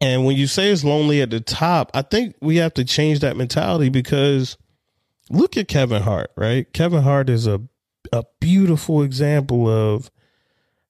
And 0.00 0.26
when 0.26 0.36
you 0.36 0.46
say 0.46 0.70
it's 0.70 0.84
lonely 0.84 1.22
at 1.22 1.30
the 1.30 1.40
top, 1.40 1.90
I 1.94 2.02
think 2.02 2.36
we 2.40 2.56
have 2.56 2.74
to 2.74 2.84
change 2.84 3.20
that 3.20 3.36
mentality 3.36 3.88
because 3.88 4.58
look 5.30 5.56
at 5.56 5.68
Kevin 5.68 6.02
Hart, 6.02 6.30
right? 6.36 6.70
Kevin 6.72 7.02
Hart 7.02 7.30
is 7.30 7.46
a 7.46 7.62
a 8.12 8.24
beautiful 8.40 9.02
example 9.02 9.68
of 9.68 10.10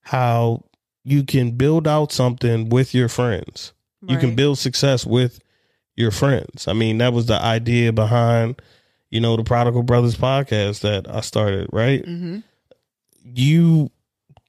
how 0.03 0.64
you 1.04 1.24
can 1.24 1.53
build 1.53 1.87
out 1.88 2.12
something 2.12 2.69
with 2.69 2.95
your 2.95 3.08
friends. 3.08 3.72
Right. 4.03 4.12
You 4.12 4.19
can 4.19 4.34
build 4.34 4.58
success 4.58 5.07
with 5.07 5.41
your 5.95 6.11
friends. 6.11 6.69
I 6.69 6.73
mean, 6.73 6.99
that 6.99 7.13
was 7.13 7.27
the 7.27 7.41
idea 7.41 7.93
behind, 7.93 8.61
you 9.11 9.21
know, 9.21 9.37
the 9.37 9.45
Prodigal 9.45 9.83
Brothers 9.83 10.17
podcast 10.17 10.81
that 10.81 11.09
I 11.09 11.21
started, 11.21 11.69
right? 11.73 12.04
Mm-hmm. 12.04 12.41
You 13.25 13.91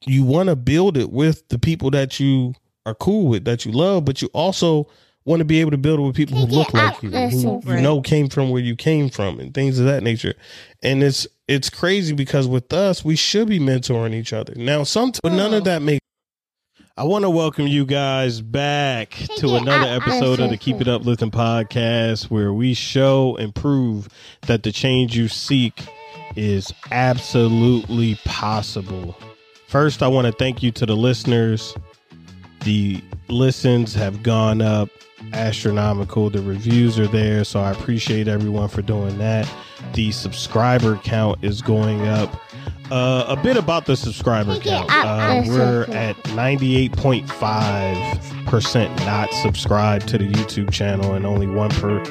you 0.06 0.24
want 0.24 0.48
to 0.48 0.56
build 0.56 0.96
it 0.96 1.10
with 1.10 1.48
the 1.48 1.58
people 1.58 1.90
that 1.90 2.20
you 2.20 2.54
are 2.88 2.94
cool 2.94 3.28
with, 3.28 3.44
that 3.44 3.64
you 3.64 3.72
love, 3.72 4.04
but 4.04 4.22
you 4.22 4.28
also 4.32 4.88
want 5.24 5.40
to 5.40 5.44
be 5.44 5.60
able 5.60 5.70
to 5.70 5.78
build 5.78 6.00
it 6.00 6.02
with 6.02 6.16
people 6.16 6.38
who 6.38 6.46
look 6.46 6.72
like 6.72 7.02
you, 7.02 7.10
who 7.10 7.60
you 7.66 7.80
know 7.80 8.00
came 8.00 8.28
from 8.28 8.50
where 8.50 8.62
you 8.62 8.74
came 8.74 9.10
from, 9.10 9.38
and 9.38 9.52
things 9.52 9.78
of 9.78 9.84
that 9.86 10.02
nature. 10.02 10.34
And 10.82 11.02
it's 11.02 11.26
it's 11.46 11.70
crazy 11.70 12.14
because 12.14 12.48
with 12.48 12.72
us, 12.72 13.04
we 13.04 13.14
should 13.14 13.48
be 13.48 13.60
mentoring 13.60 14.14
each 14.14 14.32
other. 14.32 14.54
Now, 14.56 14.84
some 14.84 15.12
but 15.22 15.32
none 15.32 15.54
of 15.54 15.64
that 15.64 15.82
makes. 15.82 16.00
I 16.96 17.04
want 17.04 17.22
to 17.24 17.30
welcome 17.30 17.68
you 17.68 17.86
guys 17.86 18.40
back 18.40 19.10
to 19.36 19.54
another 19.54 19.86
episode 19.86 20.40
of 20.40 20.50
the 20.50 20.56
Keep 20.56 20.80
It 20.80 20.88
Up 20.88 21.02
Uplifting 21.02 21.30
podcast, 21.30 22.24
where 22.24 22.52
we 22.52 22.74
show 22.74 23.36
and 23.36 23.54
prove 23.54 24.08
that 24.48 24.64
the 24.64 24.72
change 24.72 25.16
you 25.16 25.28
seek 25.28 25.86
is 26.34 26.72
absolutely 26.90 28.16
possible. 28.24 29.16
First, 29.68 30.02
I 30.02 30.08
want 30.08 30.26
to 30.26 30.32
thank 30.32 30.62
you 30.62 30.72
to 30.72 30.86
the 30.86 30.96
listeners 30.96 31.76
the 32.60 33.02
listens 33.28 33.94
have 33.94 34.22
gone 34.22 34.62
up 34.62 34.88
astronomical. 35.32 36.30
The 36.30 36.42
reviews 36.42 36.96
are 36.98 37.06
there, 37.06 37.44
so 37.44 37.60
I 37.60 37.70
appreciate 37.72 38.26
everyone 38.28 38.68
for 38.68 38.82
doing 38.82 39.16
that. 39.18 39.48
The 39.94 40.12
subscriber 40.12 40.96
count 40.96 41.42
is 41.42 41.62
going 41.62 42.06
up. 42.06 42.38
Uh, 42.90 43.26
a 43.28 43.36
bit 43.36 43.58
about 43.58 43.84
the 43.84 43.94
subscriber 43.96 44.58
count. 44.60 44.88
Uh, 44.90 45.42
we're 45.46 45.82
at 45.90 46.16
98.5% 46.24 49.04
not 49.04 49.30
subscribed 49.34 50.08
to 50.08 50.16
the 50.16 50.26
YouTube 50.26 50.72
channel 50.72 51.12
and 51.14 51.26
only 51.26 51.46
1 51.46 51.68
per 51.70 52.02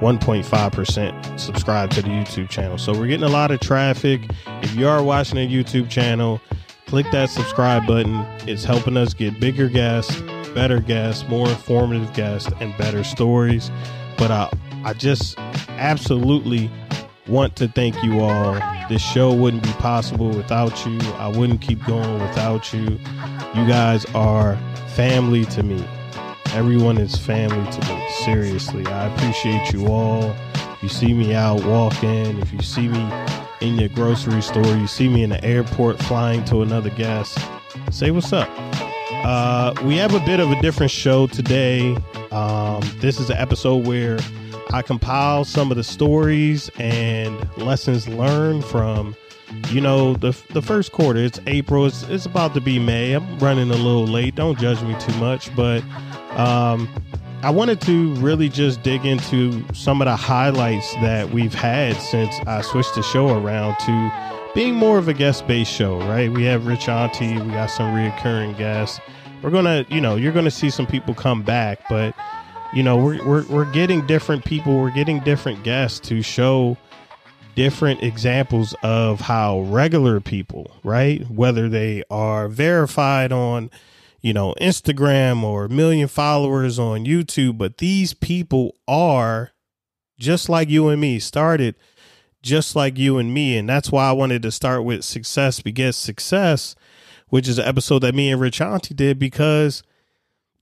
1.5% 0.00 1.40
subscribed 1.40 1.92
to 1.92 2.02
the 2.02 2.08
YouTube 2.08 2.50
channel. 2.50 2.76
So 2.76 2.92
we're 2.92 3.06
getting 3.06 3.24
a 3.24 3.30
lot 3.30 3.50
of 3.50 3.60
traffic. 3.60 4.20
If 4.62 4.76
you 4.76 4.86
are 4.88 5.02
watching 5.02 5.38
a 5.38 5.48
YouTube 5.48 5.88
channel, 5.88 6.38
click 6.86 7.10
that 7.10 7.28
subscribe 7.28 7.86
button. 7.86 8.24
It's 8.46 8.64
helping 8.64 8.96
us 8.96 9.12
get 9.12 9.38
bigger 9.40 9.68
guests, 9.68 10.20
better 10.54 10.80
guests, 10.80 11.28
more 11.28 11.48
informative 11.48 12.12
guests, 12.14 12.50
and 12.60 12.76
better 12.78 13.04
stories. 13.04 13.70
But 14.16 14.30
I, 14.30 14.50
I 14.84 14.94
just 14.94 15.38
absolutely 15.78 16.70
want 17.26 17.56
to 17.56 17.68
thank 17.68 18.00
you 18.02 18.20
all. 18.20 18.58
This 18.88 19.02
show 19.02 19.34
wouldn't 19.34 19.64
be 19.64 19.72
possible 19.72 20.28
without 20.28 20.86
you. 20.86 20.98
I 21.14 21.28
wouldn't 21.28 21.60
keep 21.60 21.84
going 21.84 22.20
without 22.20 22.72
you. 22.72 22.98
You 23.54 23.66
guys 23.66 24.04
are 24.14 24.56
family 24.94 25.44
to 25.46 25.62
me. 25.62 25.84
Everyone 26.52 26.98
is 26.98 27.16
family 27.16 27.70
to 27.72 27.88
me. 27.88 28.08
Seriously, 28.24 28.86
I 28.86 29.12
appreciate 29.12 29.72
you 29.72 29.88
all. 29.88 30.34
If 30.54 30.82
you 30.84 30.88
see 30.88 31.12
me 31.12 31.34
out 31.34 31.64
walking, 31.64 32.38
if 32.38 32.52
you 32.52 32.62
see 32.62 32.88
me 32.88 33.10
in 33.60 33.78
your 33.78 33.88
grocery 33.90 34.42
store, 34.42 34.64
you 34.76 34.86
see 34.86 35.08
me 35.08 35.22
in 35.22 35.30
the 35.30 35.44
airport 35.44 35.98
flying 36.02 36.44
to 36.46 36.62
another 36.62 36.90
guest, 36.90 37.38
say 37.90 38.10
what's 38.10 38.32
up. 38.32 38.48
Uh, 39.24 39.74
we 39.84 39.96
have 39.96 40.14
a 40.14 40.20
bit 40.20 40.40
of 40.40 40.50
a 40.50 40.60
different 40.60 40.92
show 40.92 41.26
today. 41.26 41.96
Um, 42.30 42.82
this 42.96 43.18
is 43.18 43.30
an 43.30 43.36
episode 43.36 43.86
where 43.86 44.18
I 44.72 44.82
compile 44.82 45.44
some 45.44 45.70
of 45.70 45.76
the 45.76 45.84
stories 45.84 46.70
and 46.78 47.36
lessons 47.56 48.08
learned 48.08 48.64
from, 48.64 49.16
you 49.70 49.80
know, 49.80 50.14
the 50.14 50.36
the 50.50 50.62
first 50.62 50.92
quarter. 50.92 51.20
It's 51.20 51.40
April. 51.46 51.86
It's, 51.86 52.02
it's 52.04 52.26
about 52.26 52.54
to 52.54 52.60
be 52.60 52.78
May. 52.78 53.12
I'm 53.12 53.38
running 53.38 53.70
a 53.70 53.76
little 53.76 54.06
late. 54.06 54.34
Don't 54.34 54.58
judge 54.58 54.82
me 54.82 54.94
too 55.00 55.14
much, 55.18 55.54
but 55.56 55.82
um, 56.36 56.88
I 57.46 57.50
wanted 57.50 57.80
to 57.82 58.12
really 58.14 58.48
just 58.48 58.82
dig 58.82 59.06
into 59.06 59.64
some 59.72 60.02
of 60.02 60.06
the 60.06 60.16
highlights 60.16 60.92
that 60.94 61.30
we've 61.30 61.54
had 61.54 61.94
since 61.94 62.34
I 62.44 62.60
switched 62.60 62.96
the 62.96 63.04
show 63.04 63.38
around 63.38 63.76
to 63.86 64.12
being 64.52 64.74
more 64.74 64.98
of 64.98 65.06
a 65.06 65.14
guest 65.14 65.46
based 65.46 65.72
show, 65.72 66.00
right? 66.00 66.28
We 66.28 66.42
have 66.42 66.66
Rich 66.66 66.88
Auntie, 66.88 67.34
we 67.40 67.52
got 67.52 67.70
some 67.70 67.94
reoccurring 67.94 68.58
guests. 68.58 68.98
We're 69.42 69.52
gonna, 69.52 69.86
you 69.88 70.00
know, 70.00 70.16
you're 70.16 70.32
gonna 70.32 70.50
see 70.50 70.70
some 70.70 70.88
people 70.88 71.14
come 71.14 71.44
back, 71.44 71.78
but 71.88 72.16
you 72.74 72.82
know, 72.82 72.96
we're 72.96 73.24
we're 73.24 73.46
we're 73.46 73.70
getting 73.70 74.04
different 74.08 74.44
people, 74.44 74.80
we're 74.80 74.90
getting 74.90 75.20
different 75.20 75.62
guests 75.62 76.00
to 76.08 76.22
show 76.22 76.76
different 77.54 78.02
examples 78.02 78.74
of 78.82 79.20
how 79.20 79.60
regular 79.60 80.18
people, 80.18 80.72
right? 80.82 81.24
Whether 81.30 81.68
they 81.68 82.02
are 82.10 82.48
verified 82.48 83.30
on 83.30 83.70
you 84.20 84.32
know, 84.32 84.54
Instagram 84.60 85.42
or 85.42 85.66
a 85.66 85.68
million 85.68 86.08
followers 86.08 86.78
on 86.78 87.04
YouTube, 87.04 87.58
but 87.58 87.78
these 87.78 88.14
people 88.14 88.76
are 88.88 89.52
just 90.18 90.48
like 90.48 90.68
you 90.68 90.88
and 90.88 91.00
me, 91.00 91.18
started 91.18 91.74
just 92.42 92.76
like 92.76 92.96
you 92.96 93.18
and 93.18 93.34
me. 93.34 93.56
And 93.58 93.68
that's 93.68 93.90
why 93.90 94.08
I 94.08 94.12
wanted 94.12 94.42
to 94.42 94.50
start 94.50 94.84
with 94.84 95.04
Success 95.04 95.60
Begets 95.60 95.98
Success, 95.98 96.74
which 97.28 97.48
is 97.48 97.58
an 97.58 97.66
episode 97.66 98.00
that 98.00 98.14
me 98.14 98.30
and 98.30 98.40
Rich 98.40 98.60
Auntie 98.60 98.94
did 98.94 99.18
because 99.18 99.82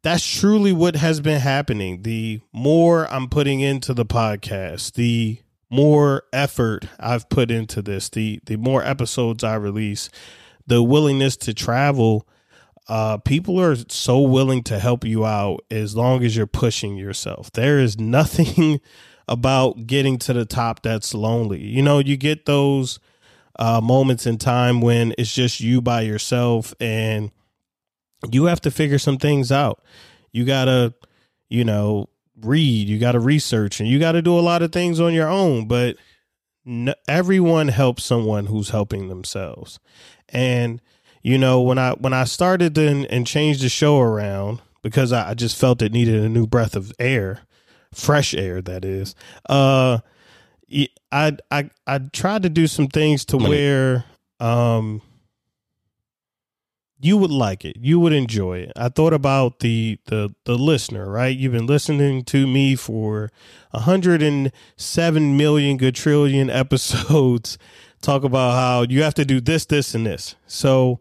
that's 0.03 0.26
truly 0.26 0.72
what 0.72 0.97
has 0.97 1.21
been 1.21 1.41
happening. 1.41 2.03
The 2.03 2.41
more 2.53 3.10
I'm 3.12 3.28
putting 3.28 3.60
into 3.60 3.94
the 3.94 4.06
podcast, 4.06 4.94
the 4.94 5.41
more 5.71 6.25
effort 6.32 6.86
I've 6.98 7.28
put 7.28 7.50
into 7.50 7.82
this, 7.82 8.09
the 8.09 8.41
the 8.44 8.56
more 8.56 8.82
episodes 8.84 9.44
I 9.44 9.54
release, 9.54 10.09
the 10.66 10.82
willingness 10.82 11.36
to 11.38 11.54
travel 11.54 12.28
uh, 12.89 13.19
people 13.19 13.61
are 13.61 13.77
so 13.89 14.21
willing 14.21 14.62
to 14.65 14.78
help 14.78 15.05
you 15.05 15.25
out 15.25 15.61
as 15.71 15.97
long 15.97 16.22
as 16.25 16.37
you're 16.37 16.47
pushing 16.47 16.97
yourself. 16.97 17.50
There 17.53 17.78
is 17.78 17.99
nothing 17.99 18.81
about 19.28 19.87
getting 19.87 20.19
to 20.19 20.33
the 20.33 20.45
top 20.45 20.83
that's 20.83 21.15
lonely. 21.15 21.62
You 21.62 21.83
know, 21.83 21.99
you 21.99 22.17
get 22.17 22.45
those 22.45 22.99
uh, 23.59 23.81
moments 23.81 24.27
in 24.27 24.37
time 24.37 24.81
when 24.81 25.15
it's 25.17 25.34
just 25.34 25.61
you 25.61 25.81
by 25.81 26.03
yourself 26.03 26.75
and 26.78 27.31
you 28.31 28.45
have 28.47 28.61
to 28.62 28.71
figure 28.71 28.99
some 28.99 29.16
things 29.16 29.51
out. 29.51 29.83
You 30.33 30.45
got 30.45 30.66
to, 30.66 30.95
you 31.49 31.65
know, 31.65 32.09
read, 32.41 32.89
you 32.89 32.99
got 32.99 33.12
to 33.12 33.21
research, 33.21 33.81
and 33.81 33.89
you 33.89 33.99
got 33.99 34.12
to 34.12 34.22
do 34.22 34.39
a 34.39 34.41
lot 34.41 34.62
of 34.62 34.72
things 34.72 35.01
on 35.01 35.15
your 35.15 35.28
own. 35.28 35.69
But 35.69 35.97
everyone 37.06 37.69
helps 37.69 38.05
someone 38.05 38.47
who's 38.47 38.71
helping 38.71 39.09
themselves. 39.09 39.78
And 40.28 40.81
you 41.25 41.39
know, 41.39 41.62
when 41.62 41.79
I 41.79 41.93
when 41.93 42.12
I 42.12 42.25
started 42.25 42.77
and, 42.77 43.07
and 43.07 43.27
changed 43.27 43.62
the 43.62 43.71
show 43.71 43.99
around 43.99 44.61
because 44.83 45.11
I, 45.11 45.31
I 45.31 45.35
just 45.35 45.57
felt 45.57 45.81
it 45.81 45.91
needed 45.91 46.23
a 46.23 46.29
new 46.29 46.47
breath 46.47 46.77
of 46.77 46.93
air, 46.99 47.41
fresh 47.95 48.35
air 48.35 48.61
that 48.61 48.85
is. 48.85 49.15
Uh, 49.49 50.01
I 51.11 51.37
I 51.51 51.71
I 51.87 51.99
tried 52.13 52.43
to 52.43 52.51
do 52.51 52.67
some 52.67 52.89
things 52.89 53.25
to 53.27 53.39
where 53.39 54.05
um 54.39 55.01
you 57.01 57.17
would 57.17 57.31
like 57.31 57.65
it. 57.65 57.79
You 57.81 57.99
would 58.01 58.13
enjoy 58.13 58.59
it. 58.59 58.73
I 58.77 58.91
thought 58.91 59.15
about 59.15 59.61
the 59.61 59.99
the 60.05 60.34
the 60.45 60.59
listener, 60.59 61.11
right? 61.11 61.34
You've 61.34 61.53
been 61.53 61.67
listening 61.67 62.23
to 62.25 62.47
me 62.47 62.77
for 62.77 63.31
107 63.71 65.37
million 65.39 65.77
good 65.79 65.95
trillion 65.95 66.51
episodes 66.51 67.57
talk 68.03 68.25
about 68.25 68.53
how 68.53 68.83
you 68.83 69.03
have 69.03 69.15
to 69.15 69.25
do 69.25 69.41
this 69.41 69.65
this 69.65 69.95
and 69.95 70.05
this. 70.05 70.34
So 70.47 71.01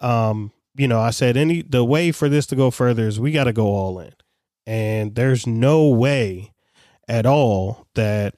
um, 0.00 0.52
you 0.74 0.88
know, 0.88 1.00
I 1.00 1.10
said 1.10 1.36
any 1.36 1.62
the 1.62 1.84
way 1.84 2.12
for 2.12 2.28
this 2.28 2.46
to 2.46 2.56
go 2.56 2.70
further 2.70 3.06
is 3.06 3.20
we 3.20 3.32
got 3.32 3.44
to 3.44 3.52
go 3.52 3.66
all 3.66 3.98
in. 3.98 4.12
And 4.66 5.14
there's 5.14 5.46
no 5.46 5.88
way 5.88 6.52
at 7.08 7.26
all 7.26 7.86
that 7.94 8.34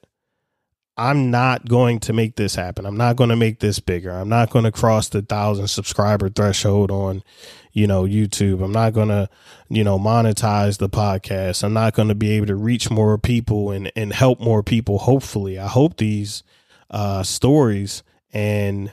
I'm 0.95 1.31
not 1.31 1.67
going 1.67 1.99
to 2.01 2.13
make 2.13 2.35
this 2.35 2.55
happen. 2.55 2.85
I'm 2.85 2.97
not 2.97 3.15
going 3.15 3.29
to 3.29 3.35
make 3.35 3.59
this 3.59 3.79
bigger. 3.79 4.11
I'm 4.11 4.29
not 4.29 4.51
going 4.51 4.65
to 4.65 4.71
cross 4.71 5.09
the 5.09 5.21
thousand 5.21 5.67
subscriber 5.67 6.29
threshold 6.29 6.91
on, 6.91 7.23
you 7.71 7.87
know, 7.87 8.03
YouTube. 8.03 8.63
I'm 8.63 8.71
not 8.71 8.93
going 8.93 9.09
to, 9.09 9.27
you 9.69 9.83
know, 9.83 9.97
monetize 9.97 10.77
the 10.77 10.89
podcast. 10.89 11.63
I'm 11.63 11.73
not 11.73 11.93
going 11.93 12.09
to 12.09 12.15
be 12.15 12.31
able 12.31 12.47
to 12.47 12.55
reach 12.55 12.91
more 12.91 13.17
people 13.17 13.71
and, 13.71 13.91
and 13.95 14.13
help 14.13 14.39
more 14.39 14.61
people. 14.61 14.99
Hopefully, 14.99 15.57
I 15.57 15.67
hope 15.67 15.97
these 15.97 16.43
uh, 16.91 17.23
stories 17.23 18.03
and 18.31 18.91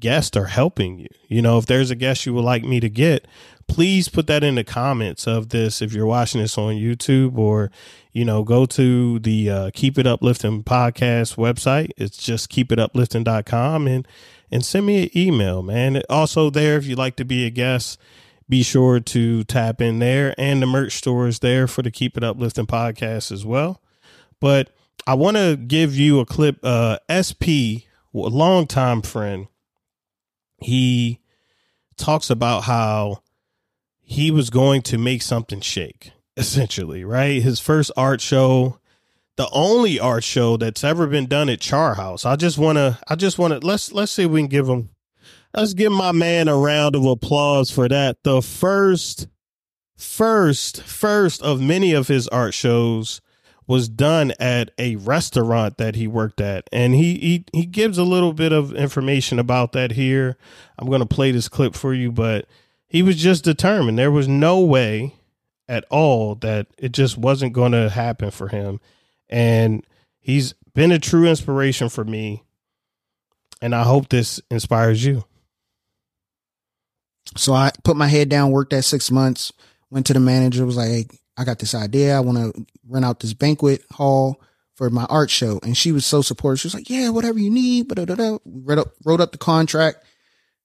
guests 0.00 0.36
are 0.36 0.46
helping 0.46 0.98
you. 0.98 1.08
You 1.28 1.42
know, 1.42 1.58
if 1.58 1.66
there's 1.66 1.90
a 1.90 1.96
guest 1.96 2.26
you 2.26 2.34
would 2.34 2.44
like 2.44 2.64
me 2.64 2.80
to 2.80 2.88
get, 2.88 3.26
please 3.66 4.08
put 4.08 4.26
that 4.26 4.42
in 4.42 4.54
the 4.54 4.64
comments 4.64 5.26
of 5.26 5.50
this 5.50 5.82
if 5.82 5.92
you're 5.92 6.06
watching 6.06 6.40
this 6.40 6.58
on 6.58 6.74
YouTube 6.74 7.38
or, 7.38 7.70
you 8.12 8.24
know, 8.24 8.42
go 8.42 8.66
to 8.66 9.18
the 9.18 9.50
uh, 9.50 9.70
Keep 9.74 9.98
It 9.98 10.06
Uplifting 10.06 10.64
podcast 10.64 11.36
website. 11.36 11.90
It's 11.96 12.16
just 12.16 12.50
keepituplifting.com 12.50 13.86
and 13.86 14.08
and 14.50 14.64
send 14.64 14.86
me 14.86 15.02
an 15.02 15.10
email, 15.14 15.62
man. 15.62 16.02
Also 16.08 16.50
there 16.50 16.78
if 16.78 16.86
you'd 16.86 16.98
like 16.98 17.16
to 17.16 17.24
be 17.24 17.44
a 17.44 17.50
guest, 17.50 18.00
be 18.48 18.62
sure 18.62 18.98
to 18.98 19.44
tap 19.44 19.80
in 19.80 19.98
there 19.98 20.34
and 20.38 20.62
the 20.62 20.66
merch 20.66 20.94
store 20.94 21.28
is 21.28 21.40
there 21.40 21.66
for 21.66 21.82
the 21.82 21.90
Keep 21.90 22.16
It 22.16 22.24
Uplifting 22.24 22.66
podcast 22.66 23.30
as 23.30 23.44
well. 23.44 23.82
But 24.40 24.70
I 25.06 25.14
want 25.14 25.36
to 25.36 25.56
give 25.56 25.96
you 25.96 26.20
a 26.20 26.26
clip. 26.26 26.58
Uh, 26.62 26.98
SP, 27.08 27.88
a 28.14 28.28
longtime 28.28 29.02
friend, 29.02 29.46
he 30.58 31.20
talks 31.96 32.30
about 32.30 32.64
how 32.64 33.22
he 34.00 34.30
was 34.30 34.50
going 34.50 34.82
to 34.82 34.98
make 34.98 35.22
something 35.22 35.60
shake, 35.60 36.12
essentially, 36.36 37.04
right? 37.04 37.42
His 37.42 37.60
first 37.60 37.90
art 37.96 38.20
show, 38.20 38.78
the 39.36 39.48
only 39.52 40.00
art 40.00 40.24
show 40.24 40.56
that's 40.56 40.84
ever 40.84 41.06
been 41.06 41.26
done 41.26 41.48
at 41.48 41.60
Char 41.60 41.94
House. 41.94 42.24
I 42.24 42.36
just 42.36 42.58
want 42.58 42.76
to, 42.76 42.98
I 43.08 43.14
just 43.14 43.38
want 43.38 43.52
to, 43.60 43.66
let's, 43.66 43.92
let's 43.92 44.12
see 44.12 44.24
if 44.24 44.30
we 44.30 44.40
can 44.40 44.48
give 44.48 44.68
him, 44.68 44.90
let's 45.54 45.74
give 45.74 45.92
my 45.92 46.12
man 46.12 46.48
a 46.48 46.56
round 46.56 46.96
of 46.96 47.04
applause 47.04 47.70
for 47.70 47.88
that. 47.88 48.22
The 48.24 48.40
first, 48.40 49.28
first, 49.96 50.82
first 50.82 51.42
of 51.42 51.60
many 51.60 51.92
of 51.92 52.08
his 52.08 52.28
art 52.28 52.54
shows 52.54 53.20
was 53.68 53.88
done 53.88 54.32
at 54.40 54.70
a 54.78 54.96
restaurant 54.96 55.76
that 55.76 55.94
he 55.94 56.08
worked 56.08 56.40
at. 56.40 56.68
And 56.72 56.94
he 56.94 57.18
he, 57.18 57.44
he 57.52 57.66
gives 57.66 57.98
a 57.98 58.02
little 58.02 58.32
bit 58.32 58.50
of 58.50 58.74
information 58.74 59.38
about 59.38 59.72
that 59.72 59.92
here. 59.92 60.36
I'm 60.78 60.88
going 60.88 61.00
to 61.00 61.06
play 61.06 61.30
this 61.30 61.48
clip 61.48 61.76
for 61.76 61.94
you 61.94 62.10
but 62.10 62.46
he 62.88 63.02
was 63.02 63.16
just 63.16 63.44
determined. 63.44 63.98
There 63.98 64.10
was 64.10 64.26
no 64.26 64.60
way 64.60 65.14
at 65.68 65.84
all 65.90 66.34
that 66.36 66.66
it 66.78 66.92
just 66.92 67.18
wasn't 67.18 67.52
going 67.52 67.72
to 67.72 67.90
happen 67.90 68.30
for 68.30 68.48
him. 68.48 68.80
And 69.28 69.86
he's 70.18 70.54
been 70.74 70.90
a 70.90 70.98
true 70.98 71.26
inspiration 71.26 71.90
for 71.90 72.04
me. 72.04 72.42
And 73.60 73.74
i 73.74 73.82
hope 73.82 74.08
this 74.08 74.40
inspires 74.50 75.04
you. 75.04 75.24
So 77.36 77.52
i 77.52 77.70
put 77.84 77.96
my 77.98 78.08
head 78.08 78.30
down 78.30 78.50
worked 78.50 78.70
that 78.70 78.84
six 78.84 79.10
months 79.10 79.52
went 79.90 80.06
to 80.06 80.14
the 80.14 80.20
manager 80.20 80.64
was 80.64 80.76
like 80.78 80.88
hey, 80.88 81.06
I 81.38 81.44
got 81.44 81.60
this 81.60 81.74
idea. 81.74 82.16
I 82.16 82.20
want 82.20 82.38
to 82.38 82.66
rent 82.88 83.04
out 83.04 83.20
this 83.20 83.32
banquet 83.32 83.84
hall 83.92 84.40
for 84.74 84.90
my 84.90 85.04
art 85.04 85.30
show. 85.30 85.60
And 85.62 85.76
she 85.76 85.92
was 85.92 86.04
so 86.04 86.20
supportive. 86.20 86.60
She 86.60 86.66
was 86.66 86.74
like, 86.74 86.90
yeah, 86.90 87.10
whatever 87.10 87.38
you 87.38 87.48
need. 87.48 87.86
Wrote 87.96 88.78
up, 88.78 88.92
wrote 89.04 89.20
up 89.20 89.32
the 89.32 89.38
contract, 89.38 90.04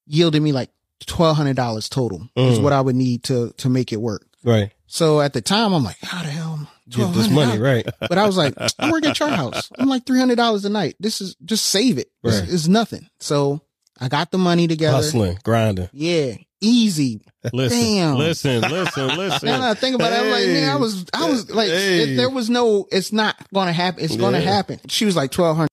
yielded 0.06 0.42
me 0.42 0.52
like 0.52 0.70
$1,200 1.04 1.88
total 1.88 2.28
mm. 2.36 2.52
is 2.52 2.58
what 2.58 2.72
I 2.72 2.80
would 2.80 2.96
need 2.96 3.22
to, 3.24 3.52
to 3.58 3.68
make 3.68 3.92
it 3.92 4.00
work. 4.00 4.26
Right. 4.42 4.72
So 4.86 5.20
at 5.20 5.32
the 5.32 5.40
time, 5.40 5.72
I'm 5.72 5.84
like, 5.84 5.98
how 6.02 6.22
the 6.22 6.30
hell? 6.30 6.68
Get 6.88 7.14
this 7.14 7.30
money, 7.30 7.58
right? 7.58 7.86
but 8.00 8.18
I 8.18 8.26
was 8.26 8.36
like, 8.36 8.54
I 8.78 8.90
work 8.90 9.06
at 9.06 9.18
your 9.18 9.30
House. 9.30 9.70
I'm 9.78 9.88
like 9.88 10.04
$300 10.04 10.64
a 10.64 10.68
night. 10.68 10.96
This 11.00 11.20
is 11.20 11.34
just 11.44 11.66
save 11.66 11.98
it. 11.98 12.10
Right. 12.22 12.34
It's, 12.34 12.52
it's 12.52 12.68
nothing. 12.68 13.08
So 13.20 13.62
I 13.98 14.08
got 14.08 14.30
the 14.30 14.38
money 14.38 14.68
together. 14.68 14.96
Hustling, 14.96 15.38
grinding. 15.42 15.88
Yeah 15.92 16.34
easy. 16.64 17.20
Listen, 17.52 17.78
Damn. 17.78 18.16
listen, 18.16 18.60
listen, 18.62 19.16
listen. 19.16 19.46
now 19.46 19.70
I 19.70 19.74
think 19.74 19.94
about 19.94 20.12
hey, 20.12 20.18
it, 20.18 20.24
I'm 20.24 20.30
like, 20.30 20.46
man, 20.46 20.70
I 20.70 20.76
was, 20.76 21.04
I 21.12 21.28
was 21.28 21.50
like, 21.50 21.68
hey. 21.68 22.02
if 22.02 22.16
there 22.16 22.30
was 22.30 22.48
no, 22.48 22.86
it's 22.90 23.12
not 23.12 23.36
going 23.52 23.66
to 23.66 23.72
happen. 23.72 24.02
It's 24.02 24.16
going 24.16 24.32
to 24.32 24.40
happen. 24.40 24.80
She 24.88 25.04
was 25.04 25.14
like 25.14 25.30
twelve 25.30 25.56
hundred. 25.56 25.68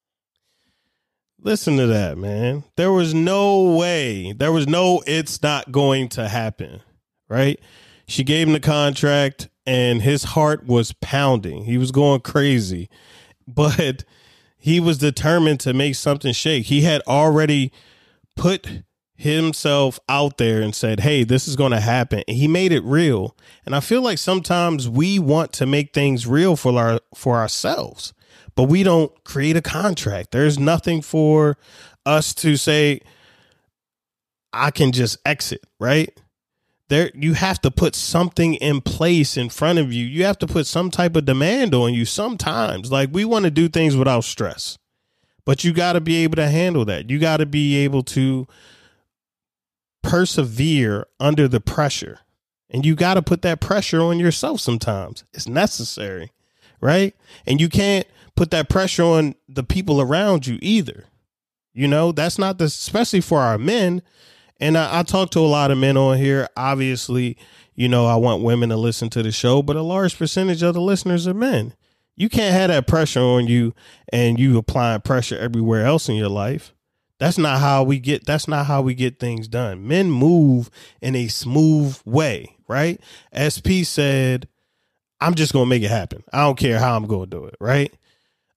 Listen 1.43 1.77
to 1.77 1.87
that, 1.87 2.17
man. 2.17 2.63
There 2.77 2.91
was 2.91 3.13
no 3.13 3.75
way. 3.75 4.33
There 4.33 4.51
was 4.51 4.67
no. 4.67 5.01
It's 5.07 5.41
not 5.41 5.71
going 5.71 6.09
to 6.09 6.27
happen. 6.27 6.81
Right? 7.29 7.59
She 8.07 8.23
gave 8.23 8.47
him 8.47 8.53
the 8.53 8.59
contract, 8.59 9.49
and 9.65 10.01
his 10.01 10.23
heart 10.23 10.65
was 10.67 10.93
pounding. 11.01 11.63
He 11.63 11.77
was 11.77 11.91
going 11.91 12.21
crazy, 12.21 12.89
but 13.47 14.03
he 14.57 14.79
was 14.79 14.97
determined 14.97 15.61
to 15.61 15.73
make 15.73 15.95
something 15.95 16.33
shake. 16.33 16.65
He 16.65 16.81
had 16.81 17.01
already 17.07 17.71
put 18.35 18.83
himself 19.21 19.99
out 20.09 20.37
there 20.37 20.61
and 20.61 20.73
said, 20.73 21.01
Hey, 21.01 21.23
this 21.23 21.47
is 21.47 21.55
going 21.55 21.71
to 21.71 21.79
happen. 21.79 22.23
And 22.27 22.37
he 22.37 22.47
made 22.47 22.71
it 22.71 22.83
real. 22.83 23.35
And 23.65 23.75
I 23.75 23.79
feel 23.79 24.01
like 24.01 24.17
sometimes 24.17 24.89
we 24.89 25.19
want 25.19 25.53
to 25.53 25.65
make 25.65 25.93
things 25.93 26.25
real 26.25 26.55
for 26.55 26.77
our, 26.77 26.99
for 27.13 27.37
ourselves, 27.37 28.13
but 28.55 28.63
we 28.63 28.83
don't 28.83 29.11
create 29.23 29.55
a 29.55 29.61
contract. 29.61 30.31
There's 30.31 30.57
nothing 30.57 31.01
for 31.01 31.57
us 32.05 32.33
to 32.35 32.57
say, 32.57 33.01
I 34.51 34.71
can 34.71 34.91
just 34.91 35.17
exit, 35.25 35.63
right? 35.79 36.09
There, 36.89 37.11
you 37.13 37.33
have 37.33 37.61
to 37.61 37.71
put 37.71 37.95
something 37.95 38.55
in 38.55 38.81
place 38.81 39.37
in 39.37 39.49
front 39.49 39.79
of 39.79 39.93
you. 39.93 40.03
You 40.03 40.25
have 40.25 40.39
to 40.39 40.47
put 40.47 40.67
some 40.67 40.91
type 40.91 41.15
of 41.15 41.25
demand 41.25 41.73
on 41.73 41.93
you 41.93 42.03
sometimes. 42.03 42.91
Like 42.91 43.09
we 43.13 43.23
want 43.23 43.45
to 43.45 43.51
do 43.51 43.69
things 43.69 43.95
without 43.95 44.25
stress, 44.25 44.77
but 45.45 45.63
you 45.63 45.71
got 45.73 45.93
to 45.93 46.01
be 46.01 46.23
able 46.23 46.35
to 46.35 46.49
handle 46.49 46.83
that. 46.85 47.09
You 47.09 47.19
got 47.19 47.37
to 47.37 47.45
be 47.45 47.77
able 47.77 48.03
to 48.03 48.45
persevere 50.01 51.07
under 51.19 51.47
the 51.47 51.61
pressure. 51.61 52.19
And 52.69 52.85
you 52.85 52.95
got 52.95 53.15
to 53.15 53.21
put 53.21 53.41
that 53.41 53.59
pressure 53.59 54.01
on 54.01 54.19
yourself 54.19 54.61
sometimes. 54.61 55.23
It's 55.33 55.47
necessary, 55.47 56.31
right? 56.79 57.15
And 57.45 57.59
you 57.59 57.69
can't 57.69 58.07
put 58.35 58.51
that 58.51 58.69
pressure 58.69 59.03
on 59.03 59.35
the 59.47 59.63
people 59.63 59.99
around 60.01 60.47
you 60.47 60.57
either. 60.61 61.05
You 61.73 61.87
know, 61.87 62.11
that's 62.11 62.37
not 62.37 62.57
the, 62.57 62.65
especially 62.65 63.21
for 63.21 63.39
our 63.39 63.57
men. 63.57 64.01
And 64.59 64.77
I, 64.77 64.99
I 64.99 65.03
talk 65.03 65.31
to 65.31 65.39
a 65.39 65.47
lot 65.47 65.71
of 65.71 65.77
men 65.77 65.97
on 65.97 66.17
here. 66.17 66.47
Obviously, 66.55 67.37
you 67.75 67.87
know, 67.87 68.05
I 68.05 68.15
want 68.15 68.43
women 68.43 68.69
to 68.69 68.77
listen 68.77 69.09
to 69.11 69.23
the 69.23 69.31
show, 69.31 69.61
but 69.61 69.75
a 69.75 69.81
large 69.81 70.17
percentage 70.17 70.63
of 70.63 70.73
the 70.73 70.81
listeners 70.81 71.27
are 71.27 71.33
men. 71.33 71.73
You 72.15 72.29
can't 72.29 72.53
have 72.53 72.69
that 72.69 72.87
pressure 72.87 73.21
on 73.21 73.47
you 73.47 73.73
and 74.11 74.39
you 74.39 74.57
applying 74.57 75.01
pressure 75.01 75.37
everywhere 75.37 75.85
else 75.85 76.09
in 76.09 76.15
your 76.15 76.29
life. 76.29 76.73
That's 77.21 77.37
not 77.37 77.59
how 77.59 77.83
we 77.83 77.99
get 77.99 78.25
that's 78.25 78.47
not 78.47 78.65
how 78.65 78.81
we 78.81 78.95
get 78.95 79.19
things 79.19 79.47
done. 79.47 79.87
Men 79.87 80.09
move 80.09 80.71
in 81.01 81.15
a 81.15 81.27
smooth 81.27 81.99
way, 82.03 82.55
right? 82.67 82.99
SP 83.29 83.85
said, 83.85 84.47
I'm 85.19 85.35
just 85.35 85.53
to 85.65 85.69
make 85.69 85.83
it 85.83 85.91
happen. 85.91 86.23
I 86.33 86.39
don't 86.39 86.57
care 86.57 86.79
how 86.79 86.95
I'm 86.95 87.05
to 87.29 87.37
do 87.37 87.45
it, 87.45 87.57
right? 87.59 87.93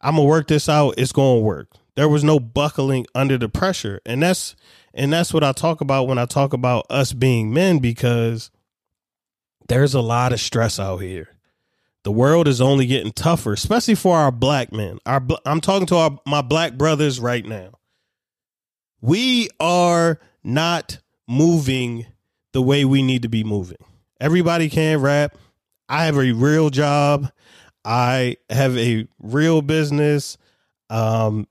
I'm 0.00 0.16
to 0.16 0.22
work 0.22 0.48
this 0.48 0.66
out. 0.66 0.94
It's 0.96 1.12
to 1.40 1.44
work. 1.44 1.72
There 1.94 2.08
was 2.08 2.24
no 2.24 2.40
buckling 2.40 3.04
under 3.14 3.36
the 3.36 3.50
pressure. 3.50 4.00
And 4.06 4.22
that's 4.22 4.56
and 4.94 5.12
that's 5.12 5.34
what 5.34 5.44
I 5.44 5.52
talk 5.52 5.82
about 5.82 6.08
when 6.08 6.16
I 6.16 6.24
talk 6.24 6.54
about 6.54 6.86
us 6.88 7.12
being 7.12 7.52
men 7.52 7.80
because 7.80 8.50
there's 9.68 9.92
a 9.92 10.00
lot 10.00 10.32
of 10.32 10.40
stress 10.40 10.80
out 10.80 11.02
here. 11.02 11.28
The 12.02 12.12
world 12.12 12.48
is 12.48 12.62
only 12.62 12.86
getting 12.86 13.12
tougher, 13.12 13.52
especially 13.52 13.94
for 13.94 14.16
our 14.16 14.32
black 14.32 14.72
men. 14.72 15.00
Our 15.04 15.22
I'm 15.44 15.60
talking 15.60 15.86
to 15.88 15.96
our, 15.96 16.18
my 16.24 16.40
black 16.40 16.78
brothers 16.78 17.20
right 17.20 17.44
now 17.44 17.74
we 19.04 19.50
are 19.60 20.18
not 20.42 20.98
moving 21.28 22.06
the 22.54 22.62
way 22.62 22.86
we 22.86 23.02
need 23.02 23.20
to 23.20 23.28
be 23.28 23.44
moving. 23.44 23.76
Everybody 24.18 24.70
can 24.70 25.02
rap. 25.02 25.36
I 25.90 26.06
have 26.06 26.16
a 26.16 26.32
real 26.32 26.70
job. 26.70 27.30
I 27.84 28.38
have 28.48 28.74
a 28.78 29.06
real 29.18 29.60
business. 29.60 30.38
Um, 30.88 31.46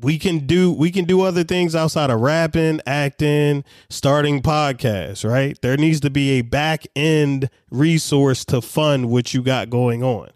we 0.00 0.18
can 0.18 0.46
do 0.46 0.72
we 0.72 0.90
can 0.90 1.04
do 1.04 1.20
other 1.20 1.44
things 1.44 1.74
outside 1.74 2.08
of 2.08 2.20
rapping, 2.20 2.80
acting, 2.86 3.64
starting 3.90 4.40
podcasts, 4.40 5.28
right? 5.28 5.58
There 5.60 5.76
needs 5.76 6.00
to 6.00 6.08
be 6.08 6.38
a 6.38 6.42
back 6.42 6.86
end 6.96 7.50
resource 7.70 8.42
to 8.46 8.62
fund 8.62 9.10
what 9.10 9.34
you 9.34 9.42
got 9.42 9.68
going 9.68 10.02
on. 10.02 10.30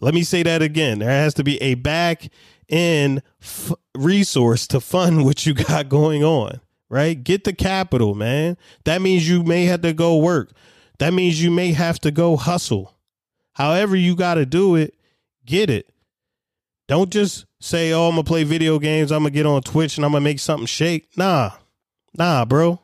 Let 0.00 0.14
me 0.14 0.22
say 0.22 0.44
that 0.44 0.62
again. 0.62 1.00
There 1.00 1.08
has 1.08 1.34
to 1.34 1.42
be 1.42 1.60
a 1.60 1.74
back 1.74 2.28
end 2.68 3.22
f- 3.40 3.72
resource 3.96 4.66
to 4.68 4.80
fund 4.80 5.24
what 5.24 5.46
you 5.46 5.54
got 5.54 5.88
going 5.88 6.24
on, 6.24 6.60
right? 6.88 7.22
Get 7.22 7.44
the 7.44 7.52
capital, 7.52 8.14
man. 8.14 8.56
That 8.84 9.02
means 9.02 9.28
you 9.28 9.42
may 9.42 9.64
have 9.66 9.82
to 9.82 9.92
go 9.92 10.16
work. 10.16 10.52
That 10.98 11.12
means 11.12 11.42
you 11.42 11.50
may 11.50 11.72
have 11.72 11.98
to 12.00 12.10
go 12.10 12.36
hustle. 12.36 12.94
However, 13.54 13.96
you 13.96 14.16
got 14.16 14.34
to 14.34 14.46
do 14.46 14.74
it, 14.76 14.94
get 15.44 15.70
it. 15.70 15.90
Don't 16.86 17.10
just 17.10 17.46
say, 17.60 17.92
oh, 17.92 18.08
I'm 18.08 18.14
going 18.14 18.24
to 18.24 18.28
play 18.28 18.44
video 18.44 18.78
games. 18.78 19.10
I'm 19.10 19.22
going 19.22 19.32
to 19.32 19.36
get 19.36 19.46
on 19.46 19.62
Twitch 19.62 19.96
and 19.96 20.04
I'm 20.04 20.12
going 20.12 20.22
to 20.22 20.24
make 20.24 20.38
something 20.38 20.66
shake. 20.66 21.16
Nah, 21.16 21.52
nah, 22.16 22.44
bro. 22.44 22.80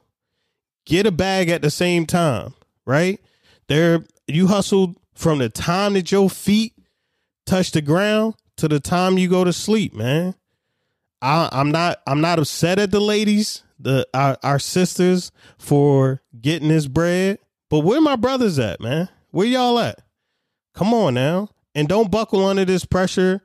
Get 0.86 1.06
a 1.06 1.12
bag 1.12 1.50
at 1.50 1.62
the 1.62 1.70
same 1.70 2.06
time, 2.06 2.54
right? 2.86 3.20
There, 3.68 4.04
you 4.26 4.46
hustled 4.46 4.96
from 5.14 5.38
the 5.38 5.48
time 5.48 5.92
that 5.94 6.10
your 6.10 6.30
feet 6.30 6.72
touch 7.46 7.72
the 7.72 7.82
ground 7.82 8.34
to 8.60 8.68
the 8.68 8.78
time 8.78 9.16
you 9.16 9.28
go 9.28 9.42
to 9.42 9.52
sleep, 9.52 9.94
man. 9.94 10.34
I, 11.22 11.48
I'm 11.50 11.70
not 11.70 12.00
I'm 12.06 12.20
not 12.20 12.38
upset 12.38 12.78
at 12.78 12.90
the 12.90 13.00
ladies, 13.00 13.62
the 13.78 14.06
our, 14.14 14.38
our 14.42 14.58
sisters 14.58 15.32
for 15.58 16.22
getting 16.40 16.68
this 16.68 16.86
bread, 16.86 17.38
but 17.68 17.80
where 17.80 18.00
my 18.00 18.16
brothers 18.16 18.58
at, 18.58 18.80
man? 18.80 19.08
Where 19.30 19.46
y'all 19.46 19.78
at? 19.78 20.00
Come 20.74 20.92
on 20.92 21.14
now, 21.14 21.48
and 21.74 21.88
don't 21.88 22.10
buckle 22.10 22.44
under 22.44 22.64
this 22.64 22.84
pressure, 22.84 23.42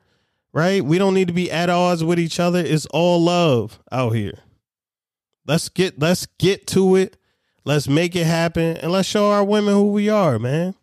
right? 0.53 0.83
We 0.83 0.97
don't 0.97 1.13
need 1.13 1.27
to 1.27 1.33
be 1.33 1.49
at 1.51 1.69
odds 1.69 2.03
with 2.03 2.19
each 2.19 2.39
other. 2.39 2.59
It's 2.59 2.85
all 2.87 3.21
love 3.21 3.79
out 3.91 4.11
here. 4.11 4.39
Let's 5.47 5.69
get 5.69 5.97
let's 5.97 6.25
get 6.39 6.67
to 6.67 6.95
it. 6.95 7.17
Let's 7.63 7.87
make 7.87 8.15
it 8.15 8.25
happen, 8.27 8.77
and 8.77 8.91
let's 8.91 9.07
show 9.07 9.31
our 9.31 9.43
women 9.43 9.73
who 9.73 9.91
we 9.91 10.09
are, 10.09 10.39
man. 10.39 10.75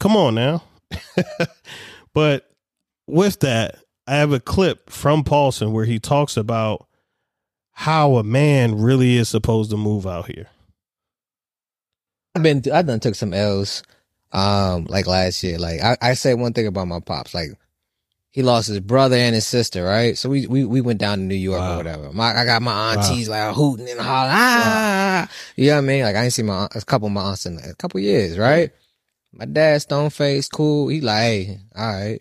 Come 0.00 0.16
on 0.16 0.34
now. 0.34 0.64
but 2.12 2.50
with 3.06 3.40
that, 3.40 3.76
I 4.06 4.16
have 4.16 4.32
a 4.32 4.40
clip 4.40 4.90
from 4.90 5.24
Paulson 5.24 5.72
where 5.72 5.84
he 5.84 5.98
talks 5.98 6.36
about 6.36 6.86
how 7.72 8.16
a 8.16 8.22
man 8.22 8.76
really 8.80 9.16
is 9.16 9.28
supposed 9.28 9.70
to 9.70 9.76
move 9.76 10.06
out 10.06 10.26
here. 10.26 10.48
I've 12.34 12.42
been, 12.42 12.62
I 12.72 12.82
done 12.82 13.00
took 13.00 13.14
some 13.14 13.32
L's, 13.32 13.82
um, 14.32 14.84
like 14.88 15.06
last 15.06 15.42
year. 15.42 15.58
Like 15.58 15.80
I, 15.82 15.96
I 16.00 16.14
say 16.14 16.34
one 16.34 16.52
thing 16.52 16.66
about 16.66 16.88
my 16.88 17.00
pops, 17.00 17.34
like 17.34 17.50
he 18.30 18.42
lost 18.42 18.68
his 18.68 18.80
brother 18.80 19.16
and 19.16 19.34
his 19.34 19.46
sister, 19.46 19.84
right? 19.84 20.18
So 20.18 20.28
we, 20.28 20.46
we, 20.48 20.64
we 20.64 20.80
went 20.80 20.98
down 20.98 21.18
to 21.18 21.24
New 21.24 21.36
York 21.36 21.60
Wow. 21.60 21.74
or 21.74 21.76
whatever. 21.76 22.12
My, 22.12 22.36
I 22.36 22.44
got 22.44 22.62
my 22.62 22.92
aunties 22.94 23.28
like 23.28 23.54
hooting 23.54 23.88
and 23.88 24.00
hollering, 24.00 24.34
ah, 24.36 25.28
you 25.56 25.68
know 25.68 25.76
what 25.76 25.78
I 25.78 25.86
mean? 25.86 26.02
Like 26.02 26.16
I 26.16 26.24
ain't 26.24 26.32
seen 26.32 26.46
my, 26.46 26.66
a 26.74 26.80
couple 26.80 27.06
of 27.06 27.12
my 27.12 27.22
aunts 27.22 27.46
in 27.46 27.58
a 27.58 27.74
couple 27.74 28.00
years, 28.00 28.36
right? 28.36 28.70
My 29.32 29.44
dad, 29.46 29.82
stone 29.82 30.10
face, 30.10 30.48
cool. 30.48 30.88
He 30.88 31.00
like, 31.00 31.18
hey, 31.20 31.58
all 31.76 31.92
right. 31.92 32.20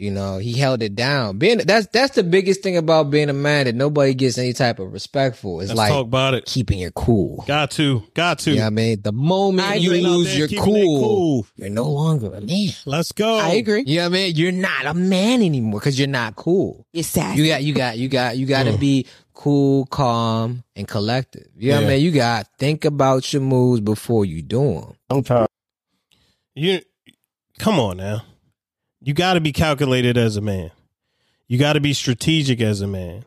You 0.00 0.12
know, 0.12 0.38
he 0.38 0.52
held 0.52 0.80
it 0.80 0.94
down. 0.94 1.38
Being 1.38 1.58
that's 1.58 1.88
that's 1.88 2.14
the 2.14 2.22
biggest 2.22 2.62
thing 2.62 2.76
about 2.76 3.10
being 3.10 3.28
a 3.28 3.32
man 3.32 3.66
that 3.66 3.74
nobody 3.74 4.14
gets 4.14 4.38
any 4.38 4.52
type 4.52 4.78
of 4.78 4.92
respect 4.92 5.34
for. 5.34 5.60
It's 5.60 5.70
Let's 5.70 5.76
like 5.78 5.90
talk 5.90 6.06
about 6.06 6.34
it. 6.34 6.44
keeping 6.44 6.78
your 6.78 6.92
cool. 6.92 7.42
Got 7.48 7.72
to, 7.72 8.04
got 8.14 8.38
to. 8.40 8.52
You 8.52 8.58
know 8.58 8.66
I 8.66 8.70
mean? 8.70 9.02
The 9.02 9.10
moment 9.10 9.68
I 9.68 9.74
you 9.74 9.90
lose 9.90 10.38
your 10.38 10.46
cool, 10.46 11.00
cool. 11.00 11.46
you're 11.56 11.68
no 11.68 11.90
longer 11.90 12.28
a 12.32 12.40
man. 12.40 12.68
Let's 12.86 13.10
go. 13.10 13.38
I 13.38 13.54
agree. 13.54 13.82
You 13.88 13.98
know 13.98 14.06
I 14.06 14.08
mean? 14.10 14.36
You're 14.36 14.52
not 14.52 14.86
a 14.86 14.94
man 14.94 15.42
anymore 15.42 15.80
because 15.80 15.98
you're 15.98 16.06
not 16.06 16.36
cool. 16.36 16.86
It's 16.92 17.08
sad. 17.08 17.36
You 17.36 17.48
got, 17.48 17.64
you 17.64 17.74
got, 17.74 17.98
you 17.98 18.08
got, 18.08 18.36
you 18.36 18.46
got 18.46 18.66
to 18.66 18.78
be 18.78 19.04
cool, 19.34 19.86
calm, 19.86 20.62
and 20.76 20.86
collected. 20.86 21.48
You 21.56 21.70
know 21.70 21.76
what 21.78 21.82
Yeah. 21.82 21.88
I 21.88 21.90
mean? 21.96 22.04
You 22.04 22.12
got 22.12 22.44
to 22.44 22.50
think 22.58 22.84
about 22.84 23.32
your 23.32 23.42
moves 23.42 23.80
before 23.80 24.24
you 24.24 24.42
do 24.42 24.94
them. 25.08 25.46
You 26.54 26.82
come 27.58 27.80
on 27.80 27.96
now. 27.96 28.22
You 29.08 29.14
got 29.14 29.34
to 29.34 29.40
be 29.40 29.52
calculated 29.52 30.18
as 30.18 30.36
a 30.36 30.42
man. 30.42 30.70
You 31.46 31.56
got 31.56 31.72
to 31.72 31.80
be 31.80 31.94
strategic 31.94 32.60
as 32.60 32.82
a 32.82 32.86
man. 32.86 33.24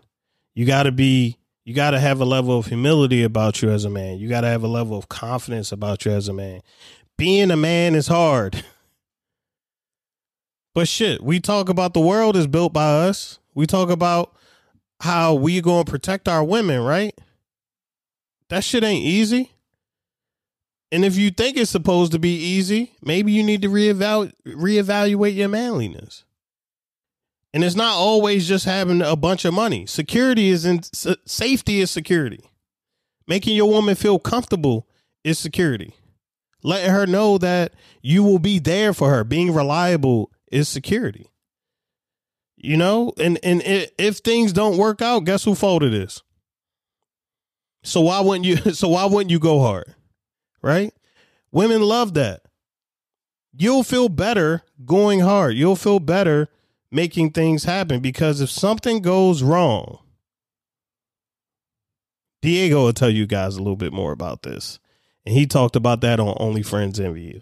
You 0.54 0.64
got 0.64 0.84
to 0.84 0.92
be 0.92 1.40
you 1.66 1.74
got 1.74 1.92
to 1.92 2.00
have 2.00 2.22
a 2.22 2.24
level 2.24 2.56
of 2.56 2.68
humility 2.68 3.24
about 3.24 3.64
you 3.64 3.72
as 3.72 3.84
a 3.84 3.90
man. 3.90 4.20
You 4.20 4.30
got 4.30 4.42
to 4.42 4.48
have 4.48 4.64
a 4.64 4.68
level 4.68 4.96
of 4.96 5.10
confidence 5.10 5.72
about 5.72 6.06
you 6.06 6.12
as 6.12 6.28
a 6.28 6.34
man. 6.34 6.62
Being 7.18 7.50
a 7.50 7.58
man 7.58 7.96
is 7.96 8.06
hard. 8.06 8.64
But 10.76 10.88
shit, 10.88 11.22
we 11.22 11.42
talk 11.42 11.68
about 11.68 11.94
the 11.94 12.00
world 12.00 12.38
is 12.38 12.48
built 12.48 12.72
by 12.72 13.08
us. 13.08 13.40
We 13.54 13.68
talk 13.68 13.90
about 13.90 14.34
how 15.02 15.34
we 15.34 15.60
going 15.60 15.84
to 15.84 15.92
protect 15.92 16.30
our 16.30 16.46
women, 16.46 16.80
right? 16.82 17.14
That 18.48 18.64
shit 18.64 18.82
ain't 18.82 19.04
easy. 19.04 19.52
And 20.92 21.06
if 21.06 21.16
you 21.16 21.32
think 21.32 21.56
it's 21.56 21.72
supposed 21.72 22.12
to 22.12 22.20
be 22.20 22.36
easy, 22.36 22.92
maybe 23.02 23.32
you 23.32 23.44
need 23.44 23.62
to 23.62 23.70
reevaluate 23.70 24.34
reevaluate 24.46 25.36
your 25.36 25.50
manliness. 25.50 26.26
And 27.54 27.64
it's 27.64 27.76
not 27.76 27.96
always 27.96 28.48
just 28.48 28.66
having 28.66 29.02
a 29.02 29.16
bunch 29.16 29.46
of 29.46 29.54
money. 29.54 29.86
Security 29.86 30.50
is 30.50 30.66
in 30.66 30.82
safety 31.26 31.82
is 31.82 31.92
security. 31.92 32.42
Making 33.28 33.56
your 33.56 33.70
woman 33.70 33.96
feel 33.96 34.20
comfortable 34.20 34.88
is 35.24 35.40
security. 35.40 35.94
Letting 36.64 36.92
her 36.92 37.08
know 37.08 37.38
that 37.38 37.74
you 38.02 38.24
will 38.24 38.40
be 38.40 38.60
there 38.60 38.94
for 38.94 39.10
her, 39.10 39.24
being 39.24 39.54
reliable 39.54 40.32
is 40.52 40.70
security. 40.70 41.28
You 42.56 42.78
know, 42.78 43.14
and 43.18 43.40
and 43.44 43.64
if 43.66 44.18
things 44.18 44.54
don't 44.54 44.78
work 44.78 45.02
out, 45.02 45.26
guess 45.26 45.46
who 45.46 45.56
fault 45.56 45.84
it 45.84 45.94
is? 45.94 46.22
So 47.84 48.02
why 48.02 48.20
wouldn't 48.20 48.46
you? 48.46 48.58
So 48.74 48.90
why 48.90 49.06
wouldn't 49.06 49.32
you 49.32 49.40
go 49.40 49.60
hard? 49.62 49.96
Right? 50.62 50.94
Women 51.52 51.82
love 51.82 52.14
that. 52.14 52.42
You'll 53.54 53.84
feel 53.84 54.10
better 54.10 54.62
going 54.86 55.20
hard. 55.20 55.56
You'll 55.56 55.76
feel 55.76 56.00
better 56.00 56.48
making 56.90 57.32
things 57.32 57.64
happen 57.64 58.00
because 58.00 58.42
if 58.42 58.50
something 58.50 59.02
goes 59.02 59.44
wrong, 59.44 60.00
Diego 62.42 62.86
will 62.86 62.94
tell 62.94 63.10
you 63.10 63.28
guys 63.28 63.56
a 63.56 63.60
little 63.60 63.76
bit 63.76 63.94
more 63.94 64.12
about 64.12 64.44
this. 64.44 64.80
And 65.26 65.36
he 65.36 65.46
talked 65.46 65.76
about 65.76 66.02
that 66.02 66.20
on 66.20 66.36
Only 66.40 66.64
Friends 66.64 67.00
Envy 67.00 67.42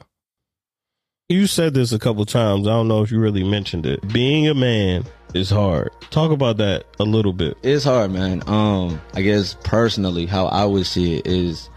You. 1.29 1.47
Said 1.47 1.75
this 1.75 1.91
a 1.91 1.99
couple 1.99 2.25
times. 2.25 2.67
I 2.67 2.71
don't 2.71 2.87
know 2.87 3.03
if 3.03 3.11
you 3.11 3.19
really 3.19 3.43
mentioned 3.43 3.85
it. 3.85 4.05
Being 4.11 4.47
a 4.47 4.55
man 4.55 5.05
is 5.35 5.49
hard. 5.49 5.91
Talk 6.09 6.31
about 6.31 6.57
that 6.57 6.85
a 6.99 7.03
little 7.03 7.33
bit. 7.33 7.55
It's 7.61 7.83
hard, 7.83 8.11
man. 8.11 8.41
Um, 8.47 8.99
I 9.13 9.21
guess 9.21 9.55
personally, 9.63 10.25
how 10.25 10.47
I 10.47 10.65
would 10.65 10.87
see 10.87 11.17
it 11.17 11.27
is, 11.27 11.69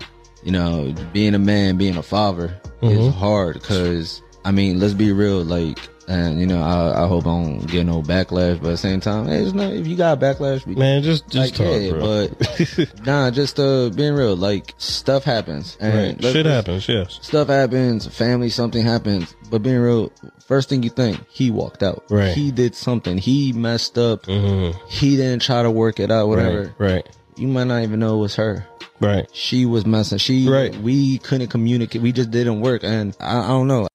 you 0.43 0.53
know, 0.53 0.95
being 1.13 1.35
a 1.35 1.39
man, 1.39 1.77
being 1.77 1.97
a 1.97 2.03
father 2.03 2.55
Mhm. 2.83 3.09
is 3.09 3.15
hard 3.15 3.55
because 3.55 4.23
I 4.45 4.51
mean, 4.51 4.81
let's 4.81 4.95
be 4.95 5.13
real, 5.13 5.45
like, 5.45 5.79
and 6.09 6.41
you 6.41 6.47
know, 6.49 6.61
I, 6.61 7.05
I 7.05 7.07
hope 7.07 7.27
I 7.29 7.31
don't 7.31 7.59
get 7.69 7.87
no 7.87 8.03
backlash, 8.03 8.59
but 8.61 8.67
at 8.69 8.71
the 8.73 8.77
same 8.77 8.99
time, 8.99 9.29
hey, 9.29 9.41
it's 9.45 9.53
not 9.55 9.73
if 9.73 9.87
you 9.87 9.95
got 9.97 10.19
backlash, 10.19 10.67
Man, 10.67 11.01
just 11.05 11.29
just 11.29 11.57
like, 11.61 11.69
talk, 11.69 11.81
yeah, 11.81 11.91
bro. 11.93 12.27
but 12.29 12.95
nah, 13.07 13.31
just 13.31 13.61
uh, 13.61 13.89
being 13.91 14.15
real, 14.15 14.35
like 14.35 14.75
stuff 14.79 15.23
happens, 15.23 15.77
and 15.79 16.21
right. 16.21 16.33
Shit 16.33 16.45
happens, 16.45 16.89
yes. 16.89 17.21
Stuff 17.23 17.47
happens, 17.49 18.09
family, 18.09 18.51
something 18.51 18.83
happens, 18.85 19.37
but 19.49 19.63
being 19.63 19.79
real, 19.79 20.11
first 20.45 20.69
thing 20.69 20.83
you 20.83 20.91
think, 20.91 21.21
he 21.29 21.53
walked 21.53 21.85
out, 21.85 22.03
Right. 22.11 22.35
He 22.35 22.51
did 22.51 22.75
something, 22.75 23.17
he 23.17 23.53
messed 23.53 23.97
up, 23.97 24.25
Mm-hmm. 24.27 24.77
he 24.89 25.17
didn't 25.17 25.43
try 25.43 25.63
to 25.63 25.71
work 25.71 26.01
it 26.01 26.11
out, 26.11 26.27
whatever. 26.27 26.75
Right, 26.79 26.95
right, 26.95 27.09
You 27.37 27.47
might 27.47 27.69
not 27.69 27.85
even 27.85 28.01
know 28.01 28.17
it 28.19 28.23
was 28.23 28.35
her. 28.35 28.67
Right. 29.03 29.29
She 29.33 29.67
was 29.67 29.85
messing. 29.87 30.19
She 30.19 30.49
Right. 30.49 30.75
We 30.77 31.19
couldn't 31.19 31.49
communicate. 31.49 32.03
We 32.03 32.13
just 32.13 32.31
didn't 32.31 32.61
work, 32.61 32.83
and 32.85 33.17
I, 33.21 33.41
I 33.41 33.49
don't 33.49 33.67
know. 33.69 33.89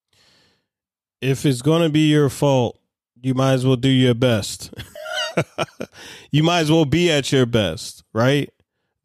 if 1.22 1.46
it's 1.46 1.62
going 1.62 1.82
to 1.84 1.90
be 1.90 2.10
your 2.10 2.30
fault, 2.30 2.80
you 3.22 3.34
might 3.34 3.54
as 3.54 3.66
well 3.66 3.76
do 3.76 3.90
your 3.90 4.14
best. 4.14 4.74
you 6.32 6.44
might 6.44 6.60
as 6.60 6.72
well 6.72 6.86
be 6.86 7.10
at 7.12 7.32
your 7.32 7.46
best, 7.46 8.04
right? 8.14 8.50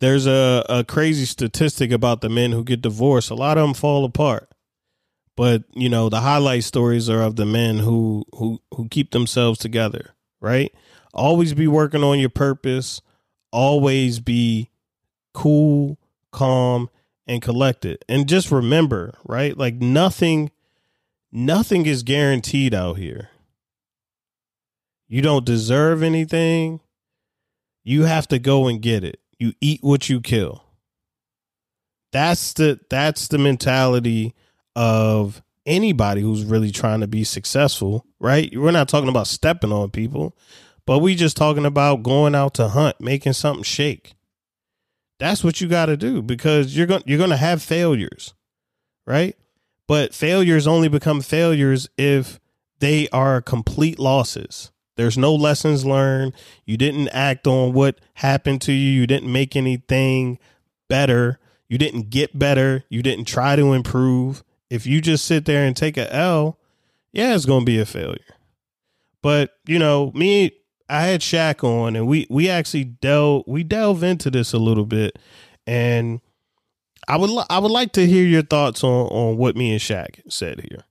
There's 0.01 0.27
a, 0.27 0.65
a 0.69 0.85
crazy 0.85 1.25
statistic 1.25 1.93
about 1.93 2.21
the 2.21 2.29
men 2.29 2.53
who 2.53 2.65
get 2.65 2.83
divorced. 2.83 3.31
A 3.31 3.35
lot 3.35 3.57
of 3.57 3.67
them 3.67 3.75
fall 3.75 4.05
apart. 4.05 4.49
But, 5.37 5.63
you 5.73 5.89
know, 5.89 6.09
the 6.09 6.21
highlight 6.21 6.65
stories 6.65 7.09
are 7.09 7.23
of 7.23 7.37
the 7.37 7.47
men 7.47 7.79
who 7.79 8.27
who 8.35 8.61
who 8.75 8.89
keep 8.89 9.13
themselves 9.13 9.59
together, 9.59 10.11
right? 10.41 10.71
Always 11.15 11.55
be 11.55 11.67
working 11.67 12.03
on 12.03 12.19
your 12.19 12.29
purpose, 12.29 13.01
always 13.51 14.21
be 14.21 14.69
cool, 15.33 15.99
calm, 16.31 16.91
and 17.27 17.41
collected. 17.41 18.05
And 18.09 18.29
just 18.29 18.51
remember, 18.51 19.15
right? 19.25 19.57
Like 19.57 19.75
nothing 19.75 20.51
nothing 21.31 21.87
is 21.87 22.03
guaranteed 22.03 22.75
out 22.75 22.99
here. 22.99 23.31
You 25.09 25.23
don't 25.23 25.45
deserve 25.45 26.03
anything. 26.03 26.81
You 27.85 28.05
have 28.05 28.29
to 28.29 28.39
go 28.39 28.69
and 28.69 28.81
get 28.81 29.05
it. 29.05 29.21
You 29.39 29.53
eat 29.61 29.81
what 29.83 30.09
you 30.09 30.21
kill. 30.21 30.65
That's 32.13 32.53
the 32.53 32.79
that's 32.91 33.29
the 33.29 33.39
mentality 33.39 34.35
of 34.77 35.43
anybody 35.67 36.21
who's 36.21 36.45
really 36.45 36.71
trying 36.71 37.01
to 37.01 37.07
be 37.07 37.25
successful, 37.25 38.07
right? 38.21 38.53
We're 38.55 38.71
not 38.71 38.89
talking 38.89 39.09
about 39.09 39.27
stepping 39.27 39.73
on 39.73 39.91
people, 39.91 40.37
but 40.87 40.99
we 40.99 41.15
just 41.15 41.37
talking 41.37 41.67
about 41.67 42.03
going 42.03 42.35
out 42.35 42.55
to 42.55 42.69
hunt, 42.69 43.01
making 43.01 43.33
something 43.33 43.63
shake. 43.63 44.15
That's 45.23 45.45
what 45.45 45.61
you 45.61 45.69
got 45.69 45.87
to 45.87 45.97
do 45.97 46.21
because 46.21 46.77
you're 46.77 46.89
going 46.89 47.05
you're 47.07 47.17
going 47.17 47.31
to 47.31 47.37
have 47.37 47.63
failures, 47.63 48.35
right? 49.07 49.37
But 49.87 50.13
failures 50.13 50.67
only 50.67 50.89
become 50.89 51.21
failures 51.21 51.89
if 51.97 52.41
they 52.81 53.09
are 53.11 53.41
complete 53.41 54.01
losses. 54.01 54.73
There's 54.97 55.17
no 55.17 55.33
lessons 55.33 55.85
learned. 55.85 56.33
You 56.67 56.77
didn't 56.77 57.07
act 57.11 57.47
on 57.47 57.73
what 57.73 58.01
happened 58.15 58.63
to 58.63 58.73
you. 58.73 58.91
You 58.91 59.07
didn't 59.07 59.31
make 59.31 59.55
anything 59.55 60.41
better. 60.89 61.39
You 61.69 61.79
didn't 61.79 62.11
get 62.11 62.37
better. 62.37 62.83
You 62.89 63.01
didn't 63.01 63.27
try 63.27 63.55
to 63.55 63.75
improve. 63.75 64.43
If 64.71 64.89
you 64.89 65.01
just 65.01 65.25
sit 65.25 65.45
there 65.45 65.65
and 65.65 65.77
take 65.77 65.97
a 65.97 66.13
L, 66.13 66.59
yeah, 67.13 67.37
it's 67.37 67.47
going 67.47 67.61
to 67.61 67.65
be 67.65 67.79
a 67.79 67.87
failure. 67.87 68.19
But, 69.23 69.53
you 69.67 69.79
know, 69.79 70.11
me, 70.17 70.51
I 70.93 71.03
had 71.07 71.21
Shaq 71.23 71.65
on 71.65 71.97
and 71.97 72.07
we, 72.07 72.27
we 72.29 72.51
actually 72.51 72.85
delve, 72.85 73.45
we 73.47 73.65
delve 73.65 74.03
into 74.03 74.31
this 74.31 74.53
a 74.53 74.59
little 74.59 74.85
bit. 74.87 75.19
And 75.67 76.21
I 77.09 77.17
would, 77.17 77.31
I 77.49 77.59
would 77.59 77.71
like 77.71 77.93
to 77.93 78.07
hear 78.07 78.25
your 78.25 78.43
thoughts 78.43 78.85
on, 78.85 79.07
on 79.09 79.37
what 79.39 79.57
me 79.57 79.73
and 79.73 79.81
Shaq 79.81 80.21
said 80.29 80.61
here. 80.69 80.85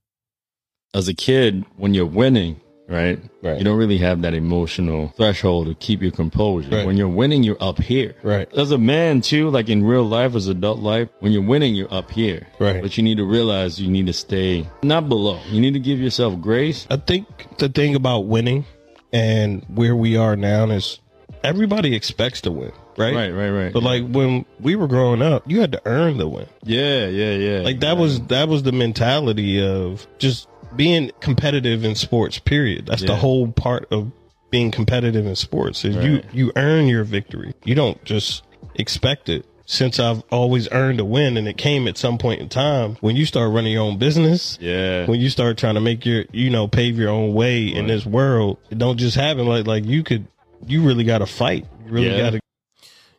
as 0.93 1.07
a 1.07 1.13
kid, 1.13 1.65
when 1.77 1.93
you're 1.93 2.05
winning, 2.05 2.59
right? 2.87 3.19
Right. 3.41 3.57
You 3.57 3.63
don't 3.63 3.77
really 3.77 3.97
have 3.99 4.21
that 4.23 4.33
emotional 4.33 5.13
threshold 5.15 5.67
to 5.67 5.75
keep 5.75 6.01
your 6.01 6.11
composure. 6.11 6.69
Right. 6.75 6.85
When 6.85 6.97
you're 6.97 7.07
winning, 7.07 7.43
you're 7.43 7.61
up 7.63 7.79
here. 7.79 8.15
Right. 8.23 8.51
As 8.53 8.71
a 8.71 8.77
man 8.77 9.21
too, 9.21 9.49
like 9.49 9.69
in 9.69 9.83
real 9.83 10.03
life, 10.03 10.35
as 10.35 10.47
adult 10.47 10.79
life, 10.79 11.09
when 11.19 11.31
you're 11.31 11.41
winning, 11.43 11.75
you're 11.75 11.93
up 11.93 12.11
here. 12.11 12.47
Right. 12.59 12.81
But 12.81 12.97
you 12.97 13.03
need 13.03 13.17
to 13.17 13.25
realize 13.25 13.79
you 13.79 13.89
need 13.89 14.07
to 14.07 14.13
stay 14.13 14.67
not 14.83 15.07
below. 15.07 15.39
You 15.49 15.61
need 15.61 15.73
to 15.73 15.79
give 15.79 15.99
yourself 15.99 16.39
grace. 16.41 16.87
I 16.89 16.97
think 16.97 17.57
the 17.57 17.69
thing 17.69 17.95
about 17.95 18.21
winning 18.25 18.65
and 19.13 19.63
where 19.73 19.95
we 19.95 20.17
are 20.17 20.35
now 20.35 20.69
is 20.69 20.99
everybody 21.43 21.95
expects 21.95 22.41
to 22.41 22.51
win, 22.51 22.71
right? 22.97 23.13
Right, 23.15 23.31
right, 23.31 23.49
right. 23.49 23.73
But 23.73 23.83
like 23.83 24.07
when 24.07 24.45
we 24.59 24.75
were 24.75 24.87
growing 24.87 25.21
up, 25.21 25.43
you 25.49 25.61
had 25.61 25.71
to 25.73 25.81
earn 25.85 26.17
the 26.17 26.27
win. 26.27 26.47
yeah, 26.63 27.07
yeah, 27.07 27.33
yeah. 27.33 27.59
Like 27.61 27.79
that 27.81 27.97
was 27.97 28.21
that 28.27 28.47
was 28.47 28.63
the 28.63 28.71
mentality 28.71 29.61
of 29.65 30.05
just 30.19 30.47
being 30.75 31.11
competitive 31.19 31.83
in 31.83 31.95
sports. 31.95 32.39
Period. 32.39 32.85
That's 32.85 33.01
the 33.03 33.15
whole 33.15 33.51
part 33.51 33.87
of 33.91 34.11
being 34.49 34.71
competitive 34.71 35.25
in 35.25 35.35
sports 35.35 35.83
is 35.85 35.95
you 36.03 36.21
you 36.33 36.51
earn 36.55 36.87
your 36.87 37.03
victory. 37.03 37.53
You 37.63 37.75
don't 37.75 38.03
just 38.05 38.43
expect 38.75 39.29
it. 39.29 39.45
Since 39.71 39.99
I've 39.99 40.21
always 40.31 40.67
earned 40.73 40.99
a 40.99 41.05
win 41.05 41.37
and 41.37 41.47
it 41.47 41.55
came 41.55 41.87
at 41.87 41.97
some 41.97 42.17
point 42.17 42.41
in 42.41 42.49
time 42.49 42.97
when 42.99 43.15
you 43.15 43.25
start 43.25 43.53
running 43.53 43.71
your 43.71 43.83
own 43.83 43.97
business. 43.97 44.57
Yeah. 44.59 45.05
When 45.05 45.21
you 45.21 45.29
start 45.29 45.57
trying 45.57 45.75
to 45.75 45.79
make 45.79 46.05
your, 46.05 46.25
you 46.33 46.49
know, 46.49 46.67
pave 46.67 46.97
your 46.97 47.09
own 47.09 47.33
way 47.33 47.67
in 47.67 47.87
this 47.87 48.05
world, 48.05 48.57
it 48.69 48.77
don't 48.77 48.97
just 48.97 49.15
happen 49.15 49.45
like, 49.45 49.65
like 49.67 49.85
you 49.85 50.03
could, 50.03 50.27
you 50.67 50.83
really 50.83 51.05
got 51.05 51.19
to 51.19 51.25
fight. 51.25 51.65
You 51.85 51.91
really 51.91 52.09
Yeah. 52.11 52.17
got 52.17 52.29
to, 52.31 52.39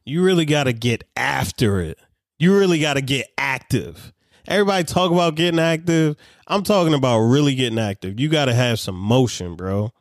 you 0.05 0.23
really 0.23 0.45
got 0.45 0.65
to 0.65 0.75
get 0.75 1.05
after 1.17 1.81
it. 1.81 1.99
You 2.39 2.55
really 2.59 2.81
got 2.81 2.95
to 2.95 3.01
get 3.01 3.29
active. 3.39 4.13
Everybody 4.47 4.85
talk 4.85 5.11
about 5.11 5.37
getting 5.37 5.59
active. 5.59 6.17
I'm 6.47 6.65
talking 6.65 6.93
about 6.93 7.21
really 7.21 7.55
getting 7.55 7.79
active. 7.79 8.21
You 8.21 8.29
got 8.29 8.45
to 8.47 8.55
have 8.55 8.79
some 8.79 8.97
motion, 8.97 9.55
bro. 9.57 9.95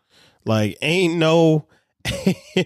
Like 0.43 0.77
ain't 0.81 1.15
no 1.15 1.65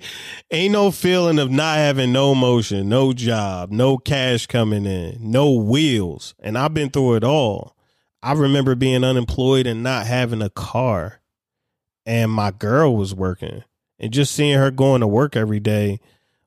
ain't 0.51 0.73
no 0.73 0.91
feeling 0.91 1.39
of 1.39 1.51
not 1.51 1.77
having 1.77 2.11
no 2.11 2.35
motion, 2.35 2.89
no 2.89 3.13
job, 3.13 3.71
no 3.71 3.97
cash 3.97 4.45
coming 4.47 4.85
in, 4.85 5.17
no 5.19 5.51
wheels. 5.51 6.35
And 6.39 6.57
I've 6.57 6.73
been 6.73 6.89
through 6.89 7.15
it 7.15 7.23
all. 7.23 7.75
I 8.23 8.33
remember 8.33 8.75
being 8.75 9.03
unemployed 9.03 9.67
and 9.67 9.83
not 9.83 10.07
having 10.07 10.41
a 10.41 10.49
car. 10.49 11.21
And 12.05 12.31
my 12.31 12.51
girl 12.51 12.95
was 12.95 13.13
working. 13.13 13.63
And 13.99 14.11
just 14.11 14.33
seeing 14.33 14.57
her 14.57 14.71
going 14.71 15.01
to 15.01 15.07
work 15.07 15.35
every 15.35 15.59
day 15.59 15.99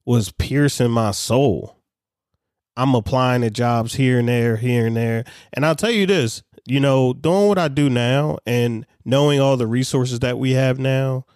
was 0.04 0.32
piercing 0.32 0.90
my 0.90 1.10
soul. 1.10 1.76
I'm 2.76 2.94
applying 2.94 3.42
to 3.42 3.50
jobs 3.50 3.94
here 3.94 4.20
and 4.20 4.28
there, 4.28 4.56
here 4.56 4.86
and 4.86 4.96
there. 4.96 5.24
And 5.52 5.66
I'll 5.66 5.74
tell 5.74 5.90
you 5.90 6.06
this, 6.06 6.42
you 6.66 6.78
know, 6.78 7.12
doing 7.12 7.48
what 7.48 7.58
I 7.58 7.68
do 7.68 7.90
now 7.90 8.38
and 8.46 8.86
knowing 9.04 9.40
all 9.40 9.56
the 9.56 9.66
resources 9.66 10.20
that 10.20 10.38
we 10.38 10.52
have 10.52 10.78
now, 10.78 11.26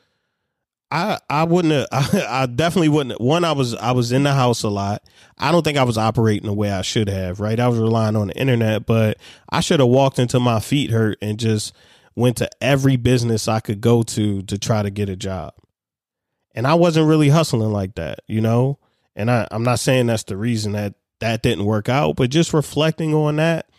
I 0.92 1.18
I 1.30 1.44
wouldn't 1.44 1.72
have, 1.72 1.86
I, 1.90 2.26
I 2.42 2.46
definitely 2.46 2.90
wouldn't 2.90 3.20
one 3.20 3.44
I 3.44 3.52
was 3.52 3.74
I 3.74 3.92
was 3.92 4.12
in 4.12 4.22
the 4.22 4.32
house 4.32 4.62
a 4.62 4.68
lot. 4.68 5.02
I 5.38 5.50
don't 5.50 5.64
think 5.64 5.78
I 5.78 5.84
was 5.84 5.98
operating 5.98 6.46
the 6.46 6.52
way 6.52 6.70
I 6.70 6.82
should 6.82 7.08
have, 7.08 7.40
right? 7.40 7.58
I 7.58 7.66
was 7.66 7.78
relying 7.78 8.14
on 8.14 8.28
the 8.28 8.36
internet, 8.36 8.86
but 8.86 9.16
I 9.48 9.60
should 9.60 9.80
have 9.80 9.88
walked 9.88 10.18
until 10.18 10.40
my 10.40 10.60
feet 10.60 10.90
hurt 10.90 11.18
and 11.22 11.40
just 11.40 11.72
went 12.14 12.36
to 12.36 12.50
every 12.60 12.96
business 12.96 13.48
I 13.48 13.60
could 13.60 13.80
go 13.80 14.02
to 14.02 14.42
to 14.42 14.58
try 14.58 14.82
to 14.82 14.90
get 14.90 15.08
a 15.08 15.16
job. 15.16 15.54
And 16.54 16.66
I 16.66 16.74
wasn't 16.74 17.08
really 17.08 17.30
hustling 17.30 17.72
like 17.72 17.94
that, 17.94 18.20
you 18.26 18.42
know? 18.42 18.78
And 19.16 19.30
I, 19.30 19.48
I'm 19.50 19.62
not 19.62 19.78
saying 19.78 20.06
that's 20.06 20.24
the 20.24 20.36
reason 20.36 20.72
that 20.72 20.94
that 21.20 21.42
didn't 21.42 21.64
work 21.64 21.88
out, 21.88 22.16
but 22.16 22.28
just 22.28 22.52
reflecting 22.52 23.14
on 23.14 23.36
that 23.36 23.70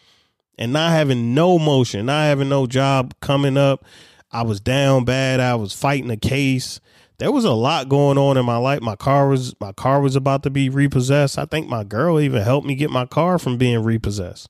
and 0.58 0.74
not 0.74 0.91
having 0.91 1.36
no 1.36 1.60
motion, 1.60 2.08
not 2.08 2.24
having 2.24 2.50
no 2.50 2.65
job 2.65 3.13
coming 3.20 3.58
up. 3.58 3.86
I 4.32 4.41
was 4.41 4.60
down 4.60 5.05
bad. 5.05 5.39
I 5.39 5.53
was 5.55 5.74
fighting 5.74 6.10
a 6.10 6.17
case. 6.17 6.79
There 7.24 7.32
was 7.32 7.46
a 7.46 7.53
lot 7.53 7.88
going 7.88 8.18
on 8.18 8.36
in 8.36 8.46
my 8.46 8.58
life. 8.58 8.82
My 8.82 8.98
car 8.98 9.30
was 9.30 9.56
my 9.62 9.72
car 9.72 10.01
was 10.01 10.18
about 10.18 10.44
to 10.44 10.50
be 10.50 10.68
repossessed. 10.68 11.39
I 11.39 11.46
think 11.46 11.70
my 11.70 11.86
girl 11.86 12.20
even 12.20 12.42
helped 12.42 12.68
me 12.68 12.75
get 12.75 12.89
my 12.89 13.06
car 13.06 13.39
from 13.39 13.58
being 13.58 13.82
repossessed. 13.82 14.50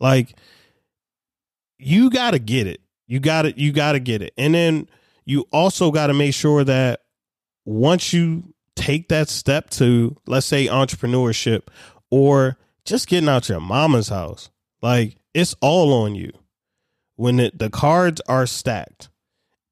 Like 0.00 0.36
you 1.78 2.10
got 2.10 2.32
to 2.32 2.40
get 2.40 2.66
it. 2.66 2.80
You 3.06 3.20
got 3.20 3.46
it. 3.46 3.58
You 3.58 3.70
got 3.70 3.92
to 3.92 4.00
get 4.00 4.22
it. 4.22 4.34
And 4.36 4.54
then 4.54 4.88
you 5.24 5.46
also 5.52 5.92
got 5.92 6.08
to 6.08 6.12
make 6.12 6.34
sure 6.34 6.64
that 6.64 7.02
once 7.64 8.12
you 8.12 8.54
take 8.74 9.08
that 9.10 9.28
step 9.28 9.70
to 9.70 10.16
let's 10.26 10.46
say 10.46 10.66
entrepreneurship 10.66 11.68
or 12.10 12.58
just 12.84 13.06
getting 13.06 13.28
out 13.28 13.48
your 13.48 13.60
mama's 13.60 14.08
house, 14.08 14.50
like 14.82 15.14
it's 15.32 15.54
all 15.60 15.92
on 15.92 16.16
you. 16.16 16.32
When 17.14 17.38
it, 17.38 17.56
the 17.56 17.70
cards 17.70 18.20
are 18.26 18.46
stacked 18.46 19.10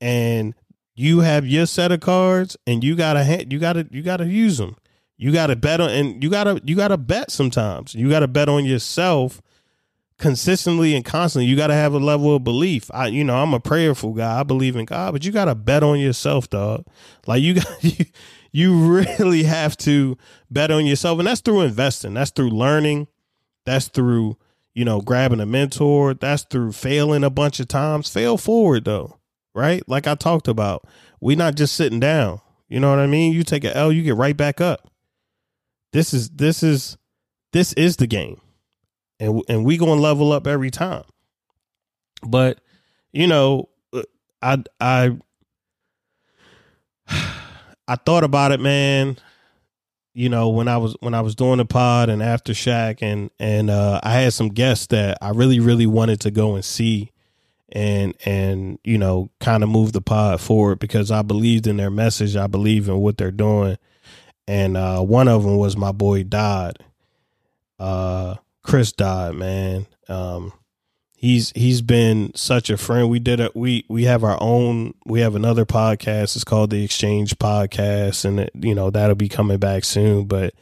and 0.00 0.54
you 0.98 1.20
have 1.20 1.46
your 1.46 1.64
set 1.64 1.92
of 1.92 2.00
cards 2.00 2.56
and 2.66 2.82
you 2.82 2.96
gotta 2.96 3.46
you 3.48 3.60
gotta 3.60 3.86
you 3.92 4.02
gotta 4.02 4.26
use 4.26 4.58
them. 4.58 4.76
You 5.16 5.32
gotta 5.32 5.54
bet 5.54 5.80
on 5.80 5.90
and 5.90 6.22
you 6.22 6.28
gotta 6.28 6.60
you 6.64 6.74
gotta 6.74 6.98
bet 6.98 7.30
sometimes. 7.30 7.94
You 7.94 8.10
gotta 8.10 8.26
bet 8.26 8.48
on 8.48 8.64
yourself 8.64 9.40
consistently 10.18 10.96
and 10.96 11.04
constantly. 11.04 11.46
You 11.46 11.54
gotta 11.54 11.74
have 11.74 11.94
a 11.94 11.98
level 11.98 12.34
of 12.34 12.42
belief. 12.42 12.90
I 12.92 13.06
you 13.06 13.22
know 13.22 13.36
I'm 13.36 13.54
a 13.54 13.60
prayerful 13.60 14.12
guy. 14.12 14.40
I 14.40 14.42
believe 14.42 14.74
in 14.74 14.86
God, 14.86 15.12
but 15.12 15.24
you 15.24 15.30
gotta 15.30 15.54
bet 15.54 15.84
on 15.84 16.00
yourself, 16.00 16.50
dog. 16.50 16.84
Like 17.28 17.42
you 17.42 17.54
got 17.54 17.84
you, 17.84 18.04
you 18.50 19.04
really 19.04 19.44
have 19.44 19.76
to 19.78 20.18
bet 20.50 20.72
on 20.72 20.84
yourself, 20.84 21.20
and 21.20 21.28
that's 21.28 21.40
through 21.40 21.60
investing. 21.60 22.14
That's 22.14 22.32
through 22.32 22.50
learning. 22.50 23.06
That's 23.64 23.86
through 23.86 24.36
you 24.74 24.84
know 24.84 25.00
grabbing 25.00 25.38
a 25.38 25.46
mentor. 25.46 26.14
That's 26.14 26.42
through 26.42 26.72
failing 26.72 27.22
a 27.22 27.30
bunch 27.30 27.60
of 27.60 27.68
times. 27.68 28.12
Fail 28.12 28.36
forward 28.36 28.84
though 28.84 29.17
right? 29.54 29.82
Like 29.88 30.06
I 30.06 30.14
talked 30.14 30.48
about, 30.48 30.86
we 31.20 31.36
not 31.36 31.54
just 31.56 31.74
sitting 31.74 32.00
down. 32.00 32.40
You 32.68 32.80
know 32.80 32.90
what 32.90 32.98
I 32.98 33.06
mean? 33.06 33.32
You 33.32 33.42
take 33.42 33.64
a 33.64 33.76
L, 33.76 33.90
you 33.92 34.02
get 34.02 34.16
right 34.16 34.36
back 34.36 34.60
up. 34.60 34.90
This 35.92 36.12
is 36.12 36.28
this 36.30 36.62
is 36.62 36.98
this 37.52 37.72
is 37.72 37.96
the 37.96 38.06
game, 38.06 38.40
and 39.18 39.42
and 39.48 39.64
we 39.64 39.78
gonna 39.78 40.00
level 40.00 40.32
up 40.32 40.46
every 40.46 40.70
time. 40.70 41.04
But 42.22 42.60
you 43.12 43.26
know, 43.26 43.70
uh, 43.92 44.02
I 44.42 44.62
I 44.80 45.16
I 47.88 47.96
thought 47.96 48.24
about 48.24 48.52
it, 48.52 48.60
man. 48.60 49.16
You 50.12 50.28
know, 50.28 50.50
when 50.50 50.68
I 50.68 50.76
was 50.76 50.94
when 51.00 51.14
I 51.14 51.22
was 51.22 51.34
doing 51.34 51.56
the 51.58 51.64
pod 51.64 52.10
and 52.10 52.22
after 52.22 52.52
Shaq, 52.52 52.98
and 53.00 53.30
and 53.38 53.70
uh, 53.70 54.00
I 54.02 54.12
had 54.12 54.34
some 54.34 54.48
guests 54.48 54.88
that 54.88 55.16
I 55.22 55.30
really 55.30 55.58
really 55.60 55.86
wanted 55.86 56.20
to 56.20 56.30
go 56.30 56.54
and 56.54 56.64
see 56.64 57.12
and 57.70 58.14
and 58.24 58.78
you 58.84 58.98
know 58.98 59.30
kind 59.40 59.62
of 59.62 59.68
move 59.68 59.92
the 59.92 60.00
pod 60.00 60.40
forward 60.40 60.78
because 60.78 61.10
I 61.10 61.22
believed 61.22 61.66
in 61.66 61.76
their 61.76 61.90
message. 61.90 62.36
I 62.36 62.46
believe 62.46 62.88
in 62.88 62.98
what 62.98 63.16
they're 63.18 63.30
doing, 63.30 63.78
and 64.46 64.76
uh, 64.76 65.00
one 65.00 65.28
of 65.28 65.42
them 65.42 65.56
was 65.56 65.76
my 65.76 65.92
boy 65.92 66.24
Dodd, 66.24 66.78
uh, 67.78 68.36
Chris 68.62 68.92
Dodd. 68.92 69.34
Man, 69.34 69.86
um, 70.08 70.52
he's 71.14 71.50
he's 71.52 71.82
been 71.82 72.32
such 72.34 72.70
a 72.70 72.76
friend. 72.76 73.10
We 73.10 73.18
did 73.18 73.40
a 73.40 73.50
We 73.54 73.84
we 73.88 74.04
have 74.04 74.24
our 74.24 74.38
own. 74.40 74.94
We 75.04 75.20
have 75.20 75.34
another 75.34 75.66
podcast. 75.66 76.36
It's 76.36 76.44
called 76.44 76.70
the 76.70 76.84
Exchange 76.84 77.36
Podcast, 77.38 78.24
and 78.24 78.40
it, 78.40 78.50
you 78.54 78.74
know 78.74 78.90
that'll 78.90 79.16
be 79.16 79.28
coming 79.28 79.58
back 79.58 79.84
soon. 79.84 80.24
But 80.24 80.54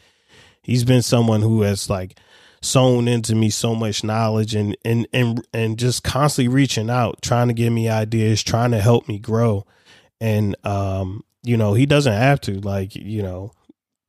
he's 0.62 0.85
been 0.85 1.03
someone 1.03 1.42
who 1.42 1.62
has 1.62 1.88
like 1.88 2.19
sewn 2.62 3.09
into 3.09 3.35
me 3.35 3.51
so 3.51 3.75
much 3.75 4.03
knowledge 4.03 4.55
and 4.55 4.77
and 4.85 5.07
and 5.12 5.47
and 5.53 5.79
just 5.79 6.03
constantly 6.03 6.53
reaching 6.53 6.90
out, 6.90 7.23
trying 7.23 7.49
to 7.49 7.55
give 7.55 7.73
me 7.73 7.88
ideas, 7.88 8.42
trying 8.42 8.71
to 8.73 8.81
help 8.81 9.09
me 9.09 9.19
grow. 9.19 9.66
And 10.21 10.57
um, 10.64 11.25
you 11.42 11.57
know, 11.57 11.75
he 11.75 11.87
doesn't 11.87 12.12
have 12.12 12.40
to 12.42 12.61
like, 12.61 12.95
you 12.97 13.23
know, 13.23 13.53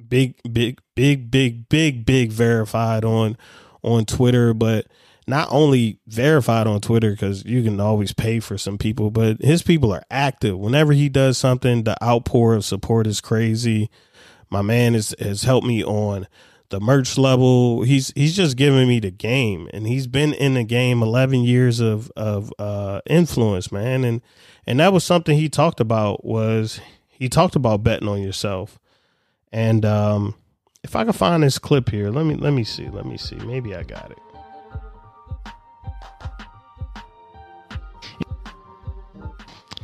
big 0.07 0.36
big 0.51 0.79
big 0.95 1.29
big 1.29 1.69
big 1.69 2.05
big 2.05 2.31
verified 2.31 3.03
on 3.03 3.38
on 3.83 4.05
Twitter, 4.05 4.53
but 4.53 4.88
not 5.27 5.49
only 5.51 5.99
verified 6.07 6.67
on 6.67 6.79
Twitter 6.79 7.12
because 7.12 7.43
you 7.43 7.62
can 7.62 7.79
always 7.81 8.13
pay 8.13 8.39
for 8.39 8.57
some 8.57 8.77
people, 8.77 9.12
but 9.12 9.41
his 9.41 9.62
people 9.62 9.91
are 9.91 10.03
active. 10.10 10.57
Whenever 10.57 10.93
he 10.93 11.10
does 11.10 11.38
something, 11.38 11.83
the 11.83 12.01
outpour 12.01 12.55
of 12.55 12.63
support 12.63 13.05
is 13.05 13.19
crazy. 13.19 13.89
My 14.49 14.62
man 14.62 14.95
is, 14.95 15.13
has 15.19 15.43
helped 15.43 15.67
me 15.67 15.83
on 15.83 16.27
the 16.69 16.80
merch 16.80 17.17
level. 17.17 17.84
He's 17.84 18.12
he's 18.15 18.36
just 18.36 18.58
giving 18.58 18.88
me 18.88 18.99
the 18.99 19.12
game, 19.12 19.69
and 19.73 19.88
he's 19.88 20.08
been 20.08 20.34
in 20.34 20.56
the 20.56 20.63
game 20.63 21.01
eleven 21.01 21.41
years 21.41 21.80
of 21.80 22.12
of 22.15 22.53
uh, 22.60 23.01
influence, 23.06 23.71
man. 23.71 24.03
And 24.03 24.21
and 24.65 24.80
that 24.80 24.93
was 24.93 25.03
something 25.03 25.38
he 25.38 25.49
talked 25.49 25.80
about 25.80 26.25
was 26.25 26.80
he 27.10 27.30
talked 27.30 27.56
about 27.56 27.84
betting 27.84 28.08
on 28.08 28.21
yourself. 28.21 28.80
And 29.51 29.86
um, 29.86 30.36
if 30.84 30.95
I 30.95 31.03
can 31.03 31.13
find 31.13 31.43
this 31.43 31.58
clip 31.58 31.89
here, 31.89 32.10
let 32.10 32.25
me 32.25 32.36
let 32.36 32.53
me 32.53 32.63
see, 32.63 32.89
let 32.89 33.06
me 33.06 33.17
see, 33.17 33.36
maybe 33.36 33.75
I 33.75 33.84
got 33.84 34.12
it. 34.12 34.17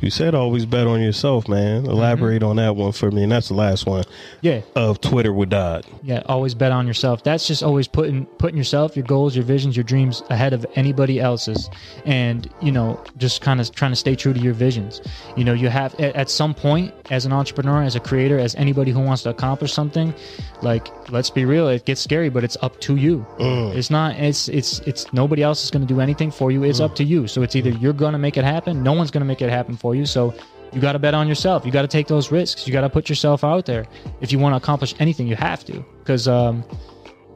You 0.04 0.10
said 0.10 0.34
always 0.34 0.66
bet 0.66 0.86
on 0.86 1.00
yourself, 1.00 1.48
man. 1.48 1.82
Mm-hmm. 1.82 1.90
Elaborate 1.90 2.42
on 2.42 2.56
that 2.56 2.76
one 2.76 2.92
for 2.92 3.10
me, 3.10 3.22
and 3.22 3.32
that's 3.32 3.48
the 3.48 3.54
last 3.54 3.86
one 3.86 4.04
Yeah, 4.42 4.60
of 4.76 5.00
Twitter 5.00 5.32
with 5.32 5.48
Dodd. 5.48 5.86
yeah. 6.02 6.22
Always 6.26 6.54
bet 6.54 6.72
on 6.72 6.86
yourself. 6.86 7.24
That's 7.24 7.46
just 7.46 7.62
always 7.62 7.88
putting 7.88 8.26
putting 8.26 8.58
yourself, 8.58 8.96
your 8.96 9.06
goals, 9.06 9.34
your 9.34 9.46
visions, 9.46 9.78
your 9.78 9.84
dreams 9.84 10.22
ahead 10.28 10.52
of 10.52 10.66
anybody 10.74 11.20
else's, 11.20 11.70
and 12.04 12.50
you 12.60 12.70
know, 12.70 13.02
just 13.16 13.40
kind 13.40 13.62
of 13.62 13.74
trying 13.74 13.92
to 13.92 13.96
stay 13.96 14.14
true 14.14 14.34
to 14.34 14.40
your 14.40 14.52
visions. 14.52 15.00
You 15.38 15.44
know, 15.44 15.54
you 15.54 15.70
have 15.70 15.94
at, 15.94 16.14
at 16.14 16.28
some 16.28 16.52
point 16.52 16.92
as 17.10 17.24
an 17.24 17.32
entrepreneur, 17.32 17.82
as 17.82 17.96
a 17.96 18.00
creator, 18.00 18.38
as 18.38 18.54
anybody 18.56 18.90
who 18.90 19.00
wants 19.00 19.22
to 19.22 19.30
accomplish 19.30 19.72
something, 19.72 20.12
like 20.60 20.86
let's 21.10 21.30
be 21.30 21.46
real, 21.46 21.66
it 21.68 21.86
gets 21.86 22.02
scary, 22.02 22.28
but 22.28 22.44
it's 22.44 22.58
up 22.60 22.78
to 22.80 22.96
you. 22.96 23.24
Mm. 23.38 23.74
It's 23.74 23.88
not. 23.88 24.16
It's 24.16 24.48
it's 24.48 24.80
it's 24.80 25.10
nobody 25.14 25.42
else 25.42 25.64
is 25.64 25.70
going 25.70 25.86
to 25.86 25.94
do 25.94 26.02
anything 26.02 26.30
for 26.30 26.50
you. 26.50 26.62
It's 26.62 26.80
mm. 26.80 26.84
up 26.84 26.94
to 26.96 27.04
you. 27.04 27.26
So 27.26 27.40
it's 27.40 27.56
either 27.56 27.72
mm. 27.72 27.80
you're 27.80 27.94
going 27.94 28.12
to 28.12 28.18
make 28.18 28.36
it 28.36 28.44
happen. 28.44 28.82
No 28.82 28.92
one's 28.92 29.10
going 29.10 29.22
to 29.22 29.26
make 29.26 29.40
it 29.40 29.48
happen 29.48 29.78
for 29.78 29.93
you. 29.93 29.93
So 30.04 30.34
you 30.72 30.80
got 30.80 30.92
to 30.92 30.98
bet 30.98 31.14
on 31.14 31.28
yourself. 31.28 31.64
You 31.64 31.70
got 31.70 31.82
to 31.82 31.88
take 31.88 32.08
those 32.08 32.32
risks. 32.32 32.66
You 32.66 32.72
got 32.72 32.80
to 32.80 32.90
put 32.90 33.08
yourself 33.08 33.44
out 33.44 33.66
there. 33.66 33.86
If 34.20 34.32
you 34.32 34.38
want 34.38 34.54
to 34.54 34.56
accomplish 34.56 34.94
anything, 34.98 35.26
you 35.28 35.36
have 35.36 35.64
to, 35.66 35.84
because 36.00 36.26
um, 36.26 36.64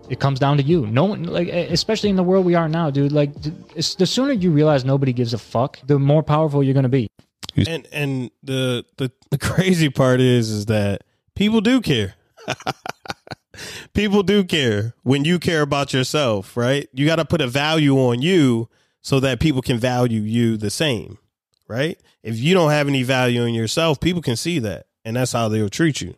it 0.09 0.19
comes 0.19 0.39
down 0.39 0.57
to 0.57 0.63
you. 0.63 0.87
No 0.87 1.05
one, 1.05 1.23
like, 1.25 1.49
especially 1.49 2.11
in 2.11 2.17
the 2.17 2.23
world 2.23 2.45
we 2.45 2.55
are 2.55 2.69
now, 2.69 2.91
dude. 2.91 3.13
Like, 3.13 3.31
it's, 3.77 3.95
the 3.95 4.07
sooner 4.07 4.33
you 4.33 4.51
realize 4.51 4.85
nobody 4.85 5.13
gives 5.13 5.35
a 5.35 5.39
fuck, 5.39 5.79
the 5.87 5.99
more 5.99 6.23
powerful 6.23 6.63
you're 6.63 6.75
gonna 6.75 6.89
be. 6.89 7.09
And 7.67 7.87
and 7.93 8.31
the 8.43 8.85
the, 8.99 9.11
the 9.31 9.39
crazy 9.39 9.89
part 9.89 10.21
is 10.21 10.51
is 10.51 10.67
that 10.67 11.03
people 11.35 11.61
do 11.61 11.81
care. 11.81 12.15
people 13.95 14.23
do 14.23 14.45
care 14.45 14.95
when 15.03 15.25
you 15.25 15.39
care 15.39 15.63
about 15.63 15.93
yourself, 15.93 16.57
right? 16.57 16.89
You 16.93 17.07
got 17.07 17.17
to 17.17 17.25
put 17.25 17.41
a 17.41 17.47
value 17.47 17.97
on 17.97 18.23
you 18.23 18.69
so 19.03 19.21
that 19.21 19.41
people 19.41 19.63
can 19.63 19.79
value 19.79 20.21
you 20.21 20.57
the 20.57 20.71
same, 20.71 21.19
right? 21.69 22.01
If 22.23 22.39
you 22.39 22.55
don't 22.55 22.71
have 22.71 22.89
any 22.89 23.03
value 23.03 23.43
in 23.43 23.55
yourself, 23.55 24.01
people 24.01 24.23
can 24.23 24.37
see 24.37 24.59
that, 24.61 24.87
and 25.05 25.17
that's 25.17 25.33
how 25.33 25.49
they'll 25.49 25.69
treat 25.69 26.01
you. 26.01 26.17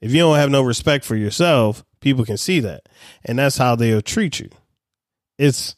If 0.00 0.12
you 0.12 0.18
don't 0.18 0.36
have 0.36 0.50
no 0.50 0.62
respect 0.62 1.04
for 1.04 1.16
yourself, 1.16 1.84
people 2.00 2.24
can 2.24 2.36
see 2.36 2.60
that, 2.60 2.88
and 3.24 3.38
that's 3.38 3.56
how 3.56 3.74
they'll 3.74 4.02
treat 4.02 4.38
you. 4.38 4.50
It's 5.38 5.74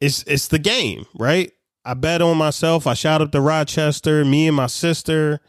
it's 0.00 0.22
it's 0.24 0.48
the 0.48 0.58
game, 0.58 1.06
right? 1.18 1.52
I 1.84 1.94
bet 1.94 2.20
on 2.20 2.36
myself. 2.36 2.86
I 2.86 2.94
shout 2.94 3.22
up 3.22 3.32
to 3.32 3.40
Rochester, 3.40 4.24
me 4.24 4.48
and 4.48 4.56
my 4.56 4.66
sister, 4.66 5.40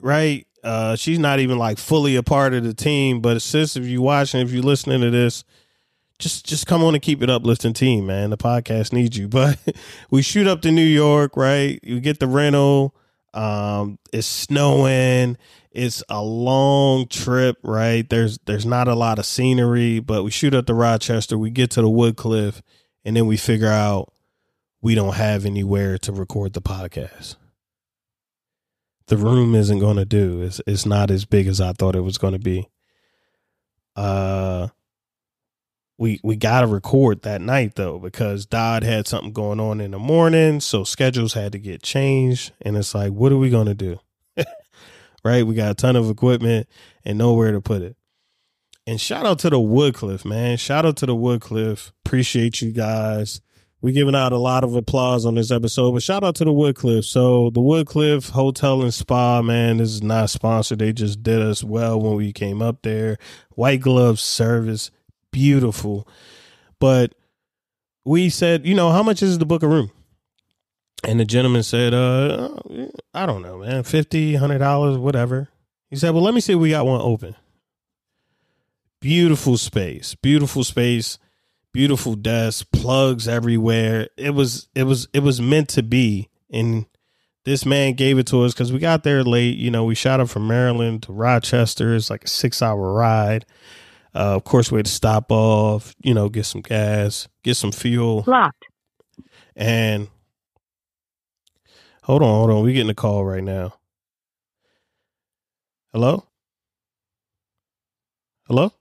right? 0.00 0.46
Uh, 0.64 0.96
she's 0.96 1.18
not 1.18 1.38
even 1.38 1.56
like 1.56 1.78
fully 1.78 2.16
a 2.16 2.22
part 2.22 2.52
of 2.52 2.64
the 2.64 2.74
team, 2.74 3.20
but 3.20 3.40
sis, 3.40 3.76
if 3.76 3.84
you 3.84 4.02
watching, 4.02 4.40
if 4.40 4.52
you 4.52 4.60
listening 4.60 5.00
to 5.00 5.10
this, 5.10 5.44
just 6.18 6.46
just 6.46 6.66
come 6.66 6.82
on 6.82 6.94
and 6.94 7.02
keep 7.02 7.22
it 7.22 7.30
uplifting 7.30 7.72
team, 7.72 8.06
man. 8.06 8.30
The 8.30 8.36
podcast 8.36 8.92
needs 8.92 9.16
you. 9.16 9.28
But 9.38 9.58
we 10.10 10.22
shoot 10.22 10.46
up 10.46 10.62
to 10.62 10.72
New 10.72 10.82
York, 10.82 11.36
right? 11.36 11.78
You 11.82 12.00
get 12.00 12.18
the 12.18 12.26
rental. 12.26 12.94
Um, 13.34 13.98
it's 14.12 14.26
snowing. 14.26 15.36
It's 15.70 16.02
a 16.08 16.22
long 16.22 17.06
trip, 17.06 17.58
right? 17.62 18.08
There's 18.08 18.38
there's 18.46 18.66
not 18.66 18.88
a 18.88 18.94
lot 18.94 19.18
of 19.18 19.26
scenery, 19.26 20.00
but 20.00 20.24
we 20.24 20.30
shoot 20.30 20.54
up 20.54 20.66
to 20.66 20.74
Rochester. 20.74 21.38
We 21.38 21.50
get 21.50 21.70
to 21.72 21.82
the 21.82 21.90
Woodcliff, 21.90 22.62
and 23.04 23.16
then 23.16 23.26
we 23.26 23.36
figure 23.36 23.68
out 23.68 24.12
we 24.80 24.94
don't 24.94 25.14
have 25.14 25.44
anywhere 25.44 25.98
to 25.98 26.12
record 26.12 26.54
the 26.54 26.62
podcast. 26.62 27.36
The 29.06 29.16
room 29.16 29.54
isn't 29.54 29.78
going 29.78 29.96
to 29.96 30.04
do. 30.04 30.42
It's 30.42 30.60
it's 30.66 30.84
not 30.86 31.10
as 31.10 31.24
big 31.24 31.46
as 31.46 31.60
I 31.60 31.72
thought 31.72 31.96
it 31.96 32.00
was 32.00 32.18
going 32.18 32.32
to 32.32 32.38
be. 32.38 32.68
Uh 33.94 34.68
we 35.98 36.20
we 36.22 36.36
got 36.36 36.60
to 36.62 36.66
record 36.66 37.22
that 37.22 37.40
night 37.40 37.74
though 37.74 37.98
because 37.98 38.46
Dodd 38.46 38.84
had 38.84 39.06
something 39.06 39.32
going 39.32 39.60
on 39.60 39.80
in 39.80 39.90
the 39.90 39.98
morning, 39.98 40.60
so 40.60 40.84
schedules 40.84 41.34
had 41.34 41.52
to 41.52 41.58
get 41.58 41.82
changed 41.82 42.52
and 42.62 42.76
it's 42.76 42.94
like 42.94 43.12
what 43.12 43.32
are 43.32 43.36
we 43.36 43.50
to 43.50 43.74
do? 43.74 43.98
right? 45.24 45.46
We 45.46 45.54
got 45.54 45.72
a 45.72 45.74
ton 45.74 45.96
of 45.96 46.08
equipment 46.08 46.68
and 47.04 47.18
nowhere 47.18 47.52
to 47.52 47.60
put 47.60 47.82
it. 47.82 47.96
And 48.86 48.98
shout 48.98 49.26
out 49.26 49.40
to 49.40 49.50
the 49.50 49.60
Woodcliff, 49.60 50.24
man. 50.24 50.56
Shout 50.56 50.86
out 50.86 50.96
to 50.98 51.06
the 51.06 51.14
Woodcliff. 51.14 51.92
Appreciate 52.06 52.62
you 52.62 52.72
guys. 52.72 53.42
We 53.80 53.92
giving 53.92 54.14
out 54.14 54.32
a 54.32 54.38
lot 54.38 54.64
of 54.64 54.74
applause 54.74 55.26
on 55.26 55.34
this 55.34 55.50
episode, 55.50 55.92
but 55.92 56.02
shout 56.02 56.24
out 56.24 56.34
to 56.36 56.44
the 56.44 56.52
Woodcliff. 56.52 57.04
So 57.04 57.50
the 57.50 57.60
Woodcliff 57.60 58.30
Hotel 58.30 58.82
and 58.82 58.92
Spa, 58.92 59.42
man, 59.42 59.76
this 59.76 59.90
is 59.90 60.02
not 60.02 60.30
sponsored. 60.30 60.78
They 60.78 60.92
just 60.92 61.22
did 61.22 61.40
us 61.42 61.62
well 61.62 62.00
when 62.00 62.14
we 62.14 62.32
came 62.32 62.62
up 62.62 62.82
there. 62.82 63.18
White 63.50 63.82
glove 63.82 64.18
service, 64.18 64.90
beautiful. 65.30 66.08
But 66.78 67.14
we 68.04 68.28
said, 68.28 68.66
you 68.66 68.74
know, 68.74 68.90
how 68.90 69.02
much 69.02 69.22
is 69.22 69.38
the 69.38 69.46
book 69.46 69.62
a 69.62 69.68
room? 69.68 69.90
And 71.04 71.20
the 71.20 71.24
gentleman 71.24 71.62
said, 71.62 71.94
uh, 71.94 72.56
I 73.14 73.26
don't 73.26 73.42
know, 73.42 73.58
man, 73.58 73.84
fifty, 73.84 74.34
hundred 74.34 74.58
dollars, 74.58 74.98
whatever. 74.98 75.48
He 75.90 75.96
said, 75.96 76.10
Well, 76.10 76.22
let 76.22 76.34
me 76.34 76.40
see 76.40 76.54
we 76.54 76.70
got 76.70 76.86
one 76.86 77.00
open. 77.00 77.36
Beautiful 79.00 79.56
space, 79.56 80.14
beautiful 80.16 80.64
space, 80.64 81.18
beautiful 81.72 82.14
desk, 82.14 82.66
plugs 82.72 83.28
everywhere. 83.28 84.08
It 84.16 84.30
was 84.30 84.68
it 84.74 84.84
was 84.84 85.08
it 85.12 85.22
was 85.22 85.40
meant 85.40 85.68
to 85.70 85.82
be. 85.82 86.28
And 86.50 86.86
this 87.44 87.64
man 87.64 87.94
gave 87.94 88.18
it 88.18 88.26
to 88.28 88.42
us 88.42 88.52
because 88.52 88.72
we 88.72 88.78
got 88.78 89.04
there 89.04 89.22
late. 89.22 89.56
You 89.56 89.70
know, 89.70 89.84
we 89.84 89.94
shot 89.94 90.20
up 90.20 90.28
from 90.28 90.48
Maryland 90.48 91.04
to 91.04 91.12
Rochester. 91.12 91.94
It's 91.94 92.10
like 92.10 92.24
a 92.24 92.28
six 92.28 92.60
hour 92.60 92.92
ride. 92.92 93.46
Uh, 94.14 94.34
of 94.36 94.44
course, 94.44 94.72
we 94.72 94.78
had 94.78 94.86
to 94.86 94.92
stop 94.92 95.30
off, 95.30 95.94
you 96.02 96.14
know, 96.14 96.28
get 96.28 96.46
some 96.46 96.60
gas, 96.62 97.28
get 97.42 97.56
some 97.56 97.72
fuel. 97.72 98.24
Locked. 98.26 98.64
And 99.54 100.08
hold 102.04 102.22
on, 102.22 102.28
hold 102.28 102.50
on. 102.50 102.62
We're 102.62 102.74
getting 102.74 102.90
a 102.90 102.94
call 102.94 103.24
right 103.24 103.42
now. 103.42 103.74
Hello? 105.92 106.26
Hello? 108.46 108.72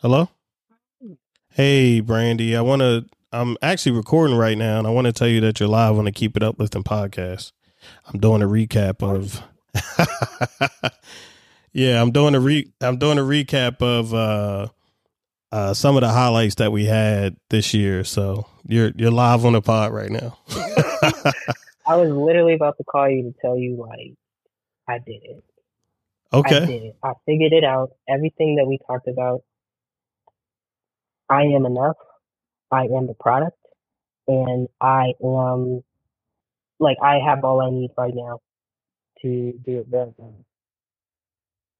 Hello? 0.00 0.28
Hey, 1.50 2.00
Brandy. 2.00 2.56
I 2.56 2.60
want 2.60 2.80
to. 2.80 3.04
I'm 3.32 3.56
actually 3.62 3.92
recording 3.92 4.36
right 4.36 4.56
now, 4.56 4.78
and 4.78 4.86
I 4.86 4.90
want 4.90 5.06
to 5.06 5.12
tell 5.12 5.28
you 5.28 5.40
that 5.40 5.58
you're 5.58 5.68
live 5.68 5.98
on 5.98 6.04
the 6.04 6.12
Keep 6.12 6.36
It 6.36 6.42
Uplifting 6.42 6.84
podcast. 6.84 7.52
I'm 8.06 8.20
doing 8.20 8.42
a 8.42 8.46
recap 8.46 9.02
of. 9.02 9.42
yeah, 11.74 12.00
I'm 12.00 12.12
doing 12.12 12.36
a 12.36 12.40
re. 12.40 12.72
I'm 12.80 12.98
doing 12.98 13.18
a 13.18 13.22
recap 13.22 13.82
of 13.82 14.14
uh, 14.14 14.68
uh, 15.50 15.74
some 15.74 15.96
of 15.96 16.02
the 16.02 16.08
highlights 16.08 16.54
that 16.56 16.70
we 16.70 16.84
had 16.84 17.36
this 17.50 17.74
year. 17.74 18.04
So 18.04 18.46
you're 18.66 18.92
you're 18.94 19.10
live 19.10 19.44
on 19.44 19.54
the 19.54 19.60
pod 19.60 19.92
right 19.92 20.10
now. 20.10 20.38
I 21.86 21.96
was 21.96 22.10
literally 22.10 22.54
about 22.54 22.78
to 22.78 22.84
call 22.84 23.10
you 23.10 23.24
to 23.24 23.34
tell 23.42 23.58
you 23.58 23.76
like 23.76 24.14
I 24.88 24.98
did 25.04 25.20
it. 25.24 25.44
I 26.32 26.36
okay. 26.38 26.60
did 26.64 26.82
it. 26.84 26.96
I 27.02 27.12
figured 27.26 27.52
it 27.52 27.64
out. 27.64 27.90
Everything 28.08 28.56
that 28.56 28.66
we 28.66 28.78
talked 28.86 29.08
about. 29.08 29.42
I 31.28 31.42
am 31.42 31.66
enough. 31.66 31.96
I 32.70 32.84
am 32.84 33.08
the 33.08 33.14
product, 33.18 33.58
and 34.28 34.68
I 34.80 35.14
am 35.22 35.82
like 36.78 36.98
I 37.02 37.18
have 37.18 37.44
all 37.44 37.60
I 37.60 37.70
need 37.70 37.90
right 37.98 38.14
now 38.14 38.40
to 39.22 39.52
do 39.64 39.78
it 39.80 39.90
better. 39.90 40.12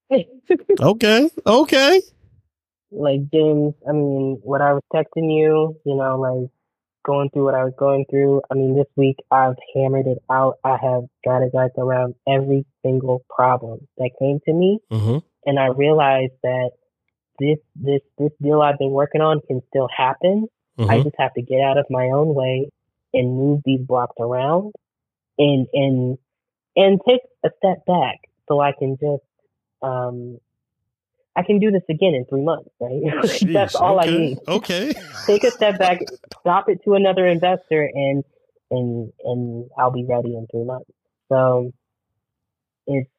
Okay. 0.79 1.29
Okay. 1.45 2.01
like 2.91 3.21
James, 3.31 3.73
I 3.87 3.91
mean, 3.91 4.39
what 4.43 4.61
I 4.61 4.73
was 4.73 4.81
texting 4.93 5.35
you, 5.37 5.75
you 5.85 5.95
know, 5.95 6.19
like 6.19 6.49
going 7.05 7.29
through 7.31 7.45
what 7.45 7.55
I 7.55 7.63
was 7.63 7.73
going 7.77 8.05
through. 8.09 8.41
I 8.51 8.55
mean, 8.55 8.75
this 8.75 8.87
week 8.95 9.17
I've 9.31 9.55
hammered 9.75 10.07
it 10.07 10.19
out. 10.29 10.55
I 10.63 10.77
have 10.81 11.03
strategized 11.25 11.77
around 11.77 12.15
every 12.27 12.65
single 12.83 13.23
problem 13.29 13.87
that 13.97 14.11
came 14.19 14.39
to 14.45 14.53
me, 14.53 14.79
Mm-hmm. 14.91 15.17
and 15.45 15.59
I 15.59 15.67
realized 15.67 16.33
that 16.43 16.71
this 17.39 17.57
this 17.75 18.01
this 18.17 18.31
deal 18.41 18.61
I've 18.61 18.77
been 18.79 18.91
working 18.91 19.21
on 19.21 19.41
can 19.47 19.61
still 19.69 19.89
happen. 19.95 20.47
I 20.87 20.97
Mm-hmm. 20.97 21.03
just 21.03 21.15
have 21.19 21.33
to 21.35 21.41
get 21.41 21.61
out 21.61 21.77
of 21.77 21.85
my 21.89 22.05
own 22.07 22.33
way 22.33 22.69
and 23.13 23.37
move 23.37 23.61
these 23.65 23.81
blocks 23.81 24.15
around, 24.19 24.73
and 25.37 25.67
and 25.73 26.17
and 26.75 26.99
take 27.07 27.21
a 27.45 27.49
step 27.57 27.85
back 27.85 28.17
so 28.47 28.59
I 28.59 28.71
can 28.77 28.97
just 28.99 29.23
um 29.81 30.39
I 31.35 31.43
can 31.43 31.59
do 31.59 31.69
this 31.69 31.83
again 31.89 32.13
in 32.15 32.25
three 32.25 32.43
months, 32.43 32.69
right? 32.79 33.01
That's 33.53 33.75
all 33.75 33.99
I 33.99 34.05
need. 34.05 34.39
Okay. 34.47 34.93
Take 35.25 35.43
a 35.43 35.51
step 35.51 35.77
back, 35.77 35.99
stop 36.39 36.69
it 36.69 36.81
to 36.85 36.93
another 36.93 37.27
investor, 37.27 37.89
and 37.93 38.23
and 38.71 39.11
and 39.23 39.69
I'll 39.77 39.91
be 39.91 40.05
ready 40.07 40.35
in 40.35 40.47
three 40.49 40.63
months. 40.63 40.89
So 41.29 41.73
it's 42.87 43.09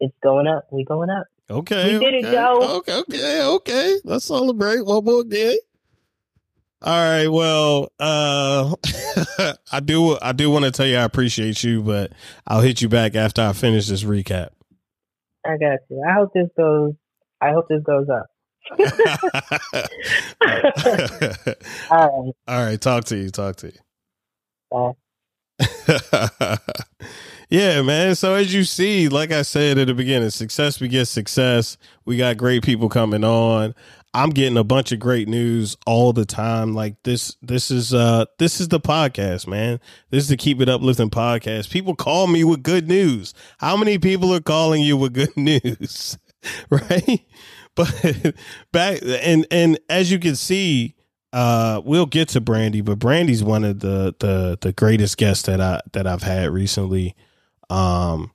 it's 0.00 0.14
going 0.22 0.46
up. 0.46 0.64
We 0.70 0.84
going 0.84 1.10
up. 1.10 1.26
Okay. 1.50 1.98
We 1.98 2.04
did 2.04 2.14
it, 2.14 2.32
Joe. 2.32 2.78
Okay, 2.78 2.96
okay, 3.00 3.42
okay. 3.42 4.00
Let's 4.04 4.24
celebrate 4.24 4.84
one 4.84 5.04
more 5.04 5.24
day. 5.24 5.58
All 6.80 6.92
right. 6.92 7.28
Well, 7.28 7.92
uh 8.00 8.74
I 9.70 9.80
do 9.80 10.18
I 10.20 10.32
do 10.32 10.50
want 10.50 10.64
to 10.64 10.70
tell 10.70 10.86
you 10.86 10.96
I 10.96 11.04
appreciate 11.04 11.62
you, 11.62 11.82
but 11.82 12.12
I'll 12.46 12.62
hit 12.62 12.80
you 12.80 12.88
back 12.88 13.14
after 13.14 13.42
I 13.42 13.52
finish 13.52 13.86
this 13.86 14.02
recap. 14.02 14.48
I 15.44 15.56
got 15.56 15.78
you. 15.90 16.02
I 16.08 16.12
hope 16.14 16.32
this 16.34 16.48
goes. 16.56 16.92
I 17.40 17.50
hope 17.52 17.66
this 17.68 17.82
goes 17.82 18.06
up. 18.08 18.26
All 21.90 21.98
right. 21.98 22.32
All 22.48 22.64
right, 22.64 22.80
talk 22.80 23.04
to 23.06 23.16
you. 23.16 23.30
Talk 23.30 23.56
to 23.56 23.68
you. 23.68 23.78
Bye. 24.70 24.92
yeah, 27.52 27.82
man. 27.82 28.14
So 28.14 28.34
as 28.34 28.54
you 28.54 28.64
see, 28.64 29.10
like 29.10 29.30
I 29.30 29.42
said 29.42 29.76
at 29.76 29.86
the 29.86 29.92
beginning, 29.92 30.30
success 30.30 30.78
begets 30.78 31.10
success. 31.10 31.76
We 32.06 32.16
got 32.16 32.38
great 32.38 32.62
people 32.62 32.88
coming 32.88 33.24
on. 33.24 33.74
I'm 34.14 34.30
getting 34.30 34.56
a 34.56 34.64
bunch 34.64 34.90
of 34.90 35.00
great 35.00 35.28
news 35.28 35.76
all 35.84 36.14
the 36.14 36.24
time. 36.24 36.72
Like 36.72 36.96
this, 37.02 37.36
this 37.42 37.70
is 37.70 37.92
uh 37.92 38.24
this 38.38 38.58
is 38.58 38.68
the 38.68 38.80
podcast, 38.80 39.46
man. 39.46 39.80
This 40.08 40.24
is 40.24 40.30
the 40.30 40.38
Keep 40.38 40.62
It 40.62 40.70
Uplifting 40.70 41.10
podcast. 41.10 41.68
People 41.68 41.94
call 41.94 42.26
me 42.26 42.42
with 42.42 42.62
good 42.62 42.88
news. 42.88 43.34
How 43.58 43.76
many 43.76 43.98
people 43.98 44.32
are 44.34 44.40
calling 44.40 44.80
you 44.80 44.96
with 44.96 45.12
good 45.12 45.36
news? 45.36 46.16
right? 46.70 47.20
But 47.74 48.34
back 48.72 49.00
and 49.02 49.46
and 49.50 49.78
as 49.90 50.10
you 50.10 50.18
can 50.18 50.36
see, 50.36 50.94
uh 51.34 51.82
we'll 51.84 52.06
get 52.06 52.30
to 52.30 52.40
Brandy, 52.40 52.80
but 52.80 52.98
Brandy's 52.98 53.44
one 53.44 53.62
of 53.62 53.80
the 53.80 54.14
the 54.20 54.56
the 54.58 54.72
greatest 54.72 55.18
guests 55.18 55.44
that 55.44 55.60
I 55.60 55.82
that 55.92 56.06
I've 56.06 56.22
had 56.22 56.48
recently. 56.48 57.14
Um 57.72 58.32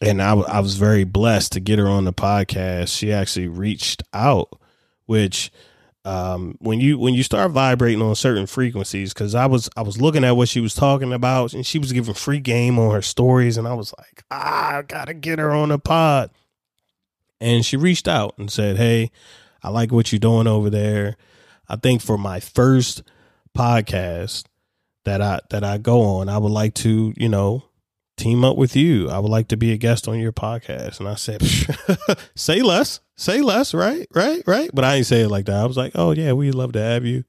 and 0.00 0.20
I, 0.20 0.32
I 0.32 0.60
was 0.60 0.74
very 0.74 1.04
blessed 1.04 1.52
to 1.52 1.60
get 1.60 1.78
her 1.78 1.86
on 1.88 2.04
the 2.04 2.12
podcast. 2.12 2.96
She 2.96 3.12
actually 3.12 3.46
reached 3.46 4.02
out, 4.12 4.48
which 5.06 5.52
um 6.04 6.56
when 6.58 6.80
you 6.80 6.98
when 6.98 7.14
you 7.14 7.22
start 7.22 7.52
vibrating 7.52 8.02
on 8.02 8.16
certain 8.16 8.46
frequencies 8.46 9.14
because 9.14 9.36
i 9.36 9.46
was 9.46 9.70
i 9.76 9.82
was 9.82 10.00
looking 10.00 10.24
at 10.24 10.32
what 10.32 10.48
she 10.48 10.58
was 10.58 10.74
talking 10.74 11.12
about 11.12 11.54
and 11.54 11.64
she 11.64 11.78
was 11.78 11.92
giving 11.92 12.12
free 12.12 12.40
game 12.40 12.76
on 12.76 12.90
her 12.92 13.02
stories 13.02 13.56
and 13.56 13.68
i 13.68 13.72
was 13.72 13.94
like 13.96 14.24
ah, 14.32 14.78
i 14.78 14.82
gotta 14.82 15.14
get 15.14 15.38
her 15.38 15.52
on 15.52 15.68
the 15.68 15.78
pod 15.78 16.28
And 17.40 17.64
she 17.64 17.76
reached 17.76 18.08
out 18.08 18.34
and 18.38 18.50
said, 18.50 18.76
Hey, 18.76 19.12
I 19.62 19.70
like 19.70 19.92
what 19.92 20.10
you're 20.10 20.18
doing 20.18 20.48
over 20.48 20.70
there. 20.70 21.16
I 21.68 21.76
think 21.76 22.02
for 22.02 22.18
my 22.18 22.40
first 22.40 23.02
podcast 23.56 24.44
that 25.04 25.20
I 25.20 25.40
that 25.50 25.62
I 25.64 25.78
go 25.78 26.02
on, 26.02 26.28
I 26.28 26.38
would 26.38 26.52
like 26.52 26.74
to, 26.82 27.12
you 27.16 27.28
know, 27.28 27.62
team 28.22 28.44
up 28.44 28.56
with 28.56 28.76
you. 28.76 29.10
I 29.10 29.18
would 29.18 29.30
like 29.30 29.48
to 29.48 29.56
be 29.56 29.72
a 29.72 29.76
guest 29.76 30.06
on 30.06 30.20
your 30.20 30.32
podcast. 30.32 31.00
And 31.00 31.08
I 31.08 31.16
said, 31.16 31.42
say 32.36 32.62
less, 32.62 33.00
say 33.16 33.40
less, 33.40 33.74
right? 33.74 34.06
Right, 34.14 34.42
right. 34.46 34.70
But 34.72 34.84
I 34.84 34.94
didn't 34.94 35.06
say 35.06 35.22
it 35.22 35.28
like 35.28 35.46
that. 35.46 35.56
I 35.56 35.66
was 35.66 35.76
like, 35.76 35.92
oh 35.94 36.12
yeah, 36.12 36.32
we'd 36.32 36.54
love 36.54 36.72
to 36.72 36.80
have 36.80 37.04
you. 37.04 37.24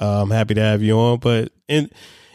Uh, 0.00 0.22
I'm 0.22 0.30
happy 0.30 0.54
to 0.54 0.60
have 0.60 0.82
you 0.82 0.96
on. 0.96 1.18
But 1.18 1.52
in 1.66 1.90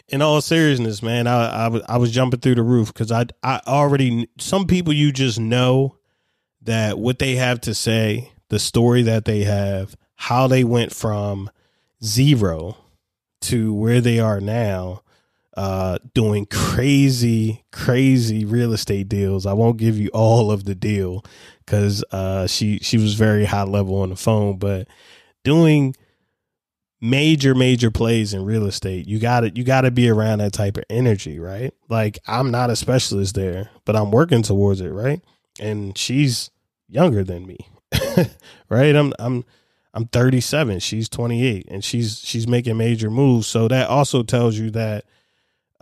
in 0.09 0.21
all 0.21 0.41
seriousness, 0.41 1.01
man, 1.01 1.27
I 1.27 1.65
I 1.65 1.67
was 1.69 1.81
I 1.87 1.97
was 1.97 2.11
jumping 2.11 2.41
through 2.41 2.55
the 2.55 2.63
roof 2.63 2.93
because 2.93 3.11
I 3.11 3.25
I 3.41 3.61
already 3.65 4.29
some 4.37 4.67
people 4.67 4.91
you 4.93 5.11
just 5.11 5.39
know 5.39 5.97
that 6.61 6.99
what 6.99 7.19
they 7.19 7.35
have 7.35 7.61
to 7.61 7.73
say, 7.73 8.33
the 8.49 8.59
story 8.59 9.01
that 9.03 9.25
they 9.25 9.43
have, 9.43 9.95
how 10.15 10.47
they 10.47 10.63
went 10.63 10.93
from 10.93 11.49
zero 12.03 12.77
to 13.41 13.73
where 13.73 14.01
they 14.01 14.19
are 14.19 14.41
now, 14.41 15.02
uh, 15.55 15.99
doing 16.13 16.45
crazy, 16.47 17.63
crazy 17.71 18.43
real 18.45 18.73
estate 18.73 19.07
deals. 19.07 19.45
I 19.45 19.53
won't 19.53 19.77
give 19.77 19.97
you 19.97 20.09
all 20.09 20.51
of 20.51 20.63
the 20.63 20.75
deal 20.75 21.23
because 21.59 22.03
uh, 22.11 22.47
she 22.47 22.79
she 22.79 22.97
was 22.97 23.13
very 23.13 23.45
high 23.45 23.63
level 23.63 24.01
on 24.01 24.09
the 24.09 24.15
phone, 24.15 24.57
but 24.57 24.87
doing 25.43 25.95
major 27.03 27.53
major 27.53 27.91
plays 27.91 28.33
in 28.33 28.45
real 28.45 28.65
estate 28.65 29.05
you 29.05 29.19
got 29.19 29.41
to 29.41 29.49
you 29.53 29.61
got 29.65 29.81
to 29.81 29.91
be 29.91 30.07
around 30.07 30.39
that 30.39 30.53
type 30.53 30.77
of 30.77 30.85
energy 30.89 31.37
right? 31.37 31.73
Like 31.89 32.17
i'm 32.27 32.49
not 32.49 32.69
a 32.69 32.77
specialist 32.77 33.35
there 33.35 33.69
but 33.83 33.97
i'm 33.97 34.09
working 34.09 34.41
towards 34.41 34.79
it 34.79 34.87
right? 34.87 35.21
And 35.59 35.97
she's 35.97 36.49
younger 36.87 37.25
than 37.25 37.45
me 37.45 37.57
right? 38.69 38.95
I'm 38.95 39.11
i'm 39.19 39.43
i'm 39.93 40.05
37 40.05 40.79
she's 40.79 41.09
28 41.09 41.67
and 41.69 41.83
she's 41.83 42.21
she's 42.23 42.47
making 42.47 42.77
major 42.77 43.09
moves. 43.09 43.47
So 43.47 43.67
that 43.67 43.89
also 43.89 44.23
tells 44.23 44.57
you 44.57 44.71
that 44.71 45.03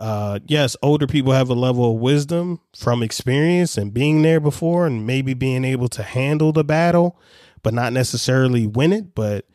uh 0.02 0.38
yes 0.46 0.76
older 0.82 1.06
people 1.06 1.32
have 1.32 1.48
a 1.48 1.54
level 1.54 1.94
of 1.94 2.00
wisdom 2.00 2.60
from 2.76 3.02
experience 3.02 3.78
and 3.78 3.94
being 3.94 4.22
there 4.22 4.40
before 4.40 4.86
and 4.86 5.06
maybe 5.06 5.32
being 5.32 5.64
able 5.64 5.88
to 5.88 6.02
handle 6.02 6.52
the 6.52 6.64
battle 6.64 7.18
but 7.62 7.72
not 7.72 7.92
necessarily 7.92 8.66
win 8.66 8.92
it 8.92 9.14
but 9.14 9.46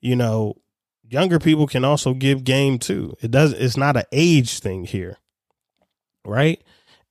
you 0.00 0.16
know 0.16 0.54
younger 1.08 1.38
people 1.38 1.66
can 1.66 1.84
also 1.84 2.14
give 2.14 2.44
game 2.44 2.78
too. 2.78 3.14
It 3.20 3.30
doesn't 3.30 3.60
it's 3.60 3.76
not 3.76 3.96
an 3.96 4.04
age 4.12 4.58
thing 4.58 4.84
here. 4.84 5.18
Right? 6.24 6.62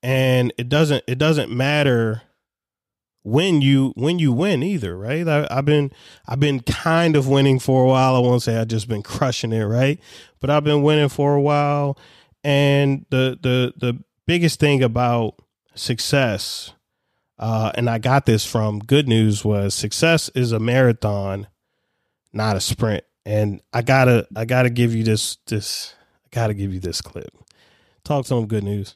And 0.03 0.53
it 0.57 0.69
doesn't 0.69 1.03
it 1.07 1.17
doesn't 1.17 1.51
matter 1.51 2.21
when 3.23 3.61
you 3.61 3.93
when 3.95 4.19
you 4.19 4.31
win 4.31 4.61
either, 4.61 4.97
right? 4.97 5.27
I, 5.27 5.47
have 5.53 5.65
been 5.65 5.91
I've 6.27 6.39
been 6.39 6.59
kind 6.59 7.15
of 7.15 7.27
winning 7.27 7.59
for 7.59 7.83
a 7.83 7.87
while. 7.87 8.15
I 8.15 8.19
won't 8.19 8.43
say 8.43 8.57
I've 8.57 8.67
just 8.67 8.87
been 8.87 9.03
crushing 9.03 9.53
it, 9.53 9.63
right? 9.63 9.99
But 10.39 10.49
I've 10.49 10.63
been 10.63 10.83
winning 10.83 11.09
for 11.09 11.33
a 11.33 11.41
while. 11.41 11.97
And 12.45 13.05
the 13.09 13.37
the 13.41 13.73
the 13.75 14.03
biggest 14.27 14.59
thing 14.59 14.83
about 14.83 15.35
success, 15.73 16.73
uh, 17.39 17.71
and 17.75 17.89
I 17.89 17.97
got 17.97 18.25
this 18.25 18.45
from 18.45 18.79
good 18.79 19.07
news 19.07 19.43
was 19.43 19.73
success 19.73 20.29
is 20.35 20.51
a 20.51 20.59
marathon, 20.59 21.47
not 22.31 22.55
a 22.55 22.61
sprint 22.61 23.03
and 23.25 23.61
I 23.73 23.81
gotta 23.81 24.27
I 24.35 24.45
gotta 24.45 24.69
give 24.69 24.93
you 24.93 25.03
this 25.03 25.37
this 25.47 25.95
I 26.25 26.27
gotta 26.31 26.53
give 26.53 26.73
you 26.73 26.79
this 26.79 27.01
clip. 27.01 27.33
Talk 28.03 28.23
to 28.23 28.27
some 28.27 28.47
good 28.47 28.63
news. 28.63 28.95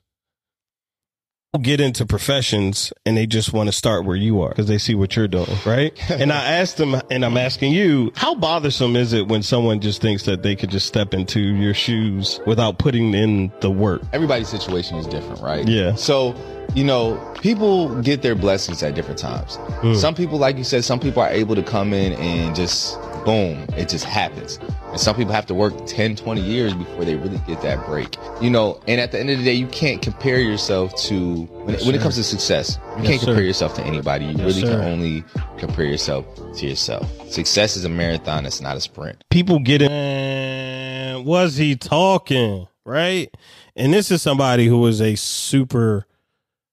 Get 1.59 1.81
into 1.81 2.05
professions 2.05 2.93
and 3.07 3.17
they 3.17 3.25
just 3.25 3.53
want 3.53 3.69
to 3.69 3.73
start 3.73 4.05
where 4.05 4.15
you 4.15 4.39
are 4.43 4.49
because 4.49 4.67
they 4.67 4.77
see 4.77 4.93
what 4.93 5.15
you're 5.15 5.27
doing, 5.27 5.49
right? 5.65 5.91
and 6.11 6.31
I 6.31 6.45
asked 6.45 6.77
them, 6.77 7.01
and 7.09 7.25
I'm 7.25 7.37
asking 7.37 7.73
you, 7.73 8.11
how 8.15 8.35
bothersome 8.35 8.95
is 8.95 9.13
it 9.13 9.27
when 9.27 9.41
someone 9.41 9.79
just 9.79 9.99
thinks 9.99 10.25
that 10.25 10.43
they 10.43 10.55
could 10.55 10.69
just 10.69 10.85
step 10.85 11.11
into 11.11 11.39
your 11.39 11.73
shoes 11.73 12.39
without 12.45 12.77
putting 12.77 13.15
in 13.15 13.51
the 13.61 13.71
work? 13.71 14.03
Everybody's 14.13 14.47
situation 14.47 14.97
is 14.97 15.07
different, 15.07 15.41
right? 15.41 15.67
Yeah. 15.67 15.95
So 15.95 16.35
you 16.75 16.83
know, 16.83 17.17
people 17.41 18.01
get 18.01 18.21
their 18.21 18.35
blessings 18.35 18.83
at 18.83 18.95
different 18.95 19.19
times. 19.19 19.57
Mm. 19.81 19.95
Some 19.95 20.15
people, 20.15 20.37
like 20.37 20.57
you 20.57 20.63
said, 20.63 20.83
some 20.83 20.99
people 20.99 21.21
are 21.21 21.29
able 21.29 21.55
to 21.55 21.63
come 21.63 21.93
in 21.93 22.13
and 22.13 22.55
just 22.55 22.99
boom, 23.25 23.65
it 23.77 23.89
just 23.89 24.05
happens. 24.05 24.59
And 24.89 24.99
some 24.99 25.15
people 25.15 25.33
have 25.33 25.45
to 25.47 25.53
work 25.53 25.73
10, 25.85 26.15
20 26.15 26.41
years 26.41 26.73
before 26.73 27.05
they 27.05 27.15
really 27.15 27.39
get 27.45 27.61
that 27.61 27.85
break. 27.85 28.15
You 28.41 28.49
know, 28.49 28.81
and 28.87 28.99
at 28.99 29.11
the 29.11 29.19
end 29.19 29.29
of 29.29 29.37
the 29.37 29.43
day, 29.43 29.53
you 29.53 29.67
can't 29.67 30.01
compare 30.01 30.39
yourself 30.39 30.95
to, 31.03 31.43
when, 31.43 31.75
yes, 31.75 31.85
when 31.85 31.95
it 31.95 32.01
comes 32.01 32.15
to 32.15 32.23
success, 32.23 32.79
you 32.97 33.03
yes, 33.03 33.07
can't 33.07 33.19
compare 33.21 33.35
sir. 33.37 33.43
yourself 33.43 33.73
to 33.75 33.83
anybody. 33.83 34.25
You 34.25 34.31
yes, 34.31 34.39
really 34.39 34.61
sir. 34.61 34.79
can 34.79 34.81
only 34.81 35.23
compare 35.57 35.85
yourself 35.85 36.25
to 36.55 36.67
yourself. 36.67 37.07
Success 37.29 37.77
is 37.77 37.85
a 37.85 37.89
marathon, 37.89 38.45
it's 38.45 38.61
not 38.61 38.77
a 38.77 38.81
sprint. 38.81 39.23
People 39.29 39.59
get 39.59 39.81
it. 39.81 41.25
Was 41.25 41.57
he 41.57 41.75
talking? 41.75 42.67
Right? 42.85 43.29
And 43.75 43.93
this 43.93 44.09
is 44.09 44.21
somebody 44.21 44.65
who 44.65 44.79
was 44.79 45.01
a 45.01 45.15
super, 45.15 46.07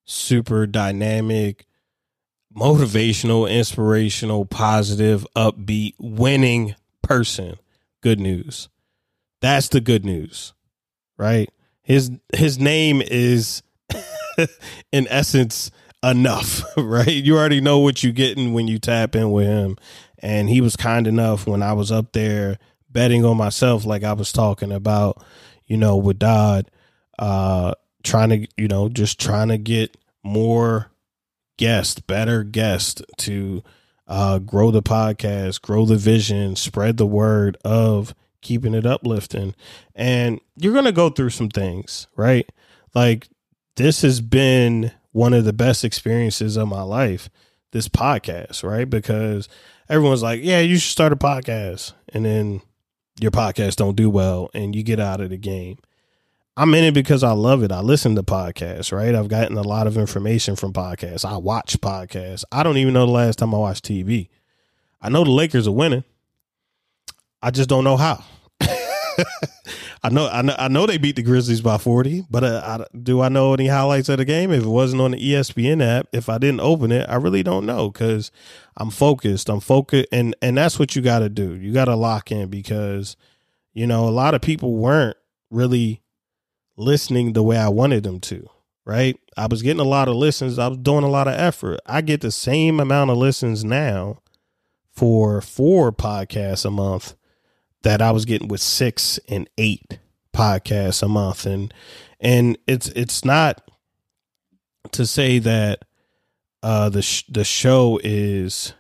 super 0.07 0.67
dynamic, 0.67 1.67
motivational, 2.57 3.51
inspirational, 3.51 4.47
positive, 4.47 5.27
upbeat, 5.37 5.95
winning 5.99 6.75
person. 7.03 7.57
Good 8.01 8.21
news. 8.21 8.69
That's 9.41 9.69
the 9.69 9.81
good 9.81 10.05
news. 10.05 10.55
Right? 11.19 11.51
His 11.83 12.11
his 12.35 12.59
name 12.59 13.03
is 13.03 13.63
in 14.93 15.07
essence 15.09 15.71
enough, 16.03 16.63
right? 16.77 17.09
You 17.09 17.37
already 17.37 17.61
know 17.61 17.79
what 17.79 18.03
you're 18.03 18.13
getting 18.13 18.53
when 18.53 18.69
you 18.69 18.79
tap 18.79 19.15
in 19.15 19.31
with 19.31 19.47
him. 19.47 19.77
And 20.21 20.49
he 20.49 20.61
was 20.61 20.77
kind 20.77 21.07
enough 21.07 21.47
when 21.47 21.63
I 21.63 21.75
was 21.75 21.93
up 21.93 22.13
there 22.13 22.59
betting 22.91 23.25
on 23.25 23.37
myself 23.37 23.85
like 23.85 24.03
I 24.03 24.15
was 24.15 24.33
talking 24.33 24.73
about, 24.73 25.23
you 25.67 25.77
know, 25.77 25.97
with 25.97 26.19
Dodd, 26.19 26.71
uh 27.19 27.75
trying 28.07 28.31
to, 28.31 28.47
you 28.57 28.69
know, 28.69 28.89
just 28.89 29.21
trying 29.21 29.49
to 29.49 29.59
get 29.59 29.97
more 30.23 30.91
guests, 31.59 32.01
better 32.01 32.43
guests 32.43 33.03
to 33.19 33.63
uh, 34.07 34.39
grow 34.39 34.71
the 34.71 34.83
podcast, 34.83 35.61
grow 35.61 35.85
the 35.85 35.97
vision, 35.97 36.57
spread 36.57 36.97
the 36.97 37.07
word 37.07 37.57
of 37.65 38.15
keeping 38.41 38.75
it 38.75 38.87
uplifting. 38.87 39.55
And 39.95 40.41
you're 40.57 40.73
going 40.73 40.85
to 40.85 40.93
go 40.93 41.11
through 41.11 41.31
some 41.31 41.49
things, 41.49 42.07
right? 42.17 42.49
Like 42.95 43.29
this 43.77 44.03
has 44.03 44.21
been 44.21 44.93
one 45.13 45.33
of 45.33 45.45
the 45.45 45.53
best 45.53 45.85
experiences 45.85 46.57
of 46.57 46.69
my 46.69 46.83
life, 46.83 47.29
this 47.73 47.89
podcast, 47.89 48.63
right? 48.63 48.89
Because 48.89 49.49
everyone's 49.89 50.23
like, 50.23 50.41
yeah, 50.43 50.61
you 50.61 50.77
should 50.77 50.93
start 50.93 51.13
a 51.13 51.17
podcast. 51.17 51.93
And 52.11 52.25
then 52.25 52.63
your 53.21 53.31
podcast 53.31 53.77
don't 53.77 53.97
do 53.97 54.11
well 54.11 54.51
and 54.55 54.77
you 54.77 54.83
get 54.83 55.01
out 55.01 55.21
of 55.21 55.31
the 55.31 55.39
game. 55.39 55.79
I'm 56.57 56.73
in 56.75 56.85
it 56.85 56.95
because 56.95 57.23
I 57.23 57.33
love 57.33 57.63
it. 57.63 57.71
I 57.71 57.81
listen 57.81 58.15
to 58.17 58.23
podcasts, 58.23 58.91
right? 58.91 59.15
I've 59.15 59.29
gotten 59.29 59.59
a 59.59 59.63
lot 59.63 59.87
of 59.87 59.99
information 59.99 60.57
from 60.57 60.73
podcasts. 60.73 61.25
I 61.25 61.37
watch 61.37 61.79
podcasts. 61.81 62.45
I 62.51 62.63
don't 62.63 62.79
even 62.79 62.95
know 62.95 63.05
the 63.05 63.13
last 63.13 63.39
time 63.39 63.55
I 63.55 63.59
watched 63.59 63.85
TV. 63.85 64.29
I 65.03 65.11
know 65.11 65.23
the 65.23 65.31
Lakers 65.31 65.69
are 65.69 65.73
winning. 65.73 66.05
I 67.43 67.51
just 67.51 67.69
don't 67.69 67.85
know 67.85 67.99
how. 67.99 68.25
I 70.03 70.09
know, 70.11 70.29
I 70.29 70.43
know, 70.43 70.55
I 70.59 70.69
know 70.69 70.87
they 70.87 70.99
beat 70.99 71.17
the 71.17 71.23
Grizzlies 71.23 71.61
by 71.61 71.79
40, 71.79 72.27
but 72.31 72.45
uh, 72.45 72.63
I, 72.65 72.97
do 72.97 73.21
I 73.21 73.29
know 73.29 73.53
any 73.53 73.67
highlights 73.67 74.09
of 74.09 74.19
the 74.19 74.25
game? 74.25 74.51
If 74.51 74.63
it 74.63 74.69
wasn't 74.69 75.03
on 75.03 75.11
the 75.11 75.19
ESPN 75.19 75.83
app, 75.83 76.07
if 76.13 76.29
I 76.29 76.39
didn't 76.39 76.61
open 76.61 76.91
it, 76.91 77.07
I 77.09 77.17
really 77.17 77.43
don't 77.43 77.67
know 77.67 77.91
because 77.91 78.31
I'm 78.77 78.91
focused. 78.91 79.49
I'm 79.49 79.61
focused, 79.61 80.07
and 80.13 80.35
and 80.41 80.57
that's 80.57 80.79
what 80.79 80.97
you 80.97 81.03
got 81.03 81.21
to 81.21 81.29
do. 81.29 81.55
You 81.55 81.73
got 81.73 81.87
to 81.87 81.97
lock 81.97 82.31
in 82.31 82.49
because 82.49 83.17
you 83.75 83.87
know 83.87 84.09
a 84.09 84.11
lot 84.11 84.35
of 84.35 84.43
people 84.43 84.77
weren't 84.77 85.17
really 85.51 86.03
listening 86.77 87.33
the 87.33 87.43
way 87.43 87.57
I 87.57 87.69
wanted 87.69 88.05
them 88.05 88.21
to, 88.21 88.49
right? 88.85 89.19
I 89.37 89.47
was 89.47 89.63
getting 89.63 89.81
a 89.81 89.85
lot 89.85 90.09
of 90.09 90.15
listens. 90.15 90.59
I 90.59 90.69
was 90.69 90.79
doing 90.79 91.05
a 91.05 91.09
lot 91.09 91.29
of 91.29 91.35
effort. 91.35 91.81
I 91.87 92.01
get 92.01 92.21
the 92.21 92.31
same 92.31 92.81
amount 92.81 93.11
of 93.11 93.17
listens 93.17 93.65
now 93.65 94.23
for 94.93 95.41
four 95.41 95.93
podcasts 95.93 96.65
a 96.65 96.71
month 96.71 97.15
that 97.83 98.01
I 98.01 98.11
was 98.11 98.25
getting 98.25 98.49
with 98.49 98.61
six 98.61 99.19
and 99.29 99.49
eight 99.59 99.99
podcasts 100.33 101.03
a 101.03 101.09
month. 101.09 101.47
And, 101.47 101.73
and 102.21 102.59
it's, 102.67 102.89
it's 102.89 103.25
not 103.25 103.71
to 104.93 105.07
say 105.07 105.39
that, 105.41 105.85
uh, 106.63 106.89
the, 106.89 107.03
sh- 107.03 107.25
the 107.29 107.45
show 107.45 108.01
is, 108.03 108.73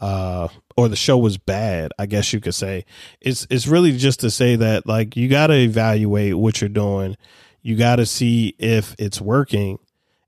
uh, 0.00 0.48
or 0.76 0.88
the 0.88 0.96
show 0.96 1.16
was 1.16 1.38
bad, 1.38 1.92
I 1.98 2.06
guess 2.06 2.32
you 2.32 2.40
could 2.40 2.54
say. 2.54 2.84
It's 3.20 3.46
it's 3.50 3.66
really 3.66 3.96
just 3.96 4.20
to 4.20 4.30
say 4.30 4.56
that 4.56 4.86
like 4.86 5.16
you 5.16 5.28
got 5.28 5.48
to 5.48 5.54
evaluate 5.54 6.36
what 6.36 6.60
you're 6.60 6.68
doing. 6.68 7.16
You 7.62 7.76
got 7.76 7.96
to 7.96 8.06
see 8.06 8.54
if 8.58 8.94
it's 8.98 9.20
working 9.20 9.78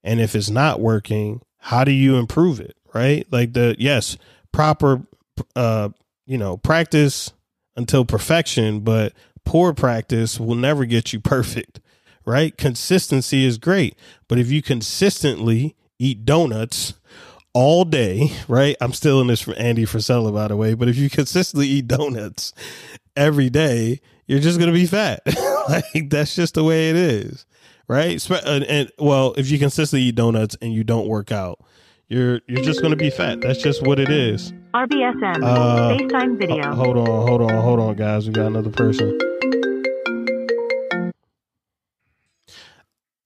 and 0.05 0.21
if 0.21 0.35
it's 0.35 0.51
not 0.51 0.81
working, 0.81 1.43
how 1.59 1.85
do 1.85 1.91
you 1.93 2.17
improve 2.17 2.61
it, 2.61 2.77
right? 2.95 3.27
Like 3.31 3.53
the 3.53 3.77
yes, 3.79 4.17
proper 4.53 5.03
uh 5.55 5.91
you 6.27 6.39
know, 6.39 6.57
practice 6.57 7.33
until 7.77 8.05
perfection, 8.05 8.81
but 8.81 9.13
poor 9.45 9.73
practice 9.73 10.41
will 10.41 10.57
never 10.57 10.85
get 10.85 11.13
you 11.13 11.21
perfect, 11.21 11.81
right? 12.25 12.57
Consistency 12.57 13.45
is 13.45 13.59
great, 13.59 13.97
but 14.29 14.39
if 14.39 14.51
you 14.51 14.63
consistently 14.63 15.75
eat 15.99 16.25
donuts 16.25 16.95
all 17.57 17.87
day, 17.87 18.31
right? 18.49 18.77
I'm 18.83 18.93
stealing 18.93 19.29
this 19.29 19.41
from 19.41 19.55
Andy 19.57 19.87
Frisella, 19.87 20.31
by 20.33 20.49
the 20.49 20.57
way. 20.57 20.75
But 20.75 20.89
if 20.91 20.97
you 20.97 21.09
consistently 21.09 21.67
eat 21.67 21.89
donuts 21.89 22.53
every 23.17 23.49
day, 23.49 24.01
you're 24.27 24.41
just 24.41 24.59
gonna 24.61 24.73
be 24.73 24.85
fat. 24.85 25.21
like 25.71 26.11
that's 26.11 26.35
just 26.35 26.53
the 26.55 26.63
way 26.65 26.91
it 26.91 26.97
is, 26.97 27.47
right? 27.89 28.23
And, 28.45 28.63
and 28.65 28.93
well, 28.99 29.33
if 29.39 29.51
you 29.51 29.59
consistently 29.59 30.03
eat 30.09 30.17
donuts 30.17 30.55
and 30.61 30.73
you 30.75 30.85
don't 30.85 31.09
work 31.09 31.33
out, 31.33 31.59
you're 32.09 32.41
you're 32.47 32.63
just 32.63 32.83
gonna 32.83 32.95
be 32.95 33.09
fat. 33.11 33.41
That's 33.41 33.63
just 33.63 33.85
what 33.87 33.99
it 33.99 34.11
is. 34.11 34.53
RBSM. 34.75 35.43
Uh, 35.43 35.97
FaceTime 35.97 36.39
video. 36.39 36.63
Ho- 36.75 36.75
Hold 36.75 36.99
on, 36.99 37.07
hold 37.07 37.43
on, 37.51 37.63
hold 37.63 37.81
on, 37.81 37.97
guys. 37.97 38.27
We 38.27 38.35
got 38.35 38.47
another 38.47 38.71
person. 38.71 39.19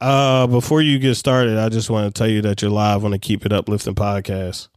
Uh, 0.00 0.46
before 0.46 0.80
you 0.80 0.98
get 0.98 1.16
started, 1.16 1.58
I 1.58 1.68
just 1.68 1.90
want 1.90 2.12
to 2.14 2.18
tell 2.18 2.28
you 2.28 2.40
that 2.42 2.62
you're 2.62 2.70
live 2.70 3.04
on 3.04 3.10
the 3.10 3.18
Keep 3.18 3.44
It 3.44 3.52
Uplifting 3.52 3.94
podcast. 3.94 4.68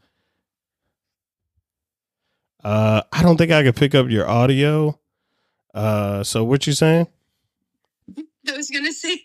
Uh, 2.64 3.02
I 3.12 3.24
don't 3.24 3.38
think 3.38 3.52
I 3.52 3.64
could 3.64 3.76
pick 3.76 3.96
up 3.96 4.10
your 4.10 4.28
audio. 4.28 5.00
Uh, 5.74 6.24
so 6.24 6.44
what 6.44 6.68
you 6.68 6.74
saying? 6.74 7.08
I 8.48 8.58
was 8.58 8.70
gonna 8.70 8.92
say 8.92 9.22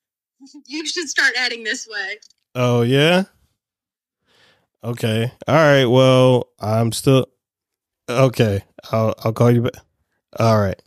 you 0.66 0.86
should 0.86 1.08
start 1.08 1.34
adding 1.36 1.64
this 1.64 1.88
way. 1.88 2.18
Oh 2.54 2.82
yeah. 2.82 3.24
Okay. 4.84 5.32
All 5.46 5.54
right. 5.54 5.84
Well, 5.84 6.48
I'm 6.60 6.92
still 6.92 7.26
okay. 8.08 8.64
I'll 8.90 9.14
I'll 9.24 9.32
call 9.32 9.50
you 9.50 9.62
back. 9.62 9.74
All 10.38 10.58
right. 10.58 10.80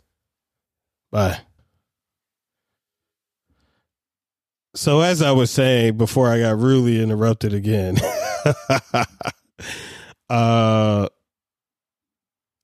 Bye. 1.10 1.40
So 4.76 5.00
as 5.00 5.22
I 5.22 5.32
was 5.32 5.50
saying 5.50 5.96
before 5.96 6.28
I 6.28 6.40
got 6.40 6.58
rudely 6.58 7.02
interrupted 7.02 7.54
again, 7.54 7.96
uh 10.30 11.08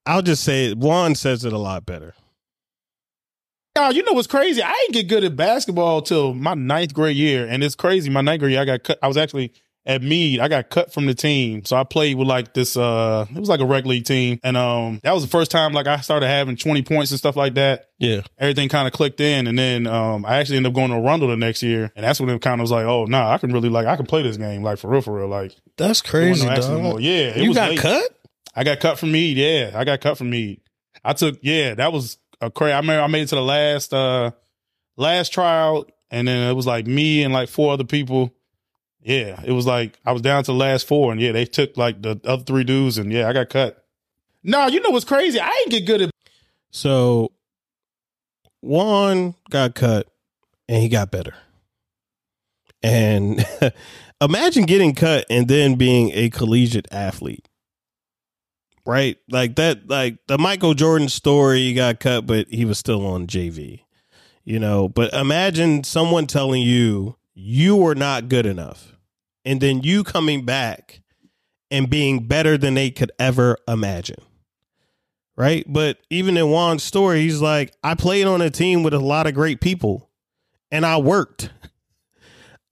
I'll 0.05 0.21
just 0.21 0.43
say 0.43 0.67
it. 0.67 0.77
Juan 0.77 1.15
says 1.15 1.43
it 1.43 1.53
a 1.53 1.57
lot 1.57 1.85
better. 1.85 2.13
Y'all, 3.75 3.91
you 3.91 4.03
know 4.03 4.13
what's 4.13 4.27
crazy? 4.27 4.61
I 4.61 4.71
didn't 4.81 4.93
get 4.93 5.07
good 5.07 5.23
at 5.23 5.35
basketball 5.35 6.03
till 6.03 6.35
my 6.35 6.53
ninth 6.53 6.93
grade 6.93 7.17
year, 7.17 7.47
and 7.47 7.63
it's 7.63 7.73
crazy. 7.73 8.11
My 8.11 8.21
ninth 8.21 8.41
grade 8.41 8.51
year, 8.51 8.61
I 8.61 8.65
got 8.65 8.83
cut. 8.83 8.99
I 9.01 9.07
was 9.07 9.17
actually 9.17 9.51
at 9.85 10.01
Meade, 10.01 10.39
I 10.39 10.47
got 10.47 10.69
cut 10.69 10.93
from 10.93 11.05
the 11.05 11.13
team, 11.13 11.65
so 11.65 11.75
I 11.75 11.83
played 11.83 12.17
with 12.17 12.27
like 12.27 12.53
this. 12.53 12.77
uh 12.77 13.25
It 13.29 13.39
was 13.39 13.49
like 13.49 13.59
a 13.59 13.65
rec 13.65 13.85
league 13.85 14.05
team, 14.05 14.39
and 14.43 14.55
um 14.55 14.99
that 15.03 15.13
was 15.13 15.23
the 15.23 15.29
first 15.29 15.51
time 15.51 15.73
like 15.73 15.87
I 15.87 15.97
started 15.97 16.27
having 16.27 16.55
twenty 16.55 16.81
points 16.81 17.11
and 17.11 17.17
stuff 17.19 17.35
like 17.35 17.55
that. 17.55 17.89
Yeah. 17.99 18.21
Everything 18.37 18.69
kind 18.69 18.87
of 18.87 18.93
clicked 18.93 19.19
in, 19.19 19.47
and 19.47 19.57
then 19.59 19.85
um 19.87 20.25
I 20.25 20.37
actually 20.37 20.57
ended 20.57 20.71
up 20.71 20.75
going 20.75 20.91
to 20.91 20.95
Arundel 20.97 21.27
the 21.29 21.35
next 21.37 21.63
year, 21.63 21.91
and 21.95 22.03
that's 22.05 22.19
when 22.19 22.29
it 22.29 22.41
kind 22.41 22.61
of 22.61 22.63
was 22.63 22.71
like, 22.71 22.85
oh 22.85 23.05
nah, 23.05 23.31
I 23.31 23.37
can 23.37 23.51
really 23.51 23.69
like 23.69 23.85
I 23.85 23.95
can 23.97 24.05
play 24.05 24.23
this 24.23 24.37
game 24.37 24.63
like 24.63 24.77
for 24.79 24.89
real, 24.89 25.01
for 25.01 25.17
real. 25.17 25.27
Like 25.27 25.53
That's 25.77 26.01
crazy, 26.01 26.45
no 26.45 26.55
dog. 26.55 27.01
Yeah, 27.01 27.37
you 27.37 27.53
got 27.53 27.71
late. 27.71 27.79
cut? 27.79 28.03
I 28.55 28.63
got 28.63 28.79
cut 28.79 28.99
from 28.99 29.11
Meade, 29.11 29.37
Yeah, 29.37 29.71
I 29.75 29.83
got 29.83 29.99
cut 29.99 30.17
from 30.17 30.29
Meade. 30.29 30.61
I 31.03 31.13
took 31.13 31.39
yeah, 31.41 31.73
that 31.75 31.91
was 31.91 32.17
a 32.39 32.49
crazy. 32.49 32.71
I 32.73 32.79
remember 32.79 33.03
I 33.03 33.07
made 33.07 33.23
it 33.23 33.29
to 33.29 33.35
the 33.35 33.41
last 33.41 33.93
uh 33.93 34.31
last 34.95 35.33
tryout, 35.33 35.91
and 36.11 36.27
then 36.27 36.49
it 36.49 36.53
was 36.53 36.67
like 36.67 36.87
me 36.87 37.23
and 37.23 37.33
like 37.33 37.49
four 37.49 37.73
other 37.73 37.83
people. 37.83 38.33
Yeah, 39.03 39.41
it 39.43 39.51
was 39.51 39.65
like 39.65 39.99
I 40.05 40.11
was 40.11 40.21
down 40.21 40.43
to 40.45 40.51
the 40.51 40.57
last 40.57 40.87
four, 40.87 41.11
and 41.11 41.19
yeah, 41.19 41.33
they 41.33 41.45
took 41.45 41.77
like 41.77 42.01
the 42.01 42.19
other 42.23 42.43
three 42.43 42.63
dudes, 42.63 42.97
and 42.97 43.11
yeah, 43.11 43.27
I 43.27 43.33
got 43.33 43.49
cut. 43.49 43.83
No, 44.43 44.67
you 44.67 44.81
know 44.81 44.89
what's 44.89 45.05
crazy? 45.05 45.39
I 45.39 45.47
ain't 45.47 45.71
get 45.71 45.85
good 45.85 46.01
at 46.01 46.11
So 46.71 47.31
Juan 48.61 49.35
got 49.49 49.75
cut 49.75 50.07
and 50.67 50.81
he 50.81 50.89
got 50.89 51.11
better. 51.11 51.35
And 52.81 53.45
imagine 54.21 54.65
getting 54.65 54.95
cut 54.95 55.25
and 55.29 55.47
then 55.47 55.75
being 55.75 56.11
a 56.13 56.29
collegiate 56.29 56.87
athlete. 56.91 57.47
Right? 58.85 59.17
Like 59.29 59.55
that 59.55 59.89
like 59.89 60.17
the 60.27 60.37
Michael 60.37 60.73
Jordan 60.73 61.07
story, 61.07 61.59
he 61.59 61.73
got 61.73 61.99
cut 61.99 62.27
but 62.27 62.47
he 62.49 62.65
was 62.65 62.77
still 62.77 63.05
on 63.05 63.27
JV. 63.27 63.81
You 64.43 64.59
know, 64.59 64.89
but 64.89 65.13
imagine 65.13 65.85
someone 65.85 66.27
telling 66.27 66.61
you 66.61 67.15
you 67.33 67.75
were 67.75 67.95
not 67.95 68.29
good 68.29 68.45
enough 68.45 68.95
and 69.45 69.61
then 69.61 69.81
you 69.83 70.03
coming 70.03 70.45
back 70.45 71.01
and 71.71 71.89
being 71.89 72.27
better 72.27 72.57
than 72.57 72.75
they 72.75 72.91
could 72.91 73.11
ever 73.19 73.57
imagine 73.67 74.21
right? 75.35 75.65
But 75.67 75.97
even 76.09 76.37
in 76.37 76.45
Juan's 76.47 76.83
story, 76.83 77.21
he's 77.21 77.41
like, 77.41 77.73
I 77.83 77.95
played 77.95 78.27
on 78.27 78.41
a 78.41 78.49
team 78.49 78.83
with 78.83 78.93
a 78.93 78.99
lot 78.99 79.27
of 79.27 79.33
great 79.33 79.61
people 79.61 80.09
and 80.71 80.85
I 80.85 80.97
worked. 80.97 81.51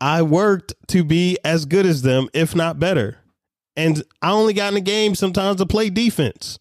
I 0.01 0.23
worked 0.23 0.73
to 0.87 1.03
be 1.03 1.37
as 1.45 1.65
good 1.65 1.85
as 1.85 2.01
them, 2.01 2.27
if 2.33 2.55
not 2.55 2.79
better. 2.79 3.17
And 3.75 4.03
I 4.21 4.31
only 4.31 4.53
got 4.53 4.69
in 4.69 4.73
the 4.75 4.81
game 4.81 5.15
sometimes 5.15 5.57
to 5.57 5.65
play 5.65 5.89
defense. 5.89 6.59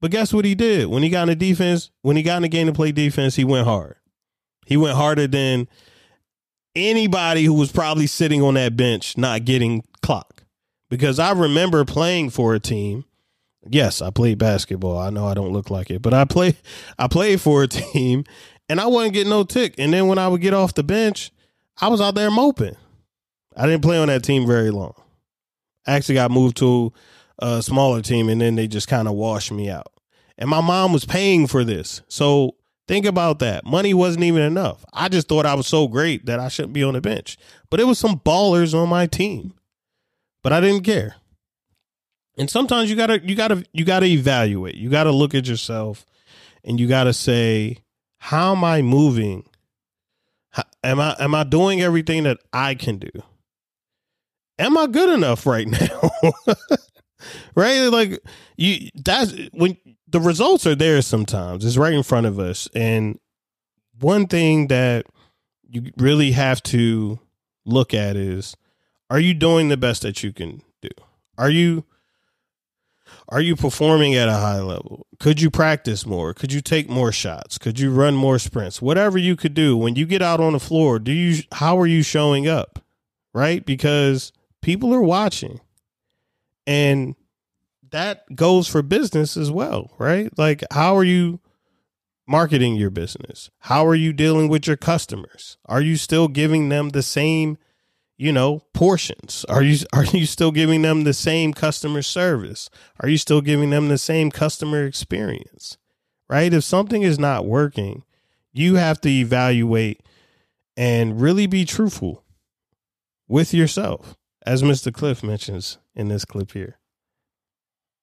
But 0.00 0.10
guess 0.10 0.32
what 0.32 0.44
he 0.44 0.54
did? 0.54 0.88
When 0.88 1.02
he 1.02 1.08
got 1.08 1.22
in 1.22 1.28
the 1.28 1.36
defense, 1.36 1.90
when 2.02 2.16
he 2.16 2.22
got 2.22 2.36
in 2.36 2.42
the 2.42 2.48
game 2.48 2.66
to 2.66 2.72
play 2.72 2.90
defense, 2.90 3.36
he 3.36 3.44
went 3.44 3.66
hard. 3.66 3.96
He 4.66 4.76
went 4.76 4.96
harder 4.96 5.26
than 5.26 5.68
anybody 6.74 7.44
who 7.44 7.54
was 7.54 7.72
probably 7.72 8.06
sitting 8.06 8.42
on 8.42 8.54
that 8.54 8.76
bench 8.76 9.16
not 9.16 9.44
getting 9.44 9.82
clock. 10.02 10.44
Because 10.88 11.18
I 11.18 11.32
remember 11.32 11.84
playing 11.84 12.30
for 12.30 12.54
a 12.54 12.60
team 12.60 13.04
Yes, 13.68 14.00
I 14.00 14.10
played 14.10 14.38
basketball. 14.38 14.98
I 14.98 15.10
know 15.10 15.26
I 15.26 15.34
don't 15.34 15.52
look 15.52 15.70
like 15.70 15.90
it, 15.90 16.00
but 16.00 16.14
I 16.14 16.24
play 16.24 16.56
I 16.98 17.08
played 17.08 17.40
for 17.40 17.62
a 17.62 17.68
team 17.68 18.24
and 18.68 18.80
I 18.80 18.86
wasn't 18.86 19.14
getting 19.14 19.30
no 19.30 19.44
tick. 19.44 19.74
And 19.78 19.92
then 19.92 20.06
when 20.06 20.18
I 20.18 20.28
would 20.28 20.40
get 20.40 20.54
off 20.54 20.74
the 20.74 20.82
bench, 20.82 21.30
I 21.80 21.88
was 21.88 22.00
out 22.00 22.14
there 22.14 22.30
moping. 22.30 22.76
I 23.56 23.66
didn't 23.66 23.82
play 23.82 23.98
on 23.98 24.08
that 24.08 24.22
team 24.22 24.46
very 24.46 24.70
long. 24.70 24.94
I 25.86 25.94
actually 25.94 26.14
got 26.14 26.30
moved 26.30 26.56
to 26.58 26.92
a 27.38 27.62
smaller 27.62 28.00
team 28.00 28.28
and 28.28 28.40
then 28.40 28.54
they 28.54 28.68
just 28.68 28.88
kind 28.88 29.08
of 29.08 29.14
washed 29.14 29.52
me 29.52 29.68
out. 29.68 29.92
And 30.38 30.48
my 30.48 30.60
mom 30.60 30.92
was 30.92 31.04
paying 31.04 31.46
for 31.46 31.64
this. 31.64 32.00
So 32.08 32.54
think 32.90 33.06
about 33.06 33.38
that. 33.38 33.64
Money 33.64 33.94
wasn't 33.94 34.24
even 34.24 34.42
enough. 34.42 34.84
I 34.92 35.08
just 35.08 35.28
thought 35.28 35.46
I 35.46 35.54
was 35.54 35.68
so 35.68 35.86
great 35.86 36.26
that 36.26 36.40
I 36.40 36.48
shouldn't 36.48 36.72
be 36.72 36.82
on 36.82 36.94
the 36.94 37.00
bench. 37.00 37.38
But 37.70 37.78
it 37.78 37.84
was 37.84 38.00
some 38.00 38.18
ballers 38.18 38.74
on 38.74 38.88
my 38.88 39.06
team. 39.06 39.54
But 40.42 40.52
I 40.52 40.60
didn't 40.60 40.82
care. 40.82 41.14
And 42.36 42.50
sometimes 42.50 42.90
you 42.90 42.96
gotta 42.96 43.20
you 43.22 43.36
gotta 43.36 43.64
you 43.72 43.84
gotta 43.84 44.06
evaluate. 44.06 44.74
You 44.74 44.90
gotta 44.90 45.12
look 45.12 45.36
at 45.36 45.46
yourself 45.46 46.04
and 46.64 46.80
you 46.80 46.88
gotta 46.88 47.12
say, 47.12 47.78
how 48.18 48.56
am 48.56 48.64
I 48.64 48.82
moving? 48.82 49.44
Am 50.82 50.98
I 50.98 51.14
am 51.20 51.32
I 51.32 51.44
doing 51.44 51.80
everything 51.82 52.24
that 52.24 52.38
I 52.52 52.74
can 52.74 52.98
do? 52.98 53.10
Am 54.58 54.76
I 54.76 54.88
good 54.88 55.10
enough 55.10 55.46
right 55.46 55.68
now? 55.68 56.10
right? 57.54 57.82
Like 57.86 58.20
you 58.56 58.88
that's 58.96 59.32
when 59.52 59.76
the 60.10 60.20
results 60.20 60.66
are 60.66 60.74
there 60.74 61.02
sometimes. 61.02 61.64
It's 61.64 61.76
right 61.76 61.92
in 61.92 62.02
front 62.02 62.26
of 62.26 62.38
us. 62.38 62.68
And 62.74 63.18
one 64.00 64.26
thing 64.26 64.68
that 64.68 65.06
you 65.68 65.92
really 65.96 66.32
have 66.32 66.62
to 66.64 67.18
look 67.64 67.94
at 67.94 68.16
is 68.16 68.56
are 69.08 69.20
you 69.20 69.34
doing 69.34 69.68
the 69.68 69.76
best 69.76 70.02
that 70.02 70.22
you 70.22 70.32
can 70.32 70.62
do? 70.80 70.88
Are 71.36 71.50
you 71.50 71.84
are 73.28 73.40
you 73.40 73.56
performing 73.56 74.14
at 74.14 74.28
a 74.28 74.34
high 74.34 74.60
level? 74.60 75.06
Could 75.18 75.40
you 75.40 75.50
practice 75.50 76.06
more? 76.06 76.32
Could 76.34 76.52
you 76.52 76.60
take 76.60 76.88
more 76.88 77.12
shots? 77.12 77.58
Could 77.58 77.78
you 77.78 77.92
run 77.92 78.14
more 78.14 78.38
sprints? 78.38 78.82
Whatever 78.82 79.18
you 79.18 79.36
could 79.36 79.54
do 79.54 79.76
when 79.76 79.96
you 79.96 80.06
get 80.06 80.22
out 80.22 80.40
on 80.40 80.52
the 80.52 80.60
floor, 80.60 80.98
do 80.98 81.12
you 81.12 81.42
how 81.52 81.78
are 81.78 81.86
you 81.86 82.02
showing 82.02 82.48
up? 82.48 82.80
Right? 83.32 83.64
Because 83.64 84.32
people 84.62 84.92
are 84.94 85.02
watching. 85.02 85.60
And 86.66 87.14
that 87.90 88.34
goes 88.34 88.68
for 88.68 88.82
business 88.82 89.36
as 89.36 89.50
well, 89.50 89.92
right? 89.98 90.36
Like 90.38 90.62
how 90.70 90.96
are 90.96 91.04
you 91.04 91.40
marketing 92.26 92.76
your 92.76 92.90
business? 92.90 93.50
How 93.60 93.86
are 93.86 93.94
you 93.94 94.12
dealing 94.12 94.48
with 94.48 94.66
your 94.66 94.76
customers? 94.76 95.56
Are 95.66 95.80
you 95.80 95.96
still 95.96 96.28
giving 96.28 96.68
them 96.68 96.90
the 96.90 97.02
same 97.02 97.58
you 98.20 98.30
know 98.30 98.60
portions 98.74 99.46
are 99.48 99.62
you 99.62 99.78
are 99.94 100.04
you 100.04 100.26
still 100.26 100.52
giving 100.52 100.82
them 100.82 101.04
the 101.04 101.14
same 101.14 101.54
customer 101.54 102.02
service 102.02 102.68
are 103.00 103.08
you 103.08 103.16
still 103.16 103.40
giving 103.40 103.70
them 103.70 103.88
the 103.88 103.96
same 103.96 104.30
customer 104.30 104.84
experience 104.84 105.78
right 106.28 106.52
if 106.52 106.62
something 106.62 107.00
is 107.00 107.18
not 107.18 107.46
working 107.46 108.04
you 108.52 108.74
have 108.74 109.00
to 109.00 109.08
evaluate 109.08 110.02
and 110.76 111.18
really 111.18 111.46
be 111.46 111.64
truthful 111.64 112.22
with 113.26 113.54
yourself 113.54 114.18
as 114.44 114.62
mr 114.62 114.92
cliff 114.92 115.22
mentions 115.22 115.78
in 115.94 116.08
this 116.08 116.26
clip 116.26 116.52
here 116.52 116.79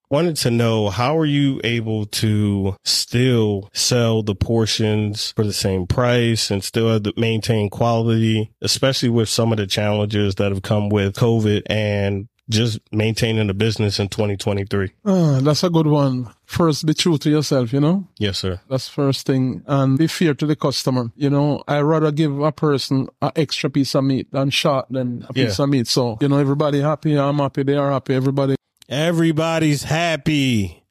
wanted 0.09 0.35
to 0.37 0.51
know 0.51 0.89
how 0.89 1.17
are 1.17 1.25
you 1.25 1.59
able 1.63 2.05
to 2.05 2.75
still 2.83 3.69
sell 3.73 4.23
the 4.23 4.35
portions 4.35 5.31
for 5.35 5.43
the 5.43 5.53
same 5.53 5.85
price 5.87 6.49
and 6.51 6.63
still 6.63 6.89
have 6.89 7.03
to 7.03 7.13
maintain 7.17 7.69
quality, 7.69 8.51
especially 8.61 9.09
with 9.09 9.29
some 9.29 9.51
of 9.51 9.57
the 9.57 9.67
challenges 9.67 10.35
that 10.35 10.51
have 10.51 10.61
come 10.61 10.89
with 10.89 11.15
COVID 11.15 11.63
and 11.69 12.27
just 12.49 12.79
maintaining 12.93 13.47
the 13.47 13.53
business 13.53 13.99
in 13.99 14.07
2023? 14.07 14.91
Ah, 15.05 15.39
that's 15.41 15.63
a 15.63 15.69
good 15.69 15.87
one. 15.87 16.33
First, 16.45 16.85
be 16.85 16.93
true 16.93 17.17
to 17.17 17.29
yourself, 17.29 17.73
you 17.73 17.81
know? 17.81 18.07
Yes, 18.19 18.37
sir. 18.37 18.61
That's 18.69 18.87
first 18.87 19.25
thing. 19.25 19.63
And 19.67 19.97
be 19.97 20.07
fair 20.07 20.33
to 20.35 20.45
the 20.45 20.55
customer. 20.55 21.11
You 21.17 21.29
know, 21.29 21.61
I 21.67 21.79
rather 21.81 22.09
give 22.11 22.39
a 22.39 22.53
person 22.53 23.09
an 23.21 23.31
extra 23.35 23.69
piece 23.69 23.93
of 23.95 24.05
meat 24.05 24.31
than 24.31 24.49
short 24.51 24.85
than 24.89 25.25
a 25.27 25.33
piece 25.33 25.59
Yeah. 25.59 25.63
of 25.63 25.69
meat. 25.69 25.87
So, 25.87 26.17
you 26.21 26.29
know, 26.29 26.37
everybody 26.37 26.79
happy. 26.79 27.17
I'm 27.19 27.39
happy. 27.39 27.63
They 27.63 27.75
are 27.75 27.91
happy. 27.91 28.13
Everybody. 28.13 28.55
Everybody's 28.89 29.83
happy. 29.83 30.83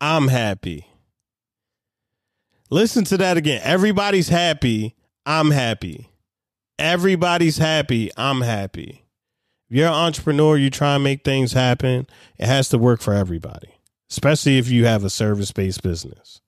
I'm 0.00 0.28
happy. 0.28 0.86
Listen 2.70 3.04
to 3.04 3.16
that 3.16 3.36
again. 3.36 3.60
Everybody's 3.64 4.28
happy. 4.28 4.94
I'm 5.24 5.50
happy. 5.50 6.10
Everybody's 6.78 7.58
happy. 7.58 8.10
I'm 8.16 8.42
happy. 8.42 9.04
If 9.70 9.76
you're 9.76 9.88
an 9.88 9.94
entrepreneur, 9.94 10.56
you 10.56 10.70
try 10.70 10.94
and 10.94 11.04
make 11.04 11.24
things 11.24 11.52
happen, 11.52 12.06
it 12.38 12.46
has 12.46 12.68
to 12.70 12.78
work 12.78 13.00
for 13.00 13.12
everybody, 13.12 13.74
especially 14.10 14.58
if 14.58 14.68
you 14.68 14.86
have 14.86 15.04
a 15.04 15.10
service 15.10 15.52
based 15.52 15.82
business. 15.82 16.40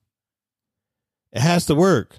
It 1.33 1.41
has 1.41 1.67
to 1.67 1.75
work. 1.75 2.19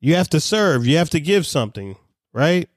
You 0.00 0.14
have 0.14 0.28
to 0.30 0.40
serve, 0.40 0.86
you 0.86 0.96
have 0.98 1.10
to 1.10 1.20
give 1.20 1.46
something, 1.46 1.96
right? 2.32 2.68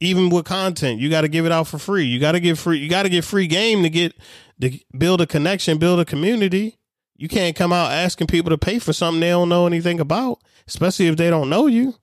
Even 0.00 0.30
with 0.30 0.44
content, 0.44 1.00
you 1.00 1.10
got 1.10 1.22
to 1.22 1.28
give 1.28 1.44
it 1.44 1.52
out 1.52 1.66
for 1.66 1.78
free. 1.78 2.04
You 2.04 2.20
got 2.20 2.32
to 2.32 2.40
give 2.40 2.58
free. 2.58 2.78
You 2.78 2.88
got 2.88 3.02
to 3.02 3.08
get 3.08 3.24
free 3.24 3.46
game 3.46 3.82
to 3.82 3.90
get 3.90 4.14
to 4.60 4.78
build 4.96 5.20
a 5.20 5.26
connection, 5.26 5.78
build 5.78 5.98
a 5.98 6.04
community. 6.04 6.78
You 7.16 7.28
can't 7.28 7.56
come 7.56 7.72
out 7.72 7.90
asking 7.90 8.28
people 8.28 8.50
to 8.50 8.58
pay 8.58 8.78
for 8.78 8.92
something 8.92 9.20
they 9.20 9.30
don't 9.30 9.48
know 9.48 9.66
anything 9.66 9.98
about, 9.98 10.38
especially 10.68 11.08
if 11.08 11.16
they 11.16 11.30
don't 11.30 11.50
know 11.50 11.66
you. 11.66 11.96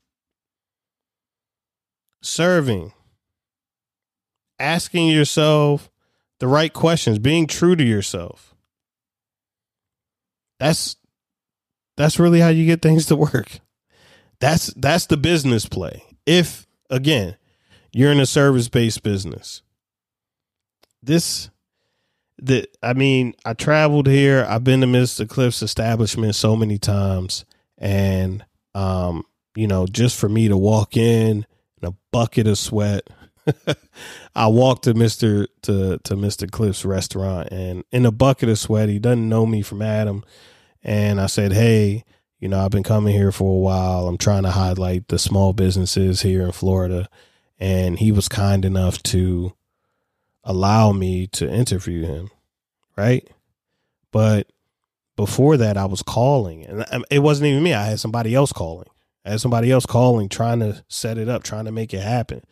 Serving, 2.22 2.92
asking 4.60 5.08
yourself 5.08 5.90
the 6.40 6.48
right 6.48 6.74
questions, 6.74 7.18
being 7.18 7.48
true 7.48 7.78
to 7.78 7.84
yourself. 7.84 8.56
That's 10.60 10.98
that's 11.96 12.20
really 12.20 12.42
how 12.42 12.50
you 12.50 12.66
get 12.66 12.82
things 12.82 13.06
to 13.06 13.16
work. 13.16 13.60
That's 14.40 14.68
that's 14.76 15.06
the 15.06 15.18
business 15.18 15.66
play. 15.66 16.04
If 16.26 16.68
again, 16.90 17.38
you're 17.96 18.12
in 18.12 18.20
a 18.20 18.26
service-based 18.26 19.04
business. 19.04 19.62
This 21.02 21.50
the 22.38 22.68
I 22.84 22.92
mean, 22.92 23.36
I 23.46 23.54
traveled 23.54 24.08
here. 24.08 24.46
I've 24.50 24.66
been 24.66 24.82
to 24.82 24.88
Mr. 24.88 25.28
Cliff's 25.28 25.62
establishment 25.62 26.36
so 26.36 26.58
many 26.58 26.78
times 26.78 27.46
and 27.78 28.44
um, 28.74 29.24
you 29.56 29.66
know, 29.66 29.88
just 29.88 30.20
for 30.20 30.28
me 30.28 30.50
to 30.50 30.58
walk 30.58 30.98
in 30.98 31.46
in 31.82 31.88
a 31.88 31.96
bucket 32.12 32.48
of 32.48 32.58
sweat. 32.58 33.10
I 34.36 34.48
walked 34.48 34.84
to 34.84 34.94
Mr. 34.94 35.48
to 35.62 35.98
to 36.00 36.16
Mr. 36.18 36.52
Cliff's 36.52 36.84
restaurant 36.84 37.48
and 37.50 37.86
in 37.94 38.06
a 38.06 38.12
bucket 38.12 38.50
of 38.50 38.60
sweat, 38.60 38.90
he 38.90 39.00
doesn't 39.00 39.30
know 39.30 39.46
me 39.46 39.62
from 39.62 39.82
Adam. 39.82 40.26
And 40.84 41.22
I 41.22 41.28
said, 41.28 41.54
Hey, 41.54 42.04
you 42.42 42.50
know, 42.50 42.60
I've 42.60 42.72
been 42.72 42.84
coming 42.84 43.16
here 43.16 43.32
for 43.32 43.56
a 43.56 43.60
while. 43.60 44.10
I'm 44.10 44.18
trying 44.18 44.44
to 44.44 44.52
highlight 44.52 45.08
the 45.08 45.18
small 45.18 45.54
businesses 45.54 46.24
here 46.24 46.42
in 46.42 46.52
Florida. 46.52 47.08
And 47.60 48.00
he 48.00 48.12
was 48.12 48.28
kind 48.28 48.66
enough 48.66 49.02
to 49.04 49.54
allow 50.44 50.92
me 50.92 51.28
to 51.28 51.50
interview 51.50 52.06
him. 52.06 52.30
Right. 52.98 53.28
But 54.12 54.48
before 55.16 55.58
that, 55.58 55.78
I 55.78 55.86
was 55.86 56.02
calling 56.02 56.66
and 56.66 57.06
it 57.10 57.20
wasn't 57.20 57.48
even 57.48 57.64
me. 57.64 57.74
I 57.74 57.86
had 57.86 58.00
somebody 58.00 58.36
else 58.36 58.52
calling. 58.52 58.88
I 59.26 59.32
had 59.32 59.42
somebody 59.42 59.72
else 59.72 59.86
calling, 59.86 60.30
trying 60.30 60.60
to 60.60 60.84
set 60.88 61.18
it 61.18 61.28
up, 61.28 61.44
trying 61.44 61.66
to 61.66 61.72
make 61.72 61.94
it 61.94 62.02
happen. 62.02 62.44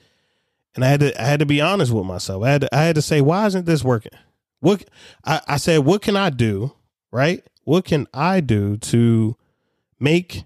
And 0.76 0.84
I 0.84 0.88
had 0.88 1.02
to, 1.02 1.22
I 1.22 1.26
had 1.26 1.40
to 1.40 1.46
be 1.46 1.62
honest 1.62 1.92
with 1.92 2.06
myself. 2.06 2.44
I 2.44 2.52
had 2.52 2.62
to, 2.62 2.76
I 2.76 2.84
had 2.84 2.96
to 2.96 3.02
say, 3.02 3.22
why 3.22 3.46
isn't 3.46 3.66
this 3.66 3.84
working? 3.84 4.14
What 4.60 4.86
I, 5.24 5.42
I 5.48 5.58
said, 5.58 5.80
what 5.80 6.02
can 6.02 6.16
I 6.16 6.30
do? 6.30 6.74
Right? 7.12 7.44
What 7.64 7.86
can 7.86 8.08
I 8.14 8.40
do 8.40 8.78
to 8.78 9.38
make 10.00 10.46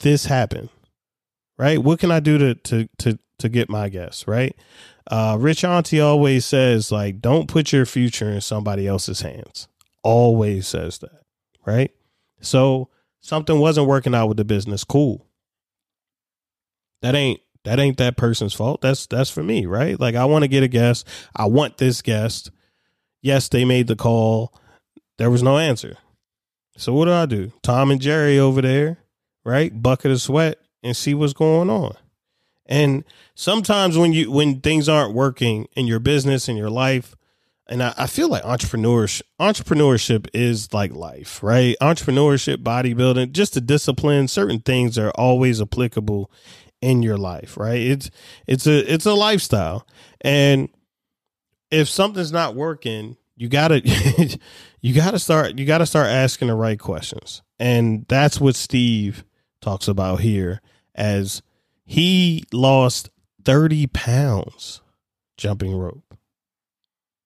this 0.00 0.26
happen? 0.26 0.68
Right? 1.62 1.78
What 1.78 2.00
can 2.00 2.10
I 2.10 2.18
do 2.18 2.38
to 2.38 2.54
to 2.56 2.88
to 2.98 3.18
to 3.38 3.48
get 3.48 3.70
my 3.70 3.88
guests? 3.88 4.26
Right? 4.26 4.56
Uh, 5.08 5.36
Rich 5.38 5.62
Auntie 5.62 6.00
always 6.00 6.44
says, 6.44 6.90
like, 6.90 7.20
don't 7.20 7.46
put 7.46 7.72
your 7.72 7.86
future 7.86 8.28
in 8.28 8.40
somebody 8.40 8.88
else's 8.88 9.20
hands. 9.20 9.68
Always 10.02 10.66
says 10.66 10.98
that. 10.98 11.22
Right? 11.64 11.92
So 12.40 12.88
something 13.20 13.60
wasn't 13.60 13.86
working 13.86 14.12
out 14.12 14.26
with 14.26 14.38
the 14.38 14.44
business. 14.44 14.82
Cool. 14.82 15.24
That 17.00 17.14
ain't 17.14 17.40
that 17.62 17.78
ain't 17.78 17.98
that 17.98 18.16
person's 18.16 18.54
fault. 18.54 18.80
That's 18.80 19.06
that's 19.06 19.30
for 19.30 19.44
me, 19.44 19.64
right? 19.64 20.00
Like 20.00 20.16
I 20.16 20.24
want 20.24 20.42
to 20.42 20.48
get 20.48 20.64
a 20.64 20.68
guest. 20.68 21.06
I 21.36 21.46
want 21.46 21.78
this 21.78 22.02
guest. 22.02 22.50
Yes, 23.20 23.48
they 23.48 23.64
made 23.64 23.86
the 23.86 23.94
call. 23.94 24.52
There 25.16 25.30
was 25.30 25.44
no 25.44 25.58
answer. 25.58 25.96
So 26.76 26.92
what 26.92 27.04
do 27.04 27.12
I 27.12 27.26
do? 27.26 27.52
Tom 27.62 27.92
and 27.92 28.00
Jerry 28.00 28.36
over 28.36 28.62
there, 28.62 28.98
right? 29.44 29.80
Bucket 29.80 30.10
of 30.10 30.20
sweat 30.20 30.58
and 30.82 30.96
see 30.96 31.14
what's 31.14 31.32
going 31.32 31.70
on. 31.70 31.96
And 32.66 33.04
sometimes 33.34 33.98
when 33.98 34.12
you 34.12 34.30
when 34.30 34.60
things 34.60 34.88
aren't 34.88 35.14
working 35.14 35.68
in 35.76 35.86
your 35.86 36.00
business 36.00 36.48
in 36.48 36.56
your 36.56 36.70
life, 36.70 37.16
and 37.66 37.82
I, 37.82 37.94
I 37.96 38.06
feel 38.06 38.28
like 38.28 38.42
entrepreneurship 38.44 39.22
entrepreneurship 39.40 40.28
is 40.32 40.72
like 40.72 40.92
life, 40.94 41.42
right? 41.42 41.76
Entrepreneurship, 41.80 42.62
bodybuilding, 42.62 43.32
just 43.32 43.54
the 43.54 43.60
discipline, 43.60 44.28
certain 44.28 44.60
things 44.60 44.96
are 44.96 45.10
always 45.16 45.60
applicable 45.60 46.30
in 46.80 47.02
your 47.02 47.16
life, 47.16 47.56
right? 47.56 47.80
It's 47.80 48.10
it's 48.46 48.66
a 48.66 48.92
it's 48.92 49.06
a 49.06 49.14
lifestyle. 49.14 49.86
And 50.20 50.68
if 51.70 51.88
something's 51.88 52.32
not 52.32 52.54
working, 52.54 53.16
you 53.36 53.48
gotta 53.48 53.82
you 54.80 54.94
gotta 54.94 55.18
start 55.18 55.58
you 55.58 55.66
gotta 55.66 55.86
start 55.86 56.06
asking 56.06 56.48
the 56.48 56.54
right 56.54 56.78
questions. 56.78 57.42
And 57.58 58.06
that's 58.08 58.40
what 58.40 58.56
Steve 58.56 59.24
talks 59.60 59.88
about 59.88 60.20
here 60.20 60.60
as 60.94 61.42
he 61.84 62.44
lost 62.52 63.10
30 63.44 63.86
pounds 63.88 64.80
jumping 65.36 65.76
rope. 65.76 66.16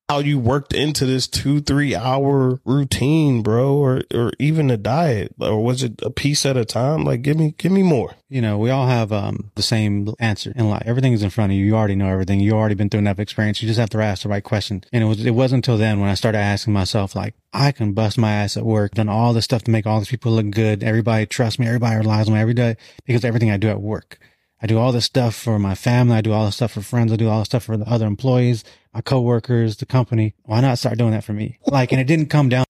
How 0.08 0.20
you 0.20 0.38
worked 0.38 0.72
into 0.72 1.04
this 1.04 1.26
two, 1.26 1.60
three 1.60 1.96
hour 1.96 2.60
routine, 2.64 3.42
bro, 3.42 3.74
or 3.74 4.02
or 4.14 4.30
even 4.38 4.70
a 4.70 4.76
diet, 4.76 5.34
or 5.40 5.64
was 5.64 5.82
it 5.82 6.00
a 6.00 6.10
piece 6.10 6.46
at 6.46 6.56
a 6.56 6.64
time? 6.64 7.02
Like, 7.02 7.22
give 7.22 7.36
me, 7.36 7.56
give 7.58 7.72
me 7.72 7.82
more. 7.82 8.14
You 8.28 8.40
know, 8.40 8.56
we 8.56 8.70
all 8.70 8.86
have 8.86 9.10
um, 9.10 9.50
the 9.56 9.62
same 9.62 10.14
answer 10.20 10.52
in 10.54 10.70
life. 10.70 10.84
Everything 10.86 11.12
is 11.12 11.24
in 11.24 11.30
front 11.30 11.50
of 11.50 11.58
you. 11.58 11.64
You 11.64 11.74
already 11.74 11.96
know 11.96 12.08
everything. 12.08 12.38
You 12.38 12.52
already 12.52 12.76
been 12.76 12.88
through 12.88 13.00
enough 13.00 13.18
experience. 13.18 13.60
You 13.60 13.66
just 13.66 13.80
have 13.80 13.90
to 13.90 13.98
ask 14.00 14.22
the 14.22 14.28
right 14.28 14.44
question. 14.44 14.84
And 14.92 15.02
it 15.02 15.08
was 15.08 15.26
it 15.26 15.32
wasn't 15.32 15.66
until 15.66 15.76
then 15.76 15.98
when 15.98 16.08
I 16.08 16.14
started 16.14 16.38
asking 16.38 16.72
myself, 16.72 17.16
like, 17.16 17.34
I 17.52 17.72
can 17.72 17.92
bust 17.92 18.16
my 18.16 18.30
ass 18.30 18.56
at 18.56 18.64
work, 18.64 18.94
done 18.94 19.08
all 19.08 19.32
this 19.32 19.44
stuff 19.44 19.64
to 19.64 19.72
make 19.72 19.86
all 19.86 19.98
these 19.98 20.08
people 20.08 20.30
look 20.30 20.50
good. 20.50 20.84
Everybody 20.84 21.26
trusts 21.26 21.58
me. 21.58 21.66
Everybody 21.66 21.96
relies 21.96 22.28
on 22.28 22.34
me 22.34 22.40
every 22.40 22.54
day 22.54 22.76
because 23.06 23.24
everything 23.24 23.50
I 23.50 23.56
do 23.56 23.70
at 23.70 23.80
work. 23.80 24.20
I 24.60 24.66
do 24.66 24.78
all 24.78 24.92
this 24.92 25.04
stuff 25.04 25.34
for 25.34 25.58
my 25.58 25.74
family. 25.74 26.16
I 26.16 26.20
do 26.22 26.32
all 26.32 26.46
this 26.46 26.56
stuff 26.56 26.72
for 26.72 26.80
friends. 26.80 27.12
I 27.12 27.16
do 27.16 27.28
all 27.28 27.40
this 27.40 27.46
stuff 27.46 27.64
for 27.64 27.76
the 27.76 27.88
other 27.88 28.06
employees, 28.06 28.64
my 28.94 29.02
coworkers, 29.02 29.76
the 29.76 29.86
company. 29.86 30.34
Why 30.44 30.60
not 30.60 30.78
start 30.78 30.96
doing 30.98 31.10
that 31.10 31.24
for 31.24 31.34
me? 31.34 31.58
Like, 31.66 31.92
and 31.92 32.00
it 32.00 32.06
didn't 32.06 32.30
come 32.30 32.48
down. 32.48 32.64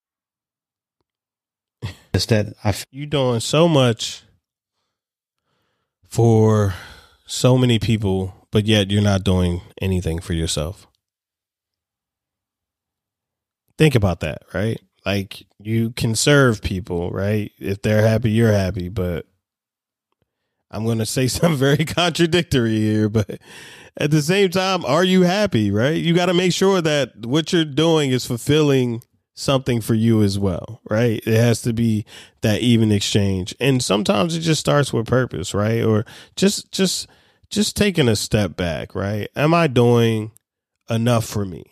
Just 2.13 2.31
that 2.31 2.55
I 2.65 2.75
you 2.91 3.07
doing 3.07 3.41
so 3.41 3.69
much 3.69 4.25
for 6.09 6.75
so 7.27 7.57
many 7.57 7.79
people, 7.79 8.35
but 8.51 8.67
yet 8.67 8.91
you're 8.91 9.03
not 9.03 9.23
doing 9.23 9.61
anything 9.81 10.21
for 10.21 10.33
yourself. 10.33 10.87
Think 13.79 13.95
about 13.95 14.21
that, 14.21 14.43
right? 14.55 14.81
Like 15.05 15.47
you 15.61 15.91
can 15.91 16.17
serve 16.17 16.63
people, 16.63 17.11
right? 17.11 17.53
If 17.59 17.83
they're 17.83 18.03
happy, 18.03 18.31
you're 18.31 18.53
happy, 18.53 18.89
but 18.89 19.27
I'm 20.71 20.85
going 20.85 20.99
to 20.99 21.07
say 21.07 21.27
something 21.29 21.59
very 21.59 21.85
contradictory 21.85 22.77
here, 22.77 23.09
but 23.09 23.41
at 23.97 24.11
the 24.11 24.23
same 24.23 24.51
time, 24.51 24.85
are 24.85 25.05
you 25.05 25.23
happy, 25.23 25.71
right? 25.71 25.97
You 25.97 26.15
got 26.15 26.27
to 26.27 26.35
make 26.35 26.53
sure 26.53 26.81
that 26.81 27.27
what 27.27 27.53
you're 27.53 27.65
doing 27.65 28.11
is 28.11 28.27
fulfilling 28.27 29.03
something 29.35 29.81
for 29.81 29.95
you 29.95 30.23
as 30.23 30.39
well, 30.39 30.81
right? 30.89 31.21
It 31.27 31.37
has 31.37 31.63
to 31.63 31.73
be 31.73 32.05
that 32.41 32.61
even 32.61 32.91
exchange. 32.91 33.55
And 33.61 33.83
sometimes 33.83 34.35
it 34.35 34.41
just 34.41 34.61
starts 34.61 34.93
with 34.93 35.07
purpose, 35.07 35.55
right? 35.55 35.85
Or 35.85 36.05
just 36.35 36.73
just 36.73 37.07
just 37.51 37.77
taking 37.77 38.09
a 38.09 38.17
step 38.17 38.57
back, 38.57 38.95
right? 38.95 39.29
Am 39.37 39.55
I 39.55 39.67
doing 39.67 40.33
enough 40.91 41.27
for 41.27 41.45
me? 41.45 41.65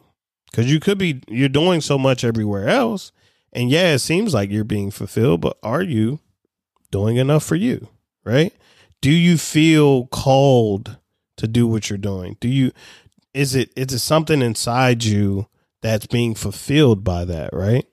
Cuz 0.53 0.71
you 0.71 0.79
could 0.79 0.99
be 0.99 1.23
you're 1.27 1.49
doing 1.49 1.81
so 1.81 1.99
much 1.99 2.23
everywhere 2.23 2.69
else. 2.69 3.13
And 3.53 3.71
yeah, 3.71 3.95
it 3.95 4.01
seems 4.01 4.35
like 4.35 4.51
you're 4.51 4.65
being 4.65 4.91
fulfilled, 4.91 5.41
but 5.41 5.57
are 5.63 5.83
you 5.83 6.21
doing 6.91 7.17
enough 7.17 7.45
for 7.45 7.57
you, 7.57 7.89
right? 8.25 8.53
Do 9.05 9.11
you 9.11 9.37
feel 9.37 10.07
called 10.07 10.97
to 11.37 11.47
do 11.47 11.67
what 11.67 11.91
you're 11.91 11.99
doing? 11.99 12.39
Do 12.41 12.49
you 12.49 12.73
is 13.35 13.55
it 13.55 13.71
is 13.77 13.93
it 13.93 13.99
something 13.99 14.41
inside 14.41 15.05
you 15.05 15.47
that's 15.83 16.07
being 16.07 16.35
fulfilled 16.35 17.05
by 17.05 17.27
that, 17.27 17.51
right? 17.53 17.85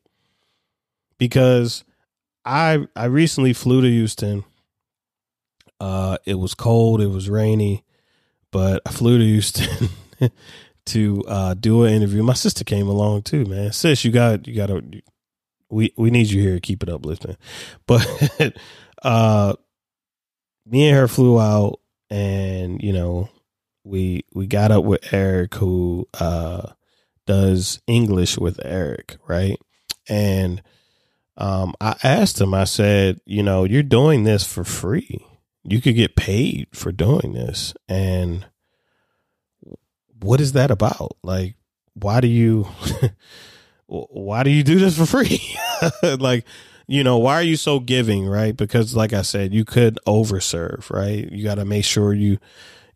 Because 1.17 1.83
I 2.45 2.87
I 2.95 3.07
recently 3.07 3.51
flew 3.51 3.81
to 3.81 3.89
Houston. 3.89 4.45
Uh 5.81 6.17
it 6.25 6.35
was 6.35 6.53
cold, 6.53 7.01
it 7.01 7.09
was 7.09 7.29
rainy, 7.29 7.83
but 8.49 8.81
I 8.85 8.91
flew 8.91 9.17
to 9.17 9.25
Houston 9.25 9.89
to 10.85 11.25
uh, 11.27 11.55
do 11.55 11.83
an 11.83 11.93
interview. 11.93 12.23
My 12.23 12.35
sister 12.35 12.63
came 12.63 12.87
along 12.87 13.23
too, 13.23 13.43
man. 13.43 13.73
Sis, 13.73 14.05
you 14.05 14.13
got 14.13 14.47
you 14.47 14.55
got 14.55 14.67
to. 14.67 15.01
We 15.69 15.91
we 15.97 16.09
need 16.09 16.27
you 16.27 16.41
here. 16.41 16.57
Keep 16.61 16.83
it 16.83 16.89
uplifting. 16.89 17.35
But 17.85 18.55
uh, 19.03 19.55
me 20.65 20.87
and 20.87 20.97
her 20.97 21.07
flew 21.07 21.39
out, 21.39 21.79
and 22.09 22.81
you 22.81 22.93
know, 22.93 23.29
we 23.83 24.23
we 24.33 24.47
got 24.47 24.71
up 24.71 24.83
with 24.83 25.13
Eric, 25.13 25.55
who 25.55 26.07
uh 26.19 26.71
does 27.25 27.81
English 27.87 28.37
with 28.37 28.59
Eric, 28.63 29.17
right? 29.27 29.57
And 30.09 30.61
um, 31.37 31.73
I 31.79 31.95
asked 32.03 32.41
him. 32.41 32.53
I 32.53 32.65
said, 32.65 33.19
you 33.25 33.43
know, 33.43 33.63
you're 33.63 33.83
doing 33.83 34.23
this 34.23 34.43
for 34.43 34.63
free. 34.63 35.25
You 35.63 35.81
could 35.81 35.95
get 35.95 36.15
paid 36.15 36.67
for 36.73 36.91
doing 36.91 37.33
this, 37.33 37.73
and 37.87 38.45
what 40.21 40.41
is 40.41 40.53
that 40.53 40.71
about? 40.71 41.17
Like, 41.23 41.55
why 41.93 42.19
do 42.21 42.27
you 42.27 42.67
why 43.87 44.43
do 44.43 44.49
you 44.49 44.63
do 44.63 44.79
this 44.79 44.97
for 44.97 45.05
free? 45.05 45.41
like, 46.19 46.45
you 46.91 47.03
know, 47.03 47.17
why 47.17 47.35
are 47.35 47.43
you 47.43 47.55
so 47.55 47.79
giving, 47.79 48.25
right? 48.25 48.55
Because 48.55 48.95
like 48.95 49.13
I 49.13 49.21
said, 49.21 49.53
you 49.53 49.65
could 49.65 49.99
overserve, 50.07 50.89
right? 50.89 51.31
You 51.31 51.43
got 51.43 51.55
to 51.55 51.65
make 51.65 51.85
sure 51.85 52.13
you 52.13 52.39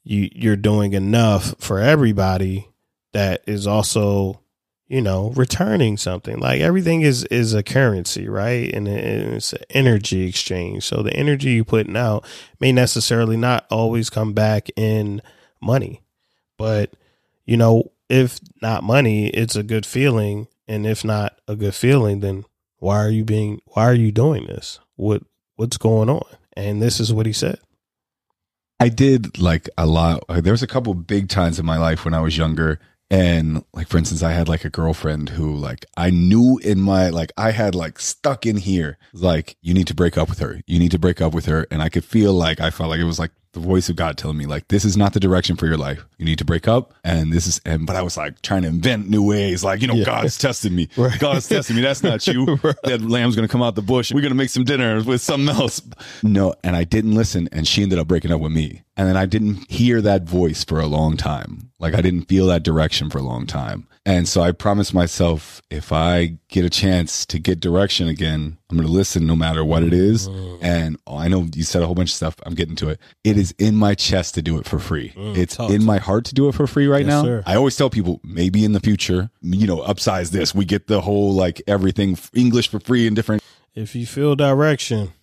you 0.03 0.29
you're 0.33 0.55
doing 0.55 0.93
enough 0.93 1.55
for 1.59 1.79
everybody 1.79 2.69
that 3.13 3.41
is 3.47 3.65
also 3.65 4.41
you 4.87 5.01
know 5.01 5.31
returning 5.31 5.97
something 5.97 6.37
like 6.37 6.61
everything 6.61 7.01
is 7.01 7.23
is 7.25 7.55
a 7.55 7.63
currency 7.63 8.27
right 8.29 8.71
and 8.71 8.87
it's 8.87 9.51
an 9.51 9.63
energy 9.71 10.27
exchange 10.27 10.83
so 10.83 11.01
the 11.01 11.13
energy 11.15 11.53
you 11.53 11.63
putting 11.63 11.97
out 11.97 12.23
may 12.59 12.71
necessarily 12.71 13.35
not 13.35 13.65
always 13.71 14.11
come 14.11 14.33
back 14.33 14.69
in 14.75 15.23
money 15.59 16.03
but 16.57 16.93
you 17.45 17.57
know, 17.57 17.91
if 18.09 18.39
not 18.61 18.83
money, 18.83 19.27
it's 19.27 19.55
a 19.55 19.63
good 19.63 19.85
feeling. 19.85 20.47
And 20.67 20.85
if 20.85 21.05
not 21.05 21.39
a 21.47 21.55
good 21.55 21.75
feeling, 21.75 22.21
then 22.21 22.45
why 22.77 22.97
are 22.97 23.09
you 23.09 23.23
being 23.23 23.61
why 23.67 23.83
are 23.83 23.93
you 23.93 24.11
doing 24.11 24.45
this? 24.45 24.79
What 24.95 25.23
what's 25.55 25.77
going 25.77 26.09
on? 26.09 26.25
And 26.55 26.81
this 26.81 26.99
is 26.99 27.13
what 27.13 27.25
he 27.25 27.33
said. 27.33 27.59
I 28.79 28.89
did 28.89 29.39
like 29.39 29.69
a 29.77 29.85
lot. 29.85 30.23
There 30.27 30.53
was 30.53 30.63
a 30.63 30.67
couple 30.67 30.93
big 30.93 31.29
times 31.29 31.59
in 31.59 31.65
my 31.65 31.77
life 31.77 32.05
when 32.05 32.13
I 32.13 32.21
was 32.21 32.37
younger. 32.37 32.79
And 33.09 33.63
like, 33.73 33.87
for 33.87 33.97
instance, 33.97 34.23
I 34.23 34.31
had 34.31 34.49
like 34.49 34.65
a 34.65 34.69
girlfriend 34.69 35.29
who 35.29 35.55
like 35.55 35.85
I 35.95 36.09
knew 36.09 36.57
in 36.63 36.81
my, 36.81 37.09
like, 37.09 37.31
I 37.37 37.51
had 37.51 37.75
like 37.75 37.99
stuck 37.99 38.45
in 38.45 38.57
here, 38.57 38.97
like, 39.13 39.57
you 39.61 39.73
need 39.73 39.87
to 39.87 39.93
break 39.93 40.17
up 40.17 40.27
with 40.27 40.39
her. 40.39 40.61
You 40.65 40.79
need 40.79 40.91
to 40.91 40.99
break 40.99 41.21
up 41.21 41.33
with 41.33 41.45
her. 41.45 41.67
And 41.69 41.81
I 41.81 41.89
could 41.89 42.03
feel 42.03 42.33
like, 42.33 42.59
I 42.59 42.71
felt 42.71 42.89
like 42.89 42.99
it 42.99 43.05
was 43.05 43.19
like 43.19 43.31
the 43.55 43.61
voice 43.61 43.89
of 43.89 43.95
God 43.95 44.17
telling 44.17 44.37
me 44.37 44.45
like 44.45 44.67
this 44.67 44.85
is 44.85 44.95
not 44.97 45.13
the 45.13 45.19
direction 45.19 45.55
for 45.55 45.65
your 45.65 45.77
life. 45.77 46.05
You 46.17 46.25
need 46.25 46.37
to 46.39 46.45
break 46.45 46.67
up 46.67 46.93
and 47.03 47.33
this 47.33 47.47
is 47.47 47.59
and 47.65 47.87
but 47.87 47.95
I 47.95 48.01
was 48.01 48.17
like 48.17 48.41
trying 48.41 48.61
to 48.63 48.67
invent 48.67 49.09
new 49.09 49.23
ways 49.23 49.63
like 49.63 49.81
you 49.81 49.87
know 49.87 49.95
Yeah. 49.95 50.05
God's 50.05 50.37
testing 50.37 50.75
me. 50.75 50.89
Right. 50.97 51.17
God's 51.19 51.47
testing 51.47 51.75
me. 51.77 51.81
That's 51.81 52.03
not 52.03 52.25
you. 52.27 52.45
that 52.83 53.01
lamb's 53.01 53.35
going 53.35 53.47
to 53.47 53.51
come 53.51 53.63
out 53.63 53.75
the 53.75 53.81
bush. 53.81 54.11
We're 54.11 54.21
going 54.21 54.31
to 54.31 54.35
make 54.35 54.49
some 54.49 54.63
dinner 54.65 55.01
with 55.03 55.21
something 55.21 55.49
else. 55.55 55.81
No, 56.21 56.53
and 56.63 56.75
I 56.75 56.83
didn't 56.83 57.15
listen 57.15 57.47
and 57.51 57.67
she 57.67 57.81
ended 57.81 57.97
up 57.99 58.07
breaking 58.07 58.31
up 58.31 58.41
with 58.41 58.51
me. 58.51 58.81
And 58.97 59.07
then 59.09 59.17
I 59.17 59.25
didn't 59.25 59.69
hear 59.69 60.01
that 60.01 60.23
voice 60.23 60.63
for 60.63 60.79
a 60.79 60.87
long 60.87 61.17
time. 61.17 61.71
Like 61.79 61.93
I 61.93 62.01
didn't 62.01 62.23
feel 62.29 62.47
that 62.47 62.63
direction 62.63 63.09
for 63.09 63.17
a 63.17 63.21
long 63.23 63.45
time. 63.45 63.87
And 64.07 64.27
so 64.27 64.41
I 64.41 64.51
promised 64.51 64.93
myself 64.93 65.61
if 65.71 65.91
I 65.91 66.37
get 66.47 66.63
a 66.63 66.69
chance 66.69 67.25
to 67.25 67.39
get 67.39 67.59
direction 67.59 68.07
again, 68.07 68.57
I'm 68.69 68.77
going 68.77 68.87
to 68.87 68.93
listen 68.93 69.25
no 69.25 69.35
matter 69.35 69.65
what 69.65 69.81
it 69.83 69.93
is. 69.93 70.29
Mm. 70.29 70.59
And 70.61 70.97
oh, 71.07 71.17
I 71.17 71.27
know 71.27 71.47
you 71.55 71.63
said 71.63 71.81
a 71.81 71.87
whole 71.87 71.95
bunch 71.95 72.11
of 72.11 72.15
stuff. 72.15 72.35
I'm 72.45 72.53
getting 72.53 72.75
to 72.77 72.89
it. 72.89 72.99
It 73.23 73.35
is 73.37 73.53
in 73.57 73.75
my 73.75 73.95
chest 73.95 74.35
to 74.35 74.41
do 74.43 74.59
it 74.59 74.65
for 74.67 74.77
free. 74.79 75.11
it's 75.17 75.55
talk 75.55 75.71
in 75.71 75.83
my 75.83 75.97
heart 75.97 76.25
to 76.25 76.35
do 76.35 76.47
it 76.47 76.53
for 76.55 76.67
free 76.67 76.85
right 76.87 77.03
Mm, 77.03 77.09
Yes, 77.09 77.15
now. 77.15 77.23
sir. 77.23 77.43
I 77.47 77.55
always 77.55 77.75
tell 77.75 77.89
people 77.89 78.21
maybe 78.23 78.63
in 78.63 78.73
the 78.73 78.79
future, 78.79 79.29
you 79.41 79.65
know, 79.67 79.77
upsize 79.79 80.29
this. 80.31 80.53
We 80.55 80.65
get 80.65 80.85
the 80.87 81.01
whole 81.01 81.33
like 81.33 81.61
everything 81.67 82.17
English 82.33 82.69
for 82.69 82.79
free 82.79 83.07
and 83.07 83.15
different. 83.15 83.41
If 83.73 83.95
you 83.95 84.05
feel 84.05 84.35
direction, 84.35 85.13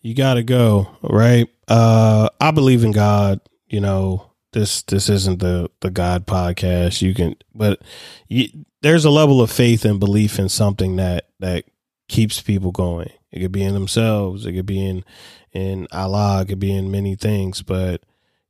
you 0.00 0.14
got 0.14 0.34
to 0.34 0.42
go, 0.42 0.88
right? 1.02 1.48
Uh 1.70 2.28
I 2.40 2.50
believe 2.50 2.84
in 2.84 2.92
God, 2.92 3.40
you 3.68 3.80
know. 3.80 4.26
This 4.52 4.82
this 4.82 5.08
isn't 5.08 5.38
the 5.38 5.70
the 5.80 5.90
God 5.90 6.26
podcast. 6.26 7.02
You 7.02 7.14
can 7.14 7.36
but 7.54 7.80
you, 8.26 8.48
there's 8.82 9.04
a 9.04 9.10
level 9.10 9.40
of 9.40 9.50
faith 9.50 9.84
and 9.84 10.00
belief 10.00 10.40
in 10.40 10.48
something 10.48 10.96
that 10.96 11.28
that 11.38 11.66
keeps 12.08 12.42
people 12.42 12.72
going. 12.72 13.10
It 13.30 13.38
could 13.40 13.52
be 13.52 13.62
in 13.62 13.74
themselves, 13.74 14.46
it 14.46 14.54
could 14.54 14.66
be 14.66 14.84
in 14.84 15.04
in 15.52 15.86
Allah, 15.92 16.42
it 16.42 16.48
could 16.48 16.58
be 16.58 16.74
in 16.74 16.90
many 16.90 17.14
things, 17.14 17.62
but 17.62 18.02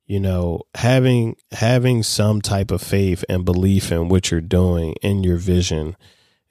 you 0.07 0.19
know, 0.19 0.63
having 0.75 1.37
having 1.51 2.03
some 2.03 2.41
type 2.41 2.71
of 2.71 2.81
faith 2.81 3.23
and 3.29 3.45
belief 3.45 3.91
in 3.91 4.09
what 4.09 4.31
you're 4.31 4.41
doing 4.41 4.95
in 5.01 5.23
your 5.23 5.37
vision 5.37 5.95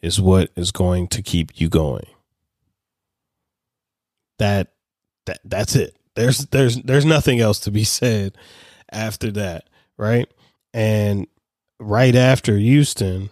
is 0.01 0.21
what 0.21 0.51
is 0.57 0.73
going 0.73 1.09
to 1.09 1.23
keep 1.23 1.61
you 1.61 1.69
going. 1.69 2.07
That 4.39 4.73
that 5.27 5.41
that's 5.45 5.77
it. 5.77 5.97
There's 6.21 6.39
there's 6.47 6.77
there's 6.83 7.07
nothing 7.07 7.41
else 7.41 7.61
to 7.61 7.71
be 7.71 7.83
said 7.83 8.37
after 8.93 9.31
that, 9.33 9.71
right? 9.97 10.31
And 10.75 11.27
right 11.79 12.15
after 12.15 12.59
Houston, 12.59 13.31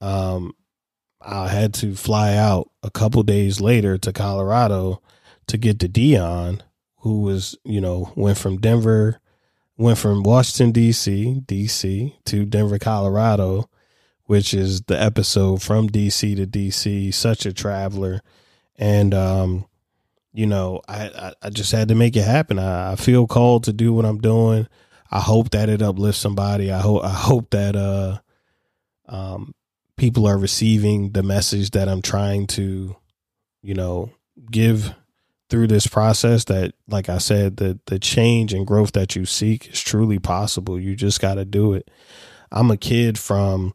um, 0.00 0.54
I 1.20 1.48
had 1.48 1.74
to 1.74 1.96
fly 1.96 2.36
out 2.36 2.70
a 2.84 2.90
couple 2.90 3.24
days 3.24 3.60
later 3.60 3.98
to 3.98 4.12
Colorado 4.12 5.02
to 5.48 5.58
get 5.58 5.80
to 5.80 5.88
Dion, 5.88 6.62
who 6.98 7.22
was 7.22 7.56
you 7.64 7.80
know 7.80 8.12
went 8.14 8.38
from 8.38 8.58
Denver, 8.58 9.18
went 9.76 9.98
from 9.98 10.22
Washington 10.22 10.70
D.C. 10.70 11.42
D.C. 11.46 12.14
to 12.26 12.44
Denver, 12.44 12.78
Colorado, 12.78 13.68
which 14.26 14.54
is 14.54 14.82
the 14.82 15.02
episode 15.02 15.62
from 15.62 15.88
D.C. 15.88 16.36
to 16.36 16.46
D.C. 16.46 17.10
Such 17.10 17.44
a 17.44 17.52
traveler, 17.52 18.22
and 18.76 19.12
um, 19.14 19.64
you 20.32 20.46
know, 20.46 20.80
I, 20.88 21.08
I, 21.08 21.32
I 21.42 21.50
just 21.50 21.72
had 21.72 21.88
to 21.88 21.94
make 21.94 22.16
it 22.16 22.24
happen. 22.24 22.58
I, 22.58 22.92
I 22.92 22.96
feel 22.96 23.26
called 23.26 23.64
to 23.64 23.72
do 23.72 23.92
what 23.92 24.04
I'm 24.04 24.18
doing. 24.18 24.68
I 25.10 25.20
hope 25.20 25.50
that 25.50 25.68
it 25.68 25.82
uplifts 25.82 26.20
somebody. 26.20 26.70
I 26.70 26.80
hope 26.80 27.02
I 27.04 27.10
hope 27.12 27.50
that 27.50 27.76
uh 27.76 28.18
um 29.08 29.54
people 29.96 30.26
are 30.26 30.38
receiving 30.38 31.12
the 31.12 31.22
message 31.22 31.70
that 31.70 31.88
I'm 31.88 32.02
trying 32.02 32.46
to, 32.48 32.94
you 33.62 33.74
know, 33.74 34.10
give 34.50 34.94
through 35.50 35.66
this 35.66 35.86
process 35.86 36.44
that 36.44 36.74
like 36.88 37.08
I 37.08 37.18
said, 37.18 37.56
the 37.56 37.80
the 37.86 37.98
change 37.98 38.52
and 38.52 38.66
growth 38.66 38.92
that 38.92 39.16
you 39.16 39.24
seek 39.24 39.70
is 39.72 39.80
truly 39.80 40.18
possible. 40.18 40.78
You 40.78 40.94
just 40.94 41.20
gotta 41.20 41.44
do 41.44 41.72
it. 41.72 41.90
I'm 42.52 42.70
a 42.70 42.76
kid 42.76 43.18
from 43.18 43.72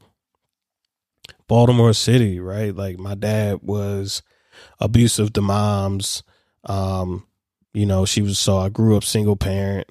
Baltimore 1.47 1.93
City, 1.93 2.39
right? 2.39 2.75
Like 2.75 2.97
my 2.99 3.15
dad 3.15 3.59
was 3.61 4.21
abusive 4.79 5.33
to 5.33 5.41
moms. 5.41 6.23
Um, 6.65 7.25
you 7.73 7.85
know, 7.85 8.05
she 8.05 8.21
was 8.21 8.39
so 8.39 8.57
I 8.57 8.69
grew 8.69 8.95
up 8.95 9.03
single 9.03 9.35
parent 9.35 9.89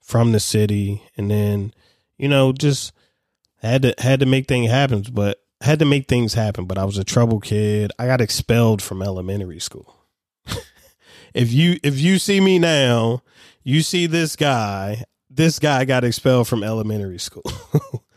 from 0.00 0.32
the 0.32 0.40
city 0.40 1.02
and 1.16 1.30
then, 1.30 1.74
you 2.16 2.28
know, 2.28 2.52
just 2.52 2.92
had 3.56 3.82
to 3.82 3.94
had 3.98 4.20
to 4.20 4.26
make 4.26 4.48
things 4.48 4.70
happen, 4.70 5.04
but 5.12 5.38
had 5.60 5.78
to 5.80 5.84
make 5.84 6.08
things 6.08 6.34
happen, 6.34 6.64
but 6.66 6.78
I 6.78 6.84
was 6.84 6.98
a 6.98 7.04
trouble 7.04 7.40
kid. 7.40 7.92
I 7.98 8.06
got 8.06 8.20
expelled 8.20 8.80
from 8.80 9.02
elementary 9.02 9.60
school. 9.60 9.94
if 11.34 11.52
you 11.52 11.78
if 11.82 11.98
you 11.98 12.18
see 12.18 12.40
me 12.40 12.58
now, 12.58 13.22
you 13.62 13.82
see 13.82 14.06
this 14.06 14.36
guy, 14.36 15.04
this 15.28 15.58
guy 15.58 15.84
got 15.84 16.04
expelled 16.04 16.48
from 16.48 16.62
elementary 16.62 17.18
school. 17.18 17.50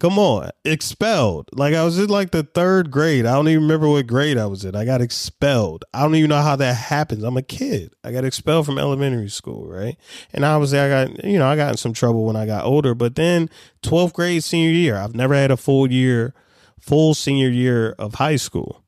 Come 0.00 0.16
on, 0.16 0.50
expelled. 0.64 1.48
Like 1.52 1.74
I 1.74 1.82
was 1.82 1.98
in 1.98 2.08
like 2.08 2.30
the 2.30 2.44
third 2.44 2.88
grade. 2.88 3.26
I 3.26 3.32
don't 3.32 3.48
even 3.48 3.62
remember 3.64 3.88
what 3.88 4.06
grade 4.06 4.38
I 4.38 4.46
was 4.46 4.64
in. 4.64 4.76
I 4.76 4.84
got 4.84 5.00
expelled. 5.00 5.84
I 5.92 6.02
don't 6.02 6.14
even 6.14 6.28
know 6.28 6.40
how 6.40 6.54
that 6.54 6.74
happens. 6.74 7.24
I'm 7.24 7.36
a 7.36 7.42
kid. 7.42 7.94
I 8.04 8.12
got 8.12 8.24
expelled 8.24 8.66
from 8.66 8.78
elementary 8.78 9.28
school, 9.28 9.66
right? 9.66 9.96
And 10.32 10.44
obviously 10.44 10.78
I 10.78 10.88
got, 10.88 11.24
you 11.24 11.36
know, 11.36 11.48
I 11.48 11.56
got 11.56 11.72
in 11.72 11.76
some 11.78 11.94
trouble 11.94 12.24
when 12.24 12.36
I 12.36 12.46
got 12.46 12.64
older, 12.64 12.94
but 12.94 13.16
then 13.16 13.50
12th 13.82 14.12
grade 14.12 14.44
senior 14.44 14.70
year, 14.70 14.96
I've 14.96 15.16
never 15.16 15.34
had 15.34 15.50
a 15.50 15.56
full 15.56 15.90
year, 15.90 16.32
full 16.78 17.12
senior 17.12 17.48
year 17.48 17.96
of 17.98 18.14
high 18.14 18.36
school. 18.36 18.84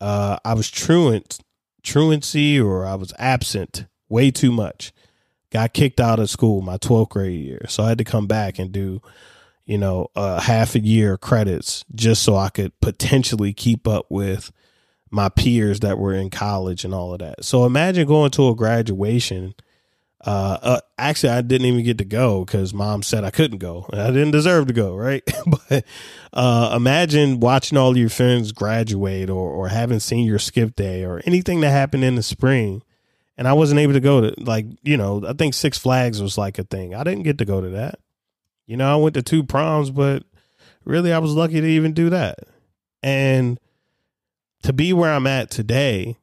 Uh, 0.00 0.38
I 0.46 0.54
was 0.54 0.70
truant, 0.70 1.40
truancy 1.82 2.58
or 2.58 2.86
I 2.86 2.94
was 2.94 3.12
absent 3.18 3.84
way 4.08 4.30
too 4.30 4.52
much. 4.52 4.94
Got 5.52 5.74
kicked 5.74 6.00
out 6.00 6.20
of 6.20 6.30
school 6.30 6.62
my 6.62 6.78
12th 6.78 7.10
grade 7.10 7.38
year. 7.38 7.66
So 7.68 7.82
I 7.82 7.90
had 7.90 7.98
to 7.98 8.04
come 8.04 8.26
back 8.26 8.58
and 8.58 8.72
do 8.72 9.02
you 9.68 9.76
know, 9.76 10.08
uh, 10.16 10.40
half 10.40 10.74
a 10.74 10.80
year 10.80 11.18
credits 11.18 11.84
just 11.94 12.22
so 12.22 12.34
I 12.34 12.48
could 12.48 12.72
potentially 12.80 13.52
keep 13.52 13.86
up 13.86 14.06
with 14.08 14.50
my 15.10 15.28
peers 15.28 15.80
that 15.80 15.98
were 15.98 16.14
in 16.14 16.30
college 16.30 16.86
and 16.86 16.94
all 16.94 17.12
of 17.12 17.18
that. 17.18 17.44
So 17.44 17.66
imagine 17.66 18.08
going 18.08 18.30
to 18.32 18.48
a 18.48 18.54
graduation. 18.54 19.54
Uh, 20.24 20.58
uh 20.62 20.80
actually, 20.96 21.34
I 21.34 21.42
didn't 21.42 21.66
even 21.66 21.84
get 21.84 21.98
to 21.98 22.06
go 22.06 22.46
because 22.46 22.72
mom 22.72 23.02
said 23.02 23.24
I 23.24 23.30
couldn't 23.30 23.58
go. 23.58 23.86
I 23.92 24.06
didn't 24.06 24.30
deserve 24.30 24.68
to 24.68 24.72
go, 24.72 24.96
right? 24.96 25.22
but 25.68 25.84
uh, 26.32 26.72
imagine 26.74 27.38
watching 27.38 27.76
all 27.76 27.94
your 27.94 28.08
friends 28.08 28.52
graduate 28.52 29.28
or 29.28 29.50
or 29.50 29.68
having 29.68 30.00
senior 30.00 30.38
skip 30.38 30.76
day 30.76 31.04
or 31.04 31.20
anything 31.26 31.60
that 31.60 31.70
happened 31.70 32.04
in 32.04 32.14
the 32.14 32.22
spring. 32.22 32.82
And 33.36 33.46
I 33.46 33.52
wasn't 33.52 33.80
able 33.80 33.92
to 33.92 34.00
go 34.00 34.22
to 34.22 34.34
like, 34.38 34.64
you 34.82 34.96
know, 34.96 35.24
I 35.28 35.34
think 35.34 35.52
Six 35.52 35.76
Flags 35.76 36.22
was 36.22 36.38
like 36.38 36.58
a 36.58 36.64
thing. 36.64 36.94
I 36.94 37.04
didn't 37.04 37.24
get 37.24 37.36
to 37.38 37.44
go 37.44 37.60
to 37.60 37.68
that 37.68 38.00
You 38.68 38.76
know, 38.76 38.92
I 38.92 38.96
went 38.96 39.14
to 39.14 39.22
two 39.22 39.42
proms, 39.42 39.90
but 39.90 40.24
really 40.84 41.12
I 41.12 41.18
was 41.18 41.34
lucky 41.34 41.60
to 41.60 41.66
even 41.66 41.94
do 41.94 42.10
that. 42.10 42.38
And 43.02 43.58
to 44.62 44.74
be 44.74 44.92
where 44.92 45.10
I'm 45.10 45.26
at 45.26 45.50
today 45.50 46.18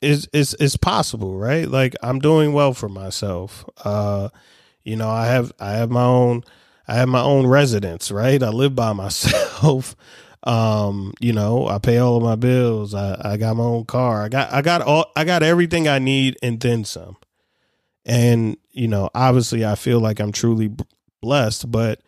is 0.00 0.26
is 0.32 0.54
is 0.54 0.76
possible, 0.78 1.36
right? 1.36 1.68
Like 1.68 1.94
I'm 2.02 2.18
doing 2.18 2.54
well 2.54 2.72
for 2.72 2.88
myself. 2.88 3.64
Uh 3.84 4.30
you 4.84 4.96
know, 4.96 5.10
I 5.10 5.26
have 5.26 5.52
I 5.60 5.72
have 5.72 5.90
my 5.90 6.02
own 6.02 6.44
I 6.88 6.94
have 6.94 7.08
my 7.08 7.22
own 7.22 7.46
residence, 7.46 8.10
right? 8.10 8.42
I 8.42 8.48
live 8.48 8.74
by 8.74 8.92
myself. 8.94 9.94
um, 10.44 11.12
you 11.20 11.32
know, 11.32 11.68
I 11.68 11.78
pay 11.78 11.98
all 11.98 12.16
of 12.16 12.22
my 12.22 12.34
bills. 12.36 12.94
I, 12.94 13.20
I 13.22 13.36
got 13.36 13.56
my 13.56 13.64
own 13.64 13.84
car. 13.84 14.24
I 14.24 14.28
got 14.30 14.50
I 14.50 14.62
got 14.62 14.80
all 14.80 15.12
I 15.14 15.24
got 15.24 15.42
everything 15.42 15.88
I 15.88 15.98
need 15.98 16.38
and 16.42 16.58
then 16.58 16.84
some. 16.84 17.18
And, 18.04 18.56
you 18.70 18.88
know, 18.88 19.10
obviously 19.14 19.64
I 19.64 19.74
feel 19.76 20.00
like 20.00 20.18
I'm 20.20 20.32
truly 20.32 20.74
blessed, 21.22 21.70
but 21.70 22.02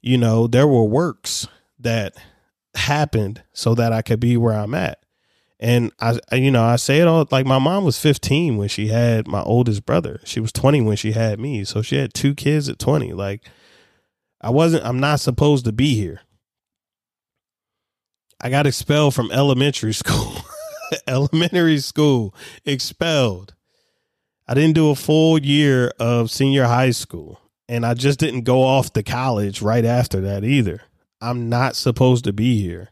you 0.00 0.16
know, 0.16 0.46
there 0.46 0.68
were 0.68 0.84
works 0.84 1.48
that 1.80 2.14
happened 2.74 3.42
so 3.52 3.74
that 3.74 3.92
I 3.92 4.02
could 4.02 4.20
be 4.20 4.36
where 4.36 4.54
I'm 4.54 4.74
at. 4.74 5.00
And 5.60 5.90
I, 5.98 6.20
you 6.32 6.52
know, 6.52 6.62
I 6.62 6.76
say 6.76 7.00
it 7.00 7.08
all 7.08 7.26
like 7.32 7.44
my 7.44 7.58
mom 7.58 7.84
was 7.84 7.98
15 7.98 8.56
when 8.56 8.68
she 8.68 8.88
had 8.88 9.26
my 9.26 9.42
oldest 9.42 9.84
brother. 9.84 10.20
She 10.24 10.38
was 10.38 10.52
20 10.52 10.82
when 10.82 10.96
she 10.96 11.12
had 11.12 11.40
me. 11.40 11.64
So 11.64 11.82
she 11.82 11.96
had 11.96 12.14
two 12.14 12.34
kids 12.36 12.68
at 12.68 12.78
20. 12.78 13.12
Like 13.12 13.44
I 14.40 14.50
wasn't, 14.50 14.84
I'm 14.84 15.00
not 15.00 15.18
supposed 15.18 15.64
to 15.64 15.72
be 15.72 15.96
here. 15.96 16.20
I 18.40 18.50
got 18.50 18.68
expelled 18.68 19.14
from 19.14 19.32
elementary 19.32 19.92
school. 19.94 20.34
elementary 21.06 21.78
school, 21.78 22.34
expelled. 22.64 23.54
I 24.46 24.54
didn't 24.54 24.74
do 24.74 24.90
a 24.90 24.94
full 24.94 25.38
year 25.38 25.92
of 25.98 26.30
senior 26.30 26.64
high 26.64 26.90
school. 26.90 27.40
And 27.68 27.84
I 27.84 27.94
just 27.94 28.18
didn't 28.18 28.42
go 28.42 28.62
off 28.62 28.92
to 28.94 29.02
college 29.02 29.60
right 29.60 29.84
after 29.84 30.20
that 30.22 30.44
either. 30.44 30.82
I'm 31.20 31.48
not 31.48 31.76
supposed 31.76 32.24
to 32.24 32.32
be 32.32 32.60
here. 32.62 32.90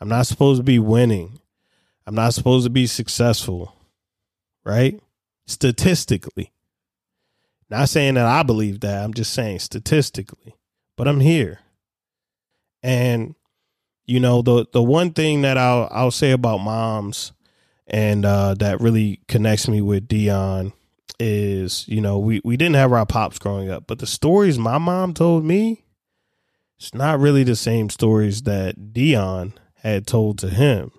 I'm 0.00 0.08
not 0.08 0.26
supposed 0.26 0.60
to 0.60 0.64
be 0.64 0.78
winning. 0.78 1.38
I'm 2.06 2.14
not 2.14 2.34
supposed 2.34 2.64
to 2.64 2.70
be 2.70 2.86
successful, 2.86 3.76
right? 4.64 4.98
Statistically. 5.46 6.52
Not 7.68 7.88
saying 7.88 8.14
that 8.14 8.26
I 8.26 8.42
believe 8.42 8.80
that. 8.80 9.04
I'm 9.04 9.14
just 9.14 9.32
saying 9.32 9.60
statistically. 9.60 10.56
But 10.96 11.06
I'm 11.06 11.20
here. 11.20 11.60
And 12.82 13.34
you 14.06 14.18
know, 14.18 14.42
the 14.42 14.66
the 14.72 14.82
one 14.82 15.12
thing 15.12 15.42
that 15.42 15.56
I'll 15.56 15.88
I'll 15.92 16.10
say 16.10 16.32
about 16.32 16.58
moms 16.58 17.32
and 17.86 18.24
uh 18.24 18.54
that 18.54 18.80
really 18.80 19.20
connects 19.28 19.68
me 19.68 19.80
with 19.80 20.08
Dion 20.08 20.72
is, 21.18 21.86
you 21.88 22.00
know, 22.00 22.18
we 22.18 22.40
we 22.44 22.56
didn't 22.56 22.76
have 22.76 22.92
our 22.92 23.06
pops 23.06 23.38
growing 23.38 23.70
up, 23.70 23.84
but 23.86 23.98
the 23.98 24.06
stories 24.06 24.58
my 24.58 24.78
mom 24.78 25.14
told 25.14 25.44
me 25.44 25.84
it's 26.78 26.94
not 26.94 27.20
really 27.20 27.44
the 27.44 27.56
same 27.56 27.90
stories 27.90 28.42
that 28.42 28.92
Dion 28.92 29.54
had 29.76 30.06
told 30.06 30.38
to 30.38 30.48
him. 30.48 30.92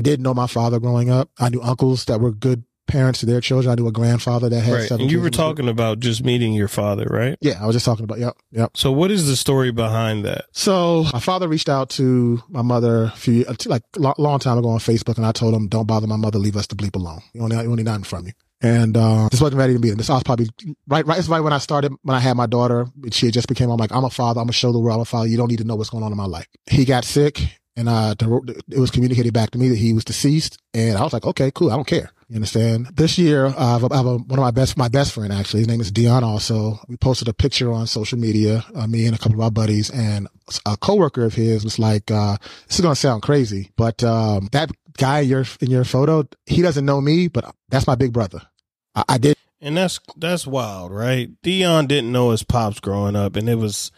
Didn't 0.00 0.22
know 0.22 0.34
my 0.34 0.46
father 0.46 0.78
growing 0.78 1.10
up. 1.10 1.30
I 1.38 1.48
knew 1.48 1.62
uncles 1.62 2.04
that 2.04 2.20
were 2.20 2.32
good 2.32 2.64
parents 2.86 3.20
to 3.20 3.26
their 3.26 3.40
children. 3.40 3.70
I 3.70 3.74
knew 3.74 3.88
a 3.88 3.92
grandfather 3.92 4.48
that 4.48 4.60
had 4.60 4.72
right. 4.72 4.88
seven. 4.88 5.02
And 5.02 5.12
you 5.12 5.20
were 5.20 5.30
talking 5.30 5.68
about 5.68 6.00
just 6.00 6.24
meeting 6.24 6.52
your 6.52 6.68
father, 6.68 7.06
right? 7.08 7.36
Yeah, 7.40 7.62
I 7.62 7.66
was 7.66 7.74
just 7.74 7.84
talking 7.84 8.04
about. 8.04 8.18
Yep, 8.18 8.36
yep. 8.52 8.76
So, 8.76 8.92
what 8.92 9.10
is 9.10 9.26
the 9.26 9.36
story 9.36 9.70
behind 9.70 10.24
that? 10.24 10.46
So, 10.52 11.04
my 11.12 11.20
father 11.20 11.48
reached 11.48 11.68
out 11.68 11.90
to 11.90 12.42
my 12.48 12.62
mother 12.62 13.04
a 13.04 13.10
few, 13.10 13.44
like 13.66 13.82
a 13.96 14.14
long 14.18 14.38
time 14.38 14.58
ago 14.58 14.68
on 14.68 14.78
Facebook, 14.78 15.16
and 15.16 15.26
I 15.26 15.32
told 15.32 15.54
him, 15.54 15.68
"Don't 15.68 15.86
bother 15.86 16.06
my 16.06 16.16
mother. 16.16 16.38
Leave 16.38 16.56
us 16.56 16.66
to 16.68 16.76
bleep 16.76 16.96
alone. 16.96 17.20
You 17.32 17.42
only, 17.42 17.56
you 17.56 17.70
only 17.70 17.82
nothing 17.82 18.04
from 18.04 18.26
you." 18.26 18.32
And 18.62 18.96
uh, 18.96 19.28
this 19.30 19.40
wasn't 19.40 19.58
ready 19.58 19.78
to 19.78 19.86
him. 19.86 19.96
This 19.96 20.08
was 20.08 20.22
probably 20.22 20.48
right. 20.88 21.06
Right. 21.06 21.18
It's 21.18 21.28
right 21.28 21.40
when 21.40 21.52
I 21.52 21.58
started. 21.58 21.92
When 22.02 22.16
I 22.16 22.20
had 22.20 22.36
my 22.36 22.46
daughter, 22.46 22.86
she 23.12 23.26
had 23.26 23.34
just 23.34 23.48
became. 23.48 23.70
I'm 23.70 23.76
like, 23.76 23.92
I'm 23.92 24.04
a 24.04 24.10
father. 24.10 24.40
I'm 24.40 24.46
gonna 24.46 24.52
show 24.52 24.72
the 24.72 24.78
world 24.78 24.96
I'm 24.96 25.02
a 25.02 25.04
father. 25.04 25.28
You 25.28 25.36
don't 25.36 25.50
need 25.50 25.58
to 25.58 25.64
know 25.64 25.76
what's 25.76 25.90
going 25.90 26.04
on 26.04 26.12
in 26.12 26.16
my 26.16 26.26
life. 26.26 26.46
He 26.66 26.84
got 26.84 27.04
sick, 27.04 27.42
and 27.76 27.88
uh, 27.88 28.14
it 28.18 28.78
was 28.78 28.90
communicated 28.90 29.34
back 29.34 29.50
to 29.50 29.58
me 29.58 29.68
that 29.68 29.78
he 29.78 29.92
was 29.92 30.04
deceased. 30.04 30.58
And 30.72 30.96
I 30.96 31.02
was 31.02 31.12
like, 31.12 31.26
okay, 31.26 31.50
cool. 31.54 31.70
I 31.70 31.76
don't 31.76 31.86
care. 31.86 32.10
You 32.28 32.36
understand? 32.36 32.88
This 32.92 33.18
year, 33.18 33.46
uh, 33.46 33.54
I 33.56 33.72
have, 33.74 33.84
a, 33.84 33.92
I 33.92 33.96
have 33.98 34.06
a, 34.06 34.16
one 34.18 34.38
of 34.38 34.42
my 34.42 34.50
best, 34.50 34.76
my 34.76 34.88
best 34.88 35.12
friend 35.12 35.32
actually. 35.32 35.60
His 35.60 35.68
name 35.68 35.80
is 35.80 35.92
Dion. 35.92 36.24
Also, 36.24 36.80
we 36.88 36.96
posted 36.96 37.28
a 37.28 37.32
picture 37.32 37.70
on 37.70 37.86
social 37.86 38.18
media. 38.18 38.64
Uh, 38.74 38.88
me 38.88 39.06
and 39.06 39.14
a 39.14 39.18
couple 39.18 39.34
of 39.34 39.40
our 39.42 39.50
buddies, 39.50 39.90
and 39.90 40.26
a 40.64 40.76
coworker 40.76 41.24
of 41.24 41.34
his 41.34 41.62
was 41.62 41.78
like, 41.78 42.10
uh, 42.10 42.36
"This 42.66 42.78
is 42.78 42.82
gonna 42.82 42.96
sound 42.96 43.22
crazy, 43.22 43.70
but 43.76 44.02
um, 44.02 44.48
that 44.50 44.72
guy 44.98 45.20
in 45.20 45.28
your 45.28 45.44
in 45.60 45.70
your 45.70 45.84
photo, 45.84 46.24
he 46.46 46.62
doesn't 46.62 46.84
know 46.84 47.00
me, 47.00 47.28
but 47.28 47.54
that's 47.68 47.86
my 47.86 47.94
big 47.94 48.12
brother. 48.12 48.42
I, 48.96 49.04
I 49.08 49.18
did." 49.18 49.36
And 49.60 49.76
that's 49.76 50.00
that's 50.16 50.48
wild, 50.48 50.90
right? 50.90 51.30
Dion 51.42 51.86
didn't 51.86 52.10
know 52.10 52.30
his 52.30 52.42
pops 52.42 52.80
growing 52.80 53.14
up, 53.14 53.36
and 53.36 53.48
it 53.48 53.54
was 53.54 53.92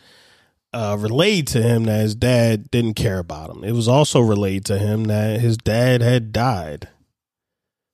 uh, 0.74 0.98
relayed 1.00 1.46
to 1.48 1.62
him 1.62 1.84
that 1.84 2.02
his 2.02 2.14
dad 2.14 2.70
didn't 2.70 2.94
care 2.94 3.18
about 3.20 3.48
him. 3.48 3.64
It 3.64 3.72
was 3.72 3.88
also 3.88 4.20
relayed 4.20 4.66
to 4.66 4.78
him 4.78 5.04
that 5.04 5.40
his 5.40 5.56
dad 5.56 6.02
had 6.02 6.30
died. 6.30 6.88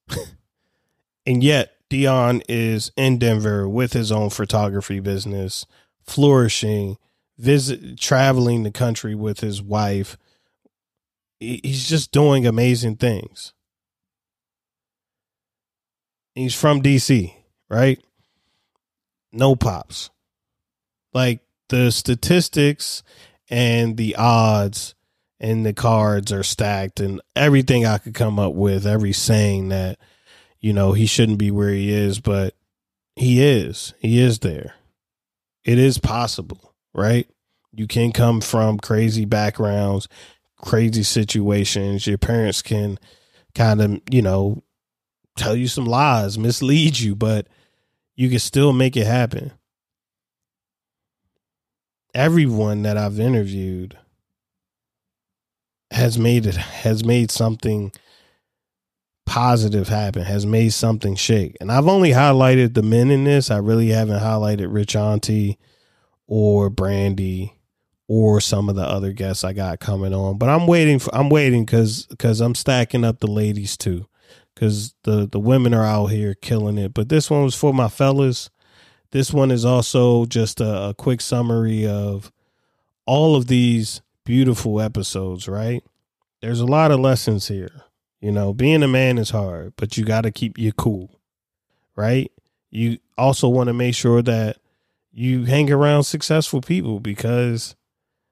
and 1.26 1.42
yet, 1.42 1.72
Dion 1.88 2.42
is 2.48 2.90
in 2.96 3.18
Denver 3.18 3.68
with 3.68 3.92
his 3.92 4.11
own 4.11 4.30
photography 4.30 5.00
business, 5.00 5.66
flourishing, 6.02 6.96
visit, 7.38 7.98
traveling 7.98 8.62
the 8.62 8.70
country 8.70 9.14
with 9.14 9.40
his 9.40 9.62
wife. 9.62 10.16
He's 11.38 11.88
just 11.88 12.11
doing 12.11 12.46
amazing 12.46 12.96
things. 12.96 13.52
He's 16.34 16.55
from 16.55 16.82
DC, 16.82 17.32
right? 17.68 18.02
No 19.32 19.55
pops. 19.55 20.11
Like 21.12 21.40
the 21.68 21.92
statistics 21.92 23.02
and 23.48 23.96
the 23.96 24.16
odds 24.16 24.94
and 25.41 25.64
the 25.64 25.72
cards 25.72 26.32
are 26.32 26.43
stacked 26.43 27.01
and 27.01 27.20
everything 27.35 27.85
I 27.85 27.99
could 27.99 28.14
come 28.14 28.39
up 28.39 28.55
with, 28.55 28.87
every 28.87 29.12
saying 29.12 29.68
that, 29.68 29.99
you 30.61 30.72
know, 30.72 30.93
he 30.93 31.07
shouldn't 31.07 31.39
be 31.39 31.51
where 31.51 31.70
he 31.70 31.93
is, 31.93 32.20
but 32.20 32.55
he 33.16 33.43
is. 33.43 33.95
He 33.99 34.20
is 34.20 34.41
there. 34.41 34.74
It 35.64 35.78
is 35.78 35.99
possible, 35.99 36.74
right? 36.93 37.28
You 37.72 37.87
can 37.87 38.12
come 38.12 38.41
from 38.41 38.78
crazy 38.78 39.24
backgrounds, 39.24 40.09
crazy 40.57 41.03
situations. 41.03 42.07
Your 42.07 42.18
parents 42.18 42.62
can 42.62 42.99
kind 43.55 43.80
of, 43.80 44.01
you 44.11 44.22
know, 44.22 44.62
tell 45.37 45.57
you 45.57 45.68
some 45.68 45.87
lies, 45.87 46.39
mislead 46.39 46.99
you, 46.99 47.14
but 47.14 47.49
you 48.14 48.30
can 48.30 48.39
still 48.39 48.72
make 48.72 48.97
it 48.97 49.07
happen 49.07 49.53
everyone 52.14 52.82
that 52.82 52.97
I've 52.97 53.18
interviewed 53.18 53.99
has 55.95 56.18
made 56.18 56.45
it 56.45 56.57
has 56.57 57.05
made 57.05 57.30
something 57.30 57.92
positive 59.26 59.88
happen, 59.88 60.22
has 60.22 60.45
made 60.45 60.72
something 60.72 61.14
shake. 61.14 61.57
And 61.61 61.70
I've 61.70 61.88
only 61.88 62.11
highlighted 62.11 62.74
the 62.74 62.82
men 62.82 63.11
in 63.11 63.24
this. 63.24 63.51
I 63.51 63.59
really 63.59 63.88
haven't 63.88 64.20
highlighted 64.20 64.72
Rich 64.72 64.97
Auntie 64.97 65.59
or 66.26 66.68
Brandy 66.68 67.55
or 68.09 68.40
some 68.40 68.68
of 68.68 68.76
the 68.76 68.82
other 68.82 69.12
guests 69.12 69.45
I 69.45 69.53
got 69.53 69.80
coming 69.80 70.12
on. 70.12 70.36
But 70.36 70.49
I'm 70.49 70.66
waiting 70.66 70.99
for 70.99 71.14
I'm 71.14 71.30
waiting 71.30 71.64
cuz 71.64 72.07
cuz 72.18 72.40
I'm 72.40 72.55
stacking 72.55 73.05
up 73.05 73.20
the 73.20 73.28
ladies 73.28 73.76
too. 73.76 74.07
Cuz 74.57 74.95
the 75.05 75.28
the 75.30 75.40
women 75.40 75.72
are 75.72 75.86
out 75.86 76.07
here 76.07 76.34
killing 76.34 76.76
it. 76.76 76.92
But 76.92 77.09
this 77.09 77.30
one 77.30 77.45
was 77.45 77.55
for 77.55 77.72
my 77.72 77.88
fellas. 77.88 78.51
This 79.12 79.32
one 79.32 79.53
is 79.53 79.64
also 79.64 80.24
just 80.26 80.61
a, 80.61 80.88
a 80.88 80.95
quick 80.95 81.20
summary 81.20 81.86
of 81.86 82.32
all 83.07 83.36
of 83.36 83.47
these 83.47 84.01
beautiful 84.25 84.81
episodes, 84.81 85.49
right? 85.49 85.85
There's 86.41 86.61
a 86.61 86.66
lot 86.66 86.91
of 86.91 87.01
lessons 87.01 87.49
here. 87.49 87.83
You 88.20 88.33
know, 88.33 88.55
being 88.55 88.83
a 88.83 88.89
man 88.89 89.18
is 89.18 89.31
hard, 89.31 89.75
but 89.77 89.97
you 89.97 90.05
got 90.05 90.22
to 90.22 90.31
keep 90.31 90.59
you 90.59 90.72
cool, 90.72 91.20
right? 91.95 92.33
You 92.70 92.99
also 93.18 93.49
want 93.49 93.68
to 93.68 93.75
make 93.75 93.95
sure 93.95 94.22
that 94.22 94.57
you 95.12 95.45
hang 95.45 95.70
around 95.70 96.05
successful 96.05 96.61
people 96.61 97.01
because 97.01 97.77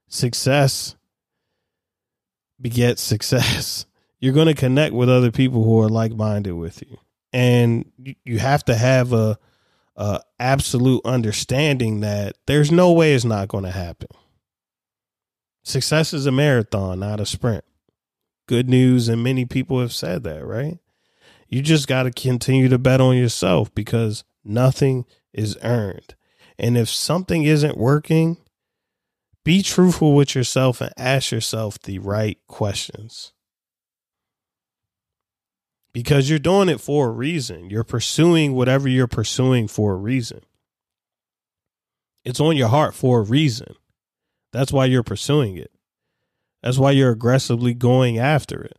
success 0.09 0.97
begets 2.61 3.03
success. 3.03 3.87
You're 4.21 4.33
going 4.33 4.47
to 4.47 4.55
connect 4.55 4.95
with 4.95 5.11
other 5.11 5.31
people 5.31 5.65
who 5.65 5.81
are 5.81 5.89
like 5.89 6.13
minded 6.13 6.53
with 6.53 6.83
you. 6.83 6.99
And 7.33 7.91
you 8.25 8.39
have 8.39 8.65
to 8.67 8.75
have 8.75 9.13
a, 9.13 9.39
a 9.97 10.21
absolute 10.39 11.03
understanding 11.05 12.01
that 12.01 12.37
there's 12.47 12.71
no 12.71 12.93
way 12.93 13.15
it's 13.15 13.25
not 13.25 13.49
going 13.49 13.65
to 13.65 13.71
happen. 13.71 14.09
Success 15.63 16.13
is 16.13 16.27
a 16.27 16.33
marathon, 16.33 17.01
not 17.01 17.21
a 17.21 17.27
sprint. 17.27 17.65
Good 18.47 18.69
news, 18.69 19.09
and 19.09 19.23
many 19.23 19.45
people 19.45 19.81
have 19.81 19.93
said 19.93 20.25
that, 20.25 20.45
right? 20.45 20.79
You 21.49 21.63
just 21.63 21.87
got 21.87 22.05
to 22.05 22.11
continue 22.11 22.69
to 22.69 22.79
bet 22.79 23.01
on 23.01 23.17
yourself 23.17 23.73
because 23.75 24.25
nothing 24.45 25.05
is 25.33 25.57
earned. 25.63 26.15
And 26.59 26.77
if 26.77 26.89
something 26.89 27.45
isn't 27.45 27.77
working, 27.77 28.39
be 29.45 29.63
truthful 29.63 30.15
with 30.15 30.35
yourself 30.35 30.81
and 30.81 30.93
ask 30.97 31.31
yourself 31.31 31.79
the 31.79 31.99
right 31.99 32.39
questions. 32.47 33.33
Because 35.93 36.31
you're 36.31 36.39
doing 36.39 36.69
it 36.69 36.81
for 36.81 37.09
a 37.09 37.13
reason. 37.13 37.69
You're 37.69 37.85
pursuing 37.85 38.55
whatever 38.55 38.89
you're 38.89 39.07
pursuing 39.07 39.69
for 39.69 39.93
a 39.93 39.97
reason. 39.97 40.41
It's 42.25 42.41
on 42.41 42.57
your 42.57 42.69
heart 42.69 42.95
for 42.95 43.21
a 43.21 43.25
reason. 43.25 43.75
That's 44.53 44.73
why 44.73 44.85
you're 44.85 45.03
pursuing 45.03 45.57
it. 45.57 45.71
That's 46.63 46.79
why 46.79 46.93
you're 46.93 47.13
aggressively 47.13 47.75
going 47.75 48.19
after 48.19 48.63
it. 48.63 48.79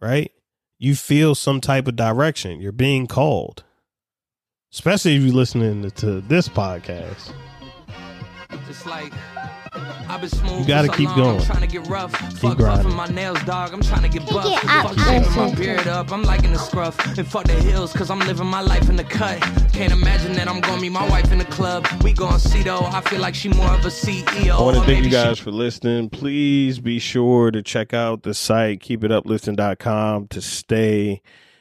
Right? 0.00 0.32
You 0.78 0.94
feel 0.94 1.34
some 1.34 1.60
type 1.60 1.88
of 1.88 1.96
direction. 1.96 2.60
You're 2.60 2.72
being 2.72 3.06
called. 3.06 3.64
Especially 4.72 5.16
if 5.16 5.22
you're 5.22 5.34
listening 5.34 5.90
to, 5.90 6.20
this 6.22 6.48
podcast. 6.48 7.32
Like 8.84 9.12
I've 10.08 10.20
been 10.20 10.30
smooth. 10.30 10.60
You 10.60 10.66
gotta 10.66 10.88
so 10.88 10.94
keep 10.94 11.08
long, 11.08 11.16
going. 11.16 11.40
I'm 11.40 11.46
trying 11.46 11.60
to 11.60 11.66
get 11.66 11.86
rough. 11.88 12.12
Keep 12.30 12.38
fuck 12.38 12.56
grinding. 12.58 12.92
buffing 12.92 12.96
my 12.96 13.06
nails, 13.06 13.42
dog. 13.44 13.72
I'm 13.72 13.82
trying 13.82 14.02
to 14.02 14.08
get 14.08 14.28
buff. 14.28 14.44
Get 14.44 14.64
up, 14.64 14.86
fuck 14.86 14.98
shaving 15.06 15.36
my 15.36 15.44
listen. 15.44 15.58
beard 15.58 15.86
up. 15.86 16.12
I'm 16.12 16.22
liking 16.22 16.52
the 16.52 16.58
scruff. 16.58 17.18
And 17.18 17.26
fuck 17.26 17.44
the 17.44 17.54
hills, 17.54 17.92
cause 17.92 18.10
I'm 18.10 18.20
living 18.20 18.46
my 18.46 18.60
life 18.60 18.88
in 18.88 18.96
the 18.96 19.04
cut. 19.04 19.40
Can't 19.72 19.92
imagine 19.92 20.32
that 20.34 20.48
I'm 20.48 20.60
gonna 20.60 20.80
meet 20.80 20.92
my 20.92 21.08
wife 21.08 21.30
in 21.32 21.38
the 21.38 21.44
club. 21.44 21.86
We 22.02 22.12
gon' 22.12 22.38
see 22.38 22.62
though. 22.62 22.80
I 22.80 23.00
feel 23.02 23.20
like 23.20 23.34
she 23.34 23.48
more 23.48 23.70
of 23.70 23.84
a 23.84 23.88
CEO. 23.88 24.58
I 24.58 24.62
want 24.62 24.76
to 24.76 24.80
thank 24.82 24.88
maybe 24.88 24.98
you 24.98 25.04
she 25.04 25.10
guys 25.10 25.38
for 25.38 25.50
listening. 25.50 26.10
Please 26.10 26.78
be 26.78 26.98
sure 26.98 27.50
to 27.50 27.62
check 27.62 27.92
out 27.92 28.22
the 28.22 28.34
site, 28.34 28.80
keepituplifting.com, 28.80 30.28
to 30.28 30.40
stay 30.40 31.20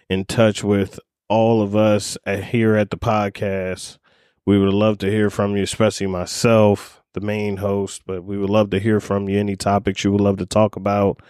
in 0.09 0.26
touch 0.26 0.63
with 0.63 0.99
all 1.28 1.61
of 1.61 1.76
us 1.76 2.18
at, 2.26 2.45
here 2.45 2.76
at 2.76 2.89
the 2.89 2.97
podcast. 2.97 3.97
We 4.45 4.59
would 4.59 4.74
love 4.74 4.99
to 4.99 5.09
hear 5.09 5.30
from 5.30 5.57
you, 5.57 5.63
especially 5.63 6.07
myself, 6.07 7.01
the 7.16 7.22
main 7.22 7.57
host, 7.57 8.03
but 8.05 8.24
we 8.24 8.38
would 8.38 8.49
love 8.49 8.70
to 8.70 8.80
hear 8.80 8.99
from 8.99 9.28
you 9.28 9.39
any 9.39 9.55
topics 9.55 10.03
you 10.03 10.11
would 10.11 10.22
love 10.22 10.38
to 10.38 10.45
talk 10.45 10.76
about. 10.76 11.22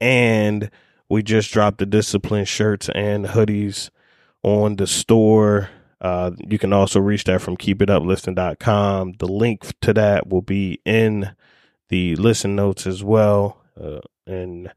And 0.00 0.70
we 1.08 1.22
just 1.22 1.52
dropped 1.52 1.78
the 1.78 1.86
discipline 1.86 2.44
shirts 2.44 2.88
and 2.94 3.26
hoodies 3.26 3.90
on 4.42 4.76
the 4.76 4.86
store. 4.86 5.68
Uh, 6.00 6.30
you 6.48 6.58
can 6.58 6.72
also 6.72 7.00
reach 7.00 7.24
that 7.24 7.40
from 7.40 7.56
keepituplifting.com. 7.56 9.14
The 9.18 9.28
link 9.28 9.66
to 9.82 9.92
that 9.92 10.28
will 10.28 10.42
be 10.42 10.80
in 10.84 11.32
the 11.88 12.16
listen 12.16 12.56
notes 12.56 12.86
as 12.86 13.04
well. 13.04 13.58
Uh, 13.78 14.00
and 14.26 14.72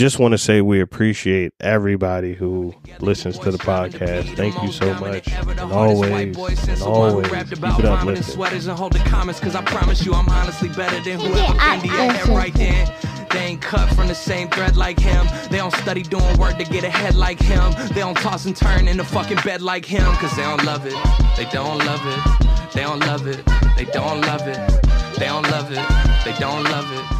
just 0.00 0.18
want 0.18 0.32
to 0.32 0.38
say 0.38 0.62
we 0.62 0.80
appreciate 0.80 1.52
everybody 1.60 2.32
who 2.32 2.74
listens 3.00 3.38
to 3.38 3.50
the 3.50 3.58
podcast. 3.58 4.34
Thank 4.34 4.60
you 4.62 4.72
so 4.72 4.94
much. 4.94 5.28
And 5.28 5.60
always, 5.60 6.38
and 6.38 6.82
always 6.82 7.28
keep 7.28 7.52
it 7.52 7.84
uplifting. 7.84 8.22
sweaters 8.22 8.66
and 8.66 8.78
hold 8.78 8.94
the 8.94 8.98
comments 9.00 9.40
cause 9.40 9.54
I 9.54 9.62
promise 9.62 10.06
you 10.06 10.14
I'm 10.14 10.26
honestly 10.30 10.70
better 10.70 10.98
than 11.02 11.20
whoever 11.20 11.52
Fendi 11.52 11.88
had 11.88 12.28
right 12.28 12.54
then. 12.54 12.90
They 13.30 13.40
ain't 13.40 13.60
cut 13.60 13.94
from 13.94 14.08
the 14.08 14.14
same 14.14 14.48
thread 14.48 14.74
like 14.74 14.98
him. 14.98 15.26
They 15.50 15.58
don't 15.58 15.74
study 15.74 16.02
doing 16.02 16.38
work 16.38 16.56
to 16.56 16.64
get 16.64 16.82
ahead 16.82 17.14
like 17.14 17.38
him. 17.38 17.70
They 17.88 18.00
don't 18.00 18.16
toss 18.16 18.46
and 18.46 18.56
turn 18.56 18.88
in 18.88 18.96
the 18.96 19.04
fucking 19.04 19.40
bed 19.44 19.60
like 19.60 19.84
him 19.84 20.10
cause 20.14 20.34
they 20.34 20.42
don't 20.44 20.64
love 20.64 20.86
it. 20.86 20.94
They 21.36 21.44
don't 21.52 21.78
love 21.84 22.00
it. 22.06 22.72
They 22.72 22.84
don't 22.84 23.00
love 23.00 23.26
it. 23.26 23.44
They 23.76 23.84
don't 23.84 24.22
love 24.22 24.48
it. 24.48 24.56
They 25.18 25.26
don't 25.26 25.42
love 25.42 25.70
it. 25.70 26.24
They 26.24 26.32
don't 26.38 26.64
love 26.64 26.90
it. 26.90 27.19